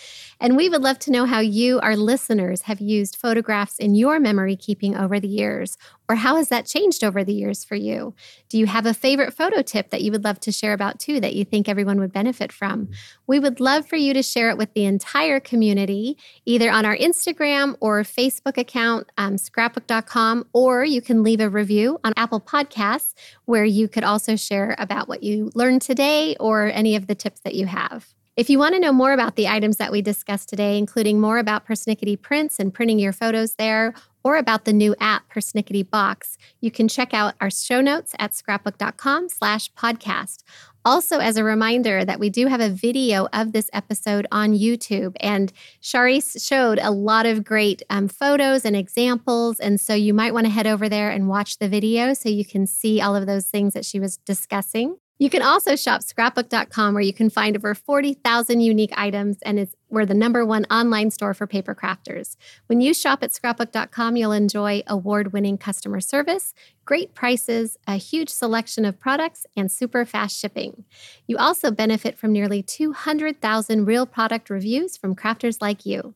And 0.43 0.57
we 0.57 0.69
would 0.69 0.83
love 0.83 0.99
to 0.99 1.13
know 1.13 1.25
how 1.25 1.39
you, 1.39 1.79
our 1.79 1.95
listeners, 1.95 2.63
have 2.63 2.81
used 2.81 3.15
photographs 3.15 3.79
in 3.79 3.95
your 3.95 4.19
memory 4.19 4.57
keeping 4.57 4.97
over 4.97 5.21
the 5.21 5.29
years, 5.29 5.79
Or 6.09 6.17
how 6.17 6.35
has 6.35 6.49
that 6.49 6.67
changed 6.67 7.05
over 7.05 7.23
the 7.23 7.33
years 7.33 7.65
for 7.65 7.77
you? 7.77 8.13
Do 8.49 8.59
you 8.59 8.67
have 8.67 8.85
a 8.85 8.93
favorite 8.93 9.33
photo 9.33 9.63
tip 9.63 9.91
that 9.91 10.03
you 10.03 10.11
would 10.11 10.25
love 10.25 10.41
to 10.41 10.51
share 10.51 10.73
about 10.73 10.99
too 10.99 11.21
that 11.21 11.37
you 11.37 11.45
think 11.45 11.69
everyone 11.69 12.01
would 12.01 12.13
benefit 12.13 12.51
from? 12.51 12.89
We 13.29 13.39
would 13.39 13.61
love 13.61 13.87
for 13.87 13.95
you 13.95 14.13
to 14.15 14.23
share 14.23 14.51
it 14.51 14.59
with 14.59 14.75
the 14.75 14.85
entire 14.85 15.39
community, 15.39 16.19
either 16.45 16.73
on 16.73 16.85
our 16.85 16.97
Instagram 16.97 17.77
or 17.79 18.03
Facebook 18.03 18.59
account, 18.59 19.13
um, 19.17 19.39
scrapbook.com, 19.39 20.49
or 20.53 20.85
you 20.85 21.01
can 21.01 21.23
leave 21.23 21.41
a 21.41 21.49
review 21.49 22.01
on 22.03 22.13
Apple 22.17 22.41
Podcasts 22.41 23.15
where 23.45 23.65
you 23.65 23.87
could 23.87 24.05
also 24.05 24.35
share 24.35 24.75
about 24.77 25.07
what 25.07 25.23
you 25.23 25.53
learned 25.55 25.83
today 25.83 26.35
or 26.41 26.67
any 26.67 26.97
of 26.97 27.07
the 27.07 27.15
tips 27.15 27.41
that 27.43 27.55
you 27.55 27.67
have. 27.67 28.13
If 28.35 28.49
you 28.49 28.59
want 28.59 28.75
to 28.75 28.81
know 28.81 28.95
more 28.95 29.13
about 29.13 29.37
the 29.37 29.47
items 29.47 29.77
that 29.77 29.93
we 29.93 30.01
discussed 30.01 30.49
today, 30.49 30.79
including 30.79 31.21
more 31.21 31.37
about 31.37 31.67
Persnickety 31.67 32.19
prints 32.19 32.59
and 32.59 32.73
printing 32.73 32.99
your 32.99 33.13
photos 33.13 33.57
there, 33.57 33.93
or 34.25 34.39
about 34.39 34.65
the 34.65 34.73
new 34.73 34.95
app 35.01 35.31
Persnickety 35.31 35.89
Box, 35.89 36.39
you 36.59 36.71
can 36.71 36.89
check 36.89 37.13
out 37.13 37.35
our 37.43 37.51
show 37.51 37.83
notes 37.83 38.15
at 38.19 38.35
scrapbook.com 38.35 39.29
slash 39.29 39.71
podcast. 39.75 40.45
Also, 40.83 41.19
as 41.19 41.37
a 41.37 41.45
reminder 41.45 42.07
that 42.07 42.19
we 42.19 42.31
do 42.31 42.47
have 42.47 42.63
a 42.63 42.71
video 42.71 43.29
of 43.35 43.53
this 43.53 43.69
episode 43.75 44.27
on 44.33 44.55
YouTube, 44.55 45.15
and 45.21 45.53
Shari 45.83 46.23
showed 46.23 46.79
a 46.81 46.91
lot 46.91 47.27
of 47.27 47.45
great 47.45 47.83
um, 47.91 48.09
photos 48.09 48.65
and 48.65 48.75
examples. 48.75 49.61
And 49.61 49.79
so 49.79 49.93
you 49.93 50.15
might 50.15 50.33
want 50.33 50.47
to 50.47 50.51
head 50.51 50.67
over 50.67 50.89
there 50.89 51.11
and 51.11 51.29
watch 51.29 51.59
the 51.59 51.69
video 51.69 52.15
so 52.15 52.31
you 52.31 52.47
can 52.47 52.67
see 52.67 52.99
all 52.99 53.15
of 53.15 53.27
those 53.27 53.49
things 53.49 53.75
that 53.75 53.85
she 53.85 54.01
was 54.01 54.17
discussing. 54.17 54.97
You 55.23 55.31
can 55.31 55.41
also 55.41 55.77
shop 55.77 56.03
scrapbook.com 56.03 56.95
where 56.95 57.01
you 57.01 57.13
can 57.13 57.31
find 57.31 57.57
over 57.57 57.77
40,000 57.77 58.61
unique 58.61 58.91
items 58.97 59.39
and 59.43 59.57
it's 59.57 59.77
we're 59.89 60.05
the 60.05 60.15
number 60.15 60.45
one 60.45 60.65
online 60.65 61.13
store 61.13 61.33
for 61.33 61.47
paper 61.47 61.77
crafters. 61.77 62.37
When 62.67 62.81
you 62.81 62.93
shop 62.93 63.23
at 63.23 63.33
scrapbook.com, 63.33 64.17
you'll 64.17 64.33
enjoy 64.33 64.83
award-winning 64.89 65.59
customer 65.59 66.01
service, 66.01 66.55
great 66.85 67.15
prices, 67.15 67.79
a 67.87 67.99
huge 67.99 68.31
selection 68.31 68.85
of 68.85 68.99
products, 68.99 69.47
and 69.57 69.71
super 69.71 70.05
fast 70.05 70.37
shipping. 70.37 70.83
You 71.29 71.37
also 71.37 71.71
benefit 71.71 72.19
from 72.19 72.33
nearly 72.33 72.61
200,000 72.61 73.85
real 73.85 74.07
product 74.07 74.51
reviews 74.51 74.97
from 74.97 75.15
crafters 75.15 75.59
like 75.61 75.87
you. 75.87 76.15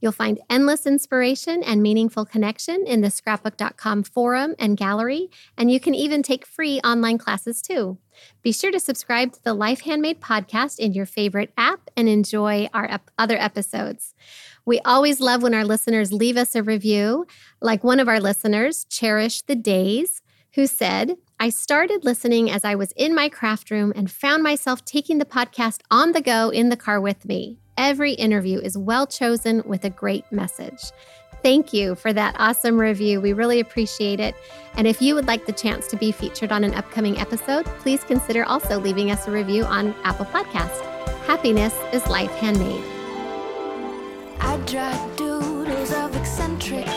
You'll 0.00 0.12
find 0.12 0.40
endless 0.48 0.86
inspiration 0.86 1.62
and 1.62 1.82
meaningful 1.82 2.24
connection 2.24 2.86
in 2.86 3.00
the 3.00 3.10
scrapbook.com 3.10 4.04
forum 4.04 4.54
and 4.58 4.76
gallery, 4.76 5.30
and 5.56 5.70
you 5.70 5.80
can 5.80 5.94
even 5.94 6.22
take 6.22 6.46
free 6.46 6.80
online 6.80 7.18
classes 7.18 7.60
too. 7.62 7.98
Be 8.42 8.52
sure 8.52 8.70
to 8.70 8.80
subscribe 8.80 9.32
to 9.32 9.42
the 9.42 9.54
Life 9.54 9.82
Handmade 9.82 10.20
podcast 10.20 10.78
in 10.78 10.92
your 10.92 11.06
favorite 11.06 11.52
app 11.56 11.90
and 11.96 12.08
enjoy 12.08 12.68
our 12.72 12.86
ep- 12.90 13.10
other 13.18 13.36
episodes. 13.36 14.14
We 14.64 14.80
always 14.80 15.20
love 15.20 15.42
when 15.42 15.54
our 15.54 15.64
listeners 15.64 16.12
leave 16.12 16.36
us 16.36 16.54
a 16.54 16.62
review, 16.62 17.26
like 17.60 17.82
one 17.82 18.00
of 18.00 18.08
our 18.08 18.20
listeners, 18.20 18.84
Cherish 18.84 19.42
the 19.42 19.56
Days, 19.56 20.20
who 20.54 20.66
said, 20.66 21.16
I 21.40 21.50
started 21.50 22.04
listening 22.04 22.50
as 22.50 22.64
I 22.64 22.74
was 22.74 22.92
in 22.96 23.14
my 23.14 23.28
craft 23.28 23.70
room 23.70 23.92
and 23.94 24.10
found 24.10 24.42
myself 24.42 24.84
taking 24.84 25.18
the 25.18 25.24
podcast 25.24 25.82
on 25.90 26.12
the 26.12 26.20
go 26.20 26.50
in 26.50 26.68
the 26.68 26.76
car 26.76 27.00
with 27.00 27.24
me. 27.24 27.58
Every 27.78 28.12
interview 28.14 28.58
is 28.58 28.76
well 28.76 29.06
chosen 29.06 29.62
with 29.64 29.84
a 29.84 29.90
great 29.90 30.24
message. 30.32 30.90
Thank 31.44 31.72
you 31.72 31.94
for 31.94 32.12
that 32.12 32.34
awesome 32.36 32.76
review. 32.76 33.20
We 33.20 33.32
really 33.32 33.60
appreciate 33.60 34.18
it. 34.18 34.34
And 34.74 34.88
if 34.88 35.00
you 35.00 35.14
would 35.14 35.28
like 35.28 35.46
the 35.46 35.52
chance 35.52 35.86
to 35.86 35.96
be 35.96 36.10
featured 36.10 36.50
on 36.50 36.64
an 36.64 36.74
upcoming 36.74 37.16
episode, 37.18 37.66
please 37.78 38.02
consider 38.02 38.44
also 38.44 38.80
leaving 38.80 39.12
us 39.12 39.28
a 39.28 39.30
review 39.30 39.62
on 39.64 39.94
Apple 40.02 40.26
Podcast. 40.26 40.84
Happiness 41.26 41.74
is 41.92 42.04
life 42.08 42.32
handmade. 42.32 42.84
I 44.40 44.56
drag 44.66 45.16
doodles 45.16 45.92
of 45.92 46.16
eccentric 46.16 46.88